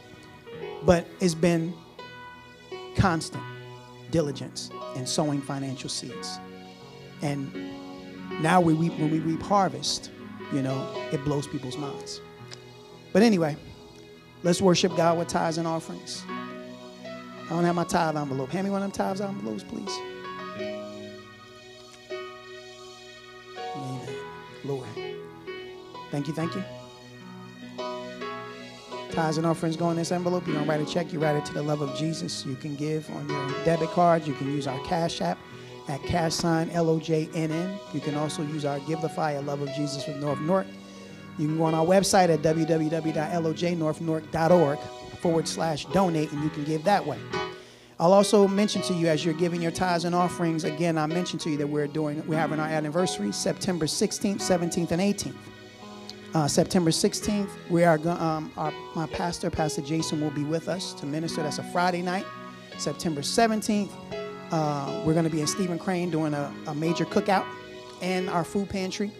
but 0.83 1.05
it's 1.19 1.35
been 1.35 1.73
constant 2.95 3.43
diligence 4.11 4.69
in 4.95 5.05
sowing 5.05 5.41
financial 5.41 5.89
seeds. 5.89 6.39
And 7.21 7.53
now 8.41 8.61
we 8.61 8.73
reap, 8.73 8.93
when 8.99 9.11
we 9.11 9.19
reap 9.19 9.41
harvest, 9.41 10.11
you 10.53 10.61
know, 10.61 10.87
it 11.11 11.23
blows 11.23 11.47
people's 11.47 11.77
minds. 11.77 12.21
But 13.13 13.21
anyway, 13.23 13.55
let's 14.43 14.61
worship 14.61 14.95
God 14.95 15.17
with 15.17 15.27
tithes 15.27 15.57
and 15.57 15.67
offerings. 15.67 16.23
I 17.45 17.49
don't 17.49 17.65
have 17.65 17.75
my 17.75 17.83
tithe 17.83 18.15
envelope. 18.15 18.49
Hand 18.49 18.65
me 18.65 18.71
one 18.71 18.81
of 18.81 18.91
them 18.91 18.97
tithes 18.97 19.21
envelopes, 19.21 19.63
please. 19.63 19.97
Amen. 23.75 24.15
Lord. 24.63 24.87
Thank 26.11 26.27
you, 26.27 26.33
thank 26.33 26.55
you. 26.55 26.63
Tithes 29.11 29.37
and 29.37 29.45
offerings 29.45 29.75
go 29.75 29.89
in 29.91 29.97
this 29.97 30.11
envelope. 30.11 30.47
You 30.47 30.53
don't 30.53 30.67
write 30.67 30.81
a 30.81 30.85
check, 30.85 31.11
you 31.11 31.19
write 31.19 31.35
it 31.35 31.45
to 31.45 31.53
the 31.53 31.61
love 31.61 31.81
of 31.81 31.95
Jesus. 31.95 32.45
You 32.45 32.55
can 32.55 32.75
give 32.75 33.09
on 33.11 33.27
your 33.27 33.65
debit 33.65 33.89
card. 33.89 34.25
You 34.25 34.33
can 34.33 34.47
use 34.47 34.67
our 34.67 34.79
Cash 34.85 35.21
App 35.21 35.37
at 35.87 36.01
cash 36.03 36.33
sign 36.33 36.69
L-O-J-N-N. 36.69 37.79
You 37.93 37.99
can 37.99 38.15
also 38.15 38.43
use 38.43 38.65
our 38.65 38.79
Givelify 38.79 39.45
Love 39.45 39.61
of 39.61 39.73
Jesus 39.73 40.07
with 40.07 40.17
North 40.17 40.39
Newark. 40.39 40.67
You 41.37 41.47
can 41.47 41.57
go 41.57 41.65
on 41.65 41.73
our 41.73 41.85
website 41.85 42.29
at 42.29 42.41
www.lojnorthnewark.org 42.41 44.79
forward 45.19 45.47
slash 45.47 45.85
donate, 45.85 46.31
and 46.31 46.43
you 46.43 46.49
can 46.49 46.63
give 46.63 46.83
that 46.85 47.05
way. 47.05 47.19
I'll 47.99 48.13
also 48.13 48.47
mention 48.47 48.81
to 48.83 48.93
you 48.93 49.07
as 49.07 49.23
you're 49.23 49.35
giving 49.35 49.61
your 49.61 49.71
tithes 49.71 50.05
and 50.05 50.15
offerings, 50.15 50.63
again, 50.63 50.97
I 50.97 51.05
mentioned 51.05 51.41
to 51.41 51.51
you 51.51 51.57
that 51.57 51.67
we're 51.67 51.85
doing, 51.85 52.25
we're 52.25 52.37
having 52.37 52.59
our 52.59 52.67
anniversary 52.67 53.31
September 53.31 53.85
16th, 53.85 54.37
17th, 54.37 54.89
and 54.91 55.01
18th. 55.01 55.35
Uh, 56.33 56.47
September 56.47 56.91
16th, 56.91 57.49
we 57.69 57.83
are 57.83 57.99
um, 58.07 58.49
our, 58.55 58.71
my 58.95 59.05
pastor, 59.07 59.49
Pastor 59.49 59.81
Jason, 59.81 60.21
will 60.21 60.31
be 60.31 60.45
with 60.45 60.69
us 60.69 60.93
to 60.93 61.05
minister. 61.05 61.43
That's 61.43 61.57
a 61.57 61.63
Friday 61.71 62.01
night. 62.01 62.25
September 62.77 63.19
17th, 63.19 63.91
uh, 64.51 65.03
we're 65.05 65.11
going 65.11 65.25
to 65.25 65.29
be 65.29 65.41
in 65.41 65.47
Stephen 65.47 65.77
Crane 65.77 66.09
doing 66.09 66.33
a, 66.33 66.53
a, 66.67 66.73
major 66.73 67.03
cookout 67.03 67.45
and 68.01 68.29
our 68.29 68.45
food 68.45 68.69
pantry. 68.69 69.11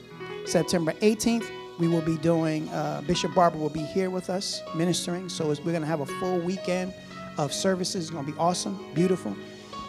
September 0.46 0.94
18th, 1.02 1.52
we 1.80 1.90
will 1.90 2.02
be 2.02 2.18
doing, 2.20 2.70
uh, 2.70 3.02
Bishop 3.06 3.36
Barber 3.36 3.58
will 3.58 3.70
be 3.70 3.84
here 3.84 4.10
with 4.10 4.30
us 4.30 4.62
ministering. 4.74 5.28
So 5.28 5.48
we're 5.48 5.56
going 5.56 5.82
to 5.82 5.88
have 5.88 6.00
a 6.00 6.06
full 6.06 6.40
weekend 6.40 6.94
of 7.38 7.52
services. 7.52 8.06
It's 8.06 8.10
going 8.10 8.26
to 8.26 8.32
be 8.32 8.38
awesome, 8.38 8.80
beautiful. 8.94 9.36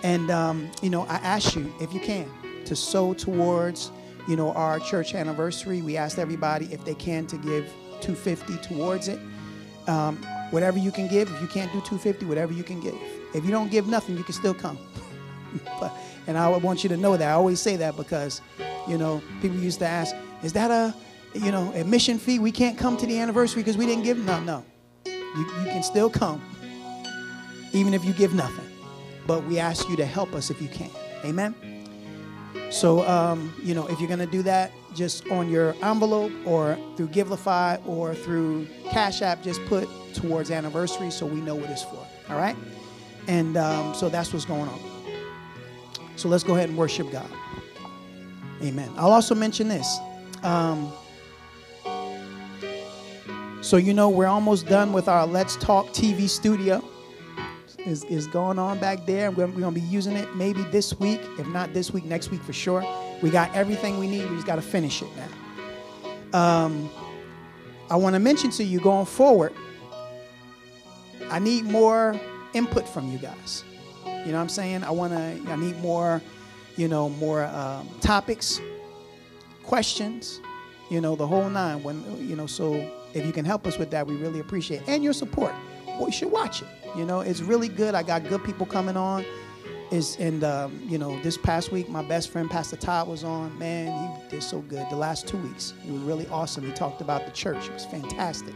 And, 0.02 0.28
um, 0.32 0.68
you 0.82 0.90
know, 0.90 1.02
I 1.02 1.16
ask 1.18 1.54
you, 1.54 1.72
if 1.80 1.94
you 1.94 2.00
can, 2.00 2.28
to 2.64 2.74
sow 2.74 3.14
towards 3.14 3.92
you 4.28 4.36
know, 4.36 4.52
our 4.52 4.78
church 4.78 5.14
anniversary. 5.14 5.82
We 5.82 5.96
asked 5.96 6.18
everybody 6.18 6.66
if 6.72 6.84
they 6.84 6.94
can 6.94 7.26
to 7.26 7.36
give 7.36 7.66
250 8.00 8.56
towards 8.58 9.08
it. 9.08 9.18
Um, 9.86 10.16
whatever 10.50 10.78
you 10.78 10.92
can 10.92 11.08
give. 11.08 11.32
If 11.32 11.40
you 11.40 11.48
can't 11.48 11.72
do 11.72 11.80
250, 11.80 12.26
whatever 12.26 12.52
you 12.52 12.62
can 12.62 12.80
give. 12.80 12.96
If 13.34 13.44
you 13.44 13.50
don't 13.50 13.70
give 13.70 13.86
nothing, 13.86 14.16
you 14.16 14.24
can 14.24 14.34
still 14.34 14.54
come. 14.54 14.78
but, 15.80 15.92
and 16.26 16.38
I 16.38 16.48
want 16.48 16.82
you 16.82 16.88
to 16.90 16.96
know 16.96 17.16
that. 17.16 17.28
I 17.28 17.32
always 17.32 17.60
say 17.60 17.76
that 17.76 17.96
because, 17.96 18.40
you 18.88 18.98
know, 18.98 19.22
people 19.40 19.58
used 19.58 19.80
to 19.80 19.86
ask, 19.86 20.14
is 20.42 20.52
that 20.52 20.70
a, 20.70 20.94
you 21.34 21.50
know, 21.50 21.72
admission 21.74 22.18
fee? 22.18 22.38
We 22.38 22.52
can't 22.52 22.78
come 22.78 22.96
to 22.98 23.06
the 23.06 23.18
anniversary 23.18 23.62
because 23.62 23.76
we 23.76 23.86
didn't 23.86 24.04
give. 24.04 24.18
No, 24.18 24.40
no. 24.40 24.64
You, 25.06 25.38
you 25.38 25.64
can 25.64 25.82
still 25.82 26.10
come, 26.10 26.42
even 27.72 27.94
if 27.94 28.04
you 28.04 28.12
give 28.12 28.34
nothing. 28.34 28.66
But 29.26 29.44
we 29.44 29.58
ask 29.58 29.88
you 29.88 29.96
to 29.96 30.04
help 30.04 30.34
us 30.34 30.50
if 30.50 30.60
you 30.60 30.68
can. 30.68 30.90
Amen. 31.24 31.81
So, 32.70 33.06
um, 33.06 33.54
you 33.62 33.74
know, 33.74 33.86
if 33.88 34.00
you're 34.00 34.08
going 34.08 34.18
to 34.20 34.26
do 34.26 34.42
that, 34.42 34.72
just 34.94 35.26
on 35.28 35.48
your 35.48 35.74
envelope 35.82 36.32
or 36.44 36.78
through 36.96 37.08
Givelify 37.08 37.84
or 37.86 38.14
through 38.14 38.66
Cash 38.90 39.22
App, 39.22 39.42
just 39.42 39.64
put 39.66 39.88
towards 40.14 40.50
anniversary, 40.50 41.10
so 41.10 41.26
we 41.26 41.40
know 41.40 41.54
what 41.54 41.70
it's 41.70 41.82
for. 41.82 42.06
All 42.28 42.36
right? 42.36 42.56
And 43.28 43.56
um, 43.56 43.94
so 43.94 44.08
that's 44.08 44.32
what's 44.32 44.44
going 44.44 44.68
on. 44.68 44.80
So 46.16 46.28
let's 46.28 46.44
go 46.44 46.54
ahead 46.54 46.68
and 46.68 46.78
worship 46.78 47.10
God. 47.10 47.30
Amen. 48.62 48.90
I'll 48.96 49.12
also 49.12 49.34
mention 49.34 49.68
this. 49.68 49.98
Um, 50.42 50.92
so, 53.60 53.76
you 53.76 53.94
know, 53.94 54.08
we're 54.08 54.26
almost 54.26 54.66
done 54.66 54.92
with 54.92 55.08
our 55.08 55.26
Let's 55.26 55.56
Talk 55.56 55.88
TV 55.88 56.28
studio. 56.28 56.82
Is, 57.84 58.04
is 58.04 58.28
going 58.28 58.60
on 58.60 58.78
back 58.78 59.06
there. 59.06 59.32
We're, 59.32 59.48
going 59.48 59.74
to 59.74 59.80
be 59.80 59.86
using 59.86 60.16
it 60.16 60.36
maybe 60.36 60.62
this 60.64 60.98
week. 61.00 61.20
If 61.38 61.48
not 61.48 61.74
this 61.74 61.90
week, 61.90 62.04
next 62.04 62.30
week 62.30 62.40
for 62.42 62.52
sure. 62.52 62.84
We 63.22 63.30
got 63.30 63.52
everything 63.56 63.98
we 63.98 64.06
need. 64.06 64.28
We 64.30 64.36
just 64.36 64.46
got 64.46 64.56
to 64.56 64.62
finish 64.62 65.02
it 65.02 65.08
now. 65.16 66.38
Um, 66.38 66.88
I 67.90 67.96
want 67.96 68.14
to 68.14 68.20
mention 68.20 68.50
to 68.52 68.64
you 68.64 68.80
going 68.80 69.06
forward, 69.06 69.52
I 71.28 71.38
need 71.38 71.64
more 71.64 72.18
input 72.54 72.88
from 72.88 73.10
you 73.10 73.18
guys. 73.18 73.64
You 74.06 74.12
know 74.12 74.34
what 74.34 74.42
I'm 74.42 74.48
saying? 74.48 74.84
I 74.84 74.90
want 74.90 75.12
to, 75.12 75.50
I 75.50 75.56
need 75.56 75.78
more, 75.80 76.22
you 76.76 76.88
know, 76.88 77.08
more 77.08 77.44
um, 77.44 77.88
topics, 78.00 78.60
questions, 79.64 80.40
you 80.90 81.00
know, 81.00 81.16
the 81.16 81.26
whole 81.26 81.50
nine. 81.50 81.82
When, 81.82 82.04
you 82.28 82.36
know, 82.36 82.46
so 82.46 82.74
if 83.14 83.26
you 83.26 83.32
can 83.32 83.44
help 83.44 83.66
us 83.66 83.76
with 83.78 83.90
that, 83.90 84.06
we 84.06 84.14
really 84.14 84.40
appreciate 84.40 84.82
it. 84.82 84.88
And 84.88 85.02
your 85.02 85.12
support. 85.12 85.52
Well, 85.86 86.06
you 86.06 86.12
should 86.12 86.30
watch 86.30 86.62
it. 86.62 86.68
You 86.96 87.04
know, 87.04 87.20
it's 87.20 87.40
really 87.40 87.68
good. 87.68 87.94
I 87.94 88.02
got 88.02 88.28
good 88.28 88.44
people 88.44 88.66
coming 88.66 88.96
on. 88.96 89.24
Is 89.90 90.16
and 90.16 90.42
um, 90.42 90.80
you 90.86 90.96
know, 90.96 91.20
this 91.20 91.36
past 91.36 91.70
week, 91.70 91.88
my 91.88 92.02
best 92.02 92.30
friend 92.30 92.50
Pastor 92.50 92.76
Todd 92.76 93.08
was 93.08 93.24
on. 93.24 93.58
Man, 93.58 94.20
he 94.22 94.30
did 94.30 94.42
so 94.42 94.60
good. 94.60 94.86
The 94.88 94.96
last 94.96 95.28
two 95.28 95.36
weeks, 95.36 95.74
he 95.82 95.92
was 95.92 96.00
really 96.00 96.26
awesome. 96.28 96.64
He 96.64 96.72
talked 96.72 97.02
about 97.02 97.26
the 97.26 97.32
church. 97.32 97.66
It 97.66 97.72
was 97.74 97.84
fantastic. 97.84 98.54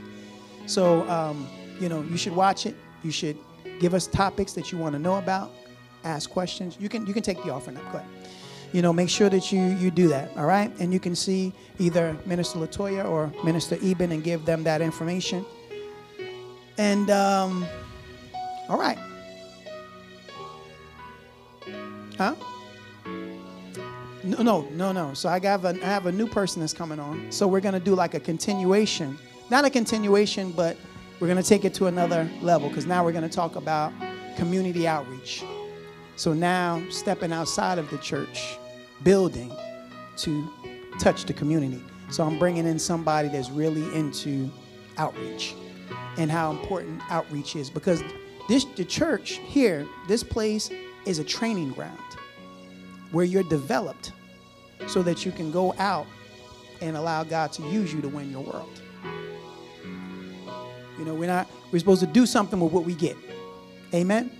So, 0.64 1.08
um, 1.10 1.46
you 1.78 1.90
know, 1.90 2.02
you 2.02 2.16
should 2.16 2.34
watch 2.34 2.64
it. 2.64 2.74
You 3.02 3.10
should 3.10 3.36
give 3.80 3.92
us 3.92 4.06
topics 4.06 4.52
that 4.54 4.72
you 4.72 4.78
want 4.78 4.94
to 4.94 4.98
know 4.98 5.16
about. 5.16 5.52
Ask 6.04 6.30
questions. 6.30 6.78
You 6.80 6.88
can 6.88 7.06
you 7.06 7.12
can 7.12 7.22
take 7.22 7.42
the 7.44 7.52
offering 7.52 7.76
up. 7.76 7.92
Go 7.92 7.98
ahead. 7.98 8.10
You 8.72 8.82
know, 8.82 8.92
make 8.92 9.10
sure 9.10 9.28
that 9.28 9.52
you 9.52 9.62
you 9.76 9.90
do 9.90 10.08
that. 10.08 10.34
All 10.36 10.46
right, 10.46 10.72
and 10.80 10.92
you 10.92 11.00
can 11.00 11.14
see 11.14 11.52
either 11.78 12.16
Minister 12.24 12.58
Latoya 12.58 13.04
or 13.04 13.32
Minister 13.44 13.76
Eben 13.82 14.10
and 14.12 14.24
give 14.24 14.44
them 14.44 14.64
that 14.64 14.80
information. 14.80 15.44
And 16.78 17.10
um, 17.10 17.66
all 18.68 18.78
right. 18.78 18.98
Huh? 22.18 22.34
No, 24.24 24.42
no, 24.42 24.68
no, 24.72 24.92
no. 24.92 25.14
So 25.14 25.28
I 25.28 25.38
have 25.40 25.64
a, 25.64 25.78
I 25.82 25.86
have 25.86 26.06
a 26.06 26.12
new 26.12 26.26
person 26.26 26.60
that's 26.60 26.72
coming 26.72 26.98
on. 26.98 27.30
So 27.30 27.46
we're 27.46 27.60
gonna 27.60 27.78
do 27.78 27.94
like 27.94 28.14
a 28.14 28.20
continuation, 28.20 29.18
not 29.50 29.64
a 29.64 29.70
continuation, 29.70 30.50
but 30.50 30.76
we're 31.20 31.28
gonna 31.28 31.42
take 31.42 31.64
it 31.64 31.74
to 31.74 31.86
another 31.86 32.28
level 32.42 32.68
because 32.68 32.86
now 32.86 33.04
we're 33.04 33.12
gonna 33.12 33.28
talk 33.28 33.56
about 33.56 33.92
community 34.36 34.88
outreach. 34.88 35.44
So 36.16 36.32
now 36.32 36.82
stepping 36.90 37.32
outside 37.32 37.78
of 37.78 37.88
the 37.90 37.98
church 37.98 38.58
building 39.02 39.52
to 40.18 40.48
touch 40.98 41.24
the 41.26 41.32
community. 41.32 41.82
So 42.10 42.24
I'm 42.24 42.38
bringing 42.38 42.66
in 42.66 42.78
somebody 42.78 43.28
that's 43.28 43.50
really 43.50 43.82
into 43.94 44.50
outreach 44.96 45.54
and 46.16 46.30
how 46.30 46.50
important 46.50 47.00
outreach 47.10 47.54
is 47.54 47.68
because 47.68 48.02
this 48.48 48.64
the 48.64 48.84
church 48.84 49.40
here, 49.44 49.86
this 50.08 50.22
place 50.22 50.70
is 51.04 51.18
a 51.18 51.24
training 51.24 51.72
ground 51.72 51.98
where 53.12 53.24
you're 53.24 53.42
developed 53.44 54.12
so 54.86 55.02
that 55.02 55.24
you 55.24 55.32
can 55.32 55.50
go 55.50 55.74
out 55.78 56.06
and 56.80 56.96
allow 56.96 57.24
God 57.24 57.52
to 57.52 57.62
use 57.68 57.92
you 57.92 58.00
to 58.02 58.08
win 58.08 58.30
your 58.30 58.42
world. 58.42 58.80
You 60.98 61.04
know, 61.04 61.14
we're 61.14 61.26
not 61.26 61.48
we're 61.72 61.78
supposed 61.78 62.00
to 62.00 62.06
do 62.06 62.26
something 62.26 62.60
with 62.60 62.72
what 62.72 62.84
we 62.84 62.94
get. 62.94 63.16
Amen. 63.94 64.30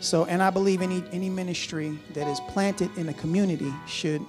So, 0.00 0.24
and 0.24 0.42
I 0.42 0.50
believe 0.50 0.82
any 0.82 1.04
any 1.12 1.30
ministry 1.30 1.98
that 2.14 2.26
is 2.26 2.40
planted 2.48 2.96
in 2.96 3.08
a 3.08 3.14
community 3.14 3.72
should 3.86 4.24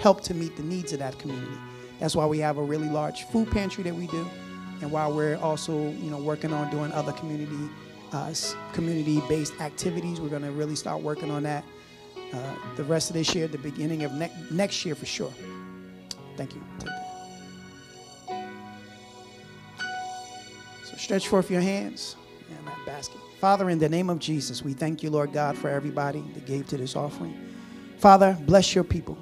help 0.00 0.22
to 0.22 0.34
meet 0.34 0.56
the 0.56 0.62
needs 0.62 0.92
of 0.92 0.98
that 0.98 1.18
community. 1.18 1.56
That's 2.00 2.14
why 2.14 2.26
we 2.26 2.38
have 2.40 2.58
a 2.58 2.62
really 2.62 2.88
large 2.88 3.24
food 3.24 3.50
pantry 3.50 3.84
that 3.84 3.94
we 3.94 4.06
do, 4.08 4.28
and 4.82 4.90
while 4.90 5.12
we're 5.12 5.36
also 5.36 5.72
you 5.72 6.10
know 6.10 6.18
working 6.18 6.52
on 6.52 6.70
doing 6.70 6.92
other 6.92 7.12
community 7.12 7.70
uh, 8.14 8.32
community-based 8.72 9.60
activities, 9.60 10.20
we're 10.20 10.28
going 10.28 10.42
to 10.42 10.52
really 10.52 10.76
start 10.76 11.02
working 11.02 11.30
on 11.30 11.42
that 11.42 11.64
uh, 12.32 12.54
the 12.76 12.84
rest 12.84 13.10
of 13.10 13.14
this 13.14 13.34
year, 13.34 13.46
the 13.46 13.58
beginning 13.58 14.04
of 14.04 14.12
ne- 14.12 14.32
next 14.50 14.84
year 14.84 14.94
for 14.94 15.06
sure. 15.06 15.32
Thank 16.36 16.54
you. 16.54 16.62
So 20.84 20.96
stretch 20.96 21.28
forth 21.28 21.50
your 21.50 21.60
hands 21.60 22.16
in 22.48 22.64
that 22.64 22.78
basket. 22.86 23.20
Father, 23.40 23.68
in 23.68 23.78
the 23.78 23.88
name 23.88 24.10
of 24.10 24.18
Jesus, 24.18 24.62
we 24.62 24.72
thank 24.72 25.02
you, 25.02 25.10
Lord 25.10 25.32
God, 25.32 25.58
for 25.58 25.68
everybody 25.68 26.24
that 26.34 26.46
gave 26.46 26.66
to 26.68 26.76
this 26.76 26.96
offering. 26.96 27.36
Father, 27.98 28.36
bless 28.42 28.74
your 28.74 28.84
people. 28.84 29.18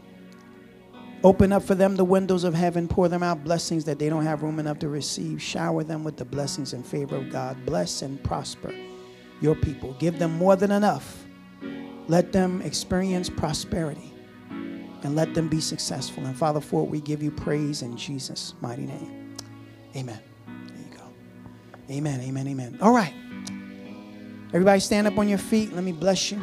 Open 1.24 1.52
up 1.52 1.62
for 1.62 1.76
them 1.76 1.94
the 1.94 2.04
windows 2.04 2.42
of 2.42 2.52
heaven. 2.54 2.88
Pour 2.88 3.08
them 3.08 3.22
out 3.22 3.44
blessings 3.44 3.84
that 3.84 3.98
they 3.98 4.08
don't 4.08 4.24
have 4.24 4.42
room 4.42 4.58
enough 4.58 4.78
to 4.80 4.88
receive. 4.88 5.40
Shower 5.40 5.84
them 5.84 6.02
with 6.02 6.16
the 6.16 6.24
blessings 6.24 6.72
and 6.72 6.84
favor 6.84 7.16
of 7.16 7.30
God. 7.30 7.64
Bless 7.64 8.02
and 8.02 8.22
prosper 8.24 8.74
your 9.40 9.54
people. 9.54 9.94
Give 9.94 10.18
them 10.18 10.32
more 10.32 10.56
than 10.56 10.72
enough. 10.72 11.24
Let 12.08 12.32
them 12.32 12.60
experience 12.62 13.30
prosperity 13.30 14.12
and 15.04 15.14
let 15.14 15.34
them 15.34 15.48
be 15.48 15.60
successful. 15.60 16.24
And 16.24 16.36
Father, 16.36 16.60
for 16.60 16.82
it, 16.82 16.90
we 16.90 17.00
give 17.00 17.22
you 17.22 17.30
praise 17.30 17.82
in 17.82 17.96
Jesus' 17.96 18.54
mighty 18.60 18.86
name. 18.86 19.36
Amen. 19.96 20.18
There 20.46 20.76
you 20.78 20.96
go. 20.96 21.04
Amen, 21.90 22.20
amen, 22.20 22.48
amen. 22.48 22.78
All 22.80 22.92
right. 22.94 23.14
Everybody 24.48 24.80
stand 24.80 25.06
up 25.06 25.18
on 25.18 25.28
your 25.28 25.38
feet. 25.38 25.72
Let 25.72 25.84
me 25.84 25.92
bless 25.92 26.32
you 26.32 26.40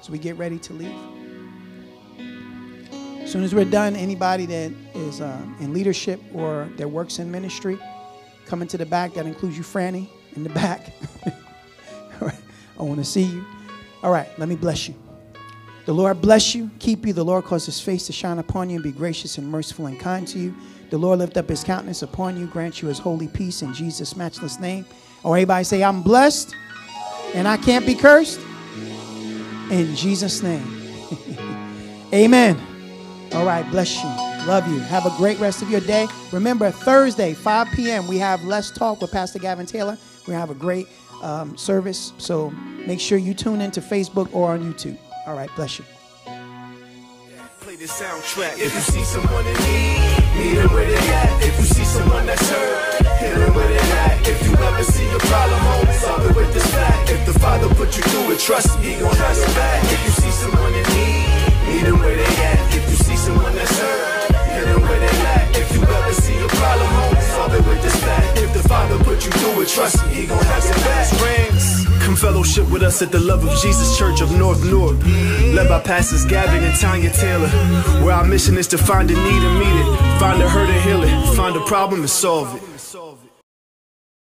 as 0.00 0.10
we 0.10 0.18
get 0.18 0.36
ready 0.36 0.58
to 0.58 0.72
leave. 0.72 1.15
As 3.26 3.32
soon 3.32 3.42
as 3.42 3.52
we're 3.52 3.64
done, 3.64 3.96
anybody 3.96 4.46
that 4.46 4.70
is 4.94 5.20
uh, 5.20 5.42
in 5.58 5.72
leadership 5.72 6.20
or 6.32 6.70
that 6.76 6.88
works 6.88 7.18
in 7.18 7.28
ministry, 7.28 7.76
coming 8.46 8.68
to 8.68 8.78
the 8.78 8.86
back. 8.86 9.14
That 9.14 9.26
includes 9.26 9.58
you, 9.58 9.64
Franny, 9.64 10.06
in 10.36 10.44
the 10.44 10.48
back. 10.50 10.92
All 11.26 12.28
right. 12.28 12.38
I 12.78 12.84
want 12.84 13.00
to 13.00 13.04
see 13.04 13.24
you. 13.24 13.44
All 14.04 14.12
right, 14.12 14.28
let 14.38 14.48
me 14.48 14.54
bless 14.54 14.86
you. 14.86 14.94
The 15.86 15.92
Lord 15.92 16.20
bless 16.20 16.54
you, 16.54 16.70
keep 16.78 17.04
you. 17.04 17.12
The 17.12 17.24
Lord 17.24 17.42
cause 17.42 17.66
his 17.66 17.80
face 17.80 18.06
to 18.06 18.12
shine 18.12 18.38
upon 18.38 18.70
you 18.70 18.76
and 18.76 18.84
be 18.84 18.92
gracious 18.92 19.38
and 19.38 19.48
merciful 19.48 19.86
and 19.86 19.98
kind 19.98 20.28
to 20.28 20.38
you. 20.38 20.54
The 20.90 20.98
Lord 20.98 21.18
lift 21.18 21.36
up 21.36 21.48
his 21.48 21.64
countenance 21.64 22.02
upon 22.02 22.38
you, 22.38 22.46
grant 22.46 22.80
you 22.80 22.86
his 22.86 23.00
holy 23.00 23.26
peace 23.26 23.60
in 23.60 23.74
Jesus' 23.74 24.14
matchless 24.14 24.60
name. 24.60 24.86
Or 25.24 25.36
everybody 25.36 25.64
say, 25.64 25.82
I'm 25.82 26.00
blessed 26.00 26.54
and 27.34 27.48
I 27.48 27.56
can't 27.56 27.84
be 27.84 27.96
cursed. 27.96 28.38
In 29.68 29.96
Jesus' 29.96 30.44
name. 30.44 30.92
Amen. 32.14 32.75
All 33.36 33.44
right, 33.44 33.70
bless 33.70 34.02
you. 34.02 34.08
Love 34.46 34.66
you. 34.66 34.80
Have 34.80 35.04
a 35.04 35.14
great 35.18 35.38
rest 35.38 35.60
of 35.60 35.70
your 35.70 35.82
day. 35.82 36.08
Remember, 36.32 36.70
Thursday, 36.70 37.34
5 37.34 37.68
p.m., 37.74 38.08
we 38.08 38.16
have 38.16 38.42
Let's 38.44 38.70
Talk 38.70 39.02
with 39.02 39.12
Pastor 39.12 39.38
Gavin 39.38 39.66
Taylor. 39.66 39.98
We 40.26 40.32
have 40.32 40.48
a 40.48 40.54
great 40.54 40.88
um, 41.22 41.54
service. 41.54 42.14
So 42.16 42.48
make 42.86 42.98
sure 42.98 43.18
you 43.18 43.34
tune 43.34 43.60
into 43.60 43.82
Facebook 43.82 44.34
or 44.34 44.52
on 44.52 44.62
YouTube. 44.62 44.96
All 45.26 45.36
right, 45.36 45.50
bless 45.54 45.78
you. 45.78 45.84
Play 47.60 47.76
the 47.76 47.84
soundtrack. 47.84 48.54
If 48.54 48.72
you 48.72 48.80
see 48.80 49.04
someone 49.04 49.46
in 49.46 49.52
need, 49.52 50.24
meet 50.38 50.54
them 50.54 50.72
where 50.72 50.86
they 50.86 50.96
at. 50.96 51.42
If 51.42 51.58
you 51.58 51.64
see 51.66 51.84
someone 51.84 52.24
that's 52.24 52.48
hurt, 52.48 53.04
hit 53.18 53.34
them 53.34 53.54
where 53.54 53.68
they 53.68 53.76
at. 53.76 54.26
If 54.26 54.48
you 54.48 54.54
ever 54.56 54.82
see 54.82 55.06
a 55.10 55.18
problem, 55.18 55.60
home, 55.60 55.94
solve 56.00 56.30
it 56.30 56.36
with 56.36 56.54
this 56.54 56.66
fact. 56.72 57.10
If 57.10 57.26
the 57.26 57.38
Father 57.38 57.68
put 57.74 57.98
you 57.98 58.02
through 58.04 58.32
it, 58.32 58.38
trust 58.40 58.80
me, 58.80 58.98
gon' 58.98 59.14
have 59.14 59.36
your 59.36 59.46
back. 59.48 59.84
If 59.92 60.04
you 60.06 60.10
see 60.22 60.30
someone 60.30 60.72
in 60.72 60.82
need, 60.94 61.45
them 61.84 61.98
where 62.00 62.16
they 62.16 62.24
at. 62.24 62.74
If 62.74 62.88
you 62.90 62.96
see 62.96 63.16
someone 63.16 63.54
that's 63.54 63.78
hurt, 63.78 64.34
hit 64.54 64.64
them 64.64 64.82
where 64.82 65.00
they. 65.00 65.60
If 65.60 65.74
you 65.74 65.82
ever 65.82 66.12
see 66.12 66.36
a 66.38 66.48
problem, 66.48 66.88
home, 66.88 67.20
solve 67.34 67.54
it 67.54 67.66
with 67.66 67.82
this 67.82 67.96
fact. 68.04 68.38
If 68.38 68.52
the 68.52 68.68
Father 68.68 68.98
put 69.04 69.24
you 69.24 69.32
through 69.32 69.62
it, 69.62 69.68
trust 69.68 70.04
me, 70.06 70.14
he 70.14 70.26
gon' 70.26 70.38
have 70.38 70.62
back. 70.84 71.10
Rings. 71.22 71.86
Come 72.04 72.14
fellowship 72.14 72.70
with 72.70 72.82
us 72.82 73.02
at 73.02 73.10
the 73.10 73.18
Love 73.18 73.44
of 73.44 73.58
Jesus 73.58 73.98
Church 73.98 74.20
of 74.20 74.30
North 74.30 74.62
Newark, 74.64 75.02
led 75.56 75.68
by 75.68 75.80
Pastors 75.80 76.24
Gavin 76.24 76.62
and 76.62 76.78
Tanya 76.78 77.10
Taylor, 77.10 77.48
where 78.04 78.14
our 78.14 78.24
mission 78.24 78.56
is 78.56 78.68
to 78.68 78.78
find 78.78 79.10
a 79.10 79.14
need 79.14 79.42
and 79.42 79.58
meet 79.58 79.76
it, 79.82 80.18
find 80.20 80.40
a 80.40 80.48
hurt 80.48 80.68
and 80.68 80.82
heal 80.82 81.02
it, 81.02 81.36
find 81.36 81.56
a 81.56 81.60
problem 81.64 82.00
and 82.00 82.10
solve 82.10 82.54
it. 82.54 82.62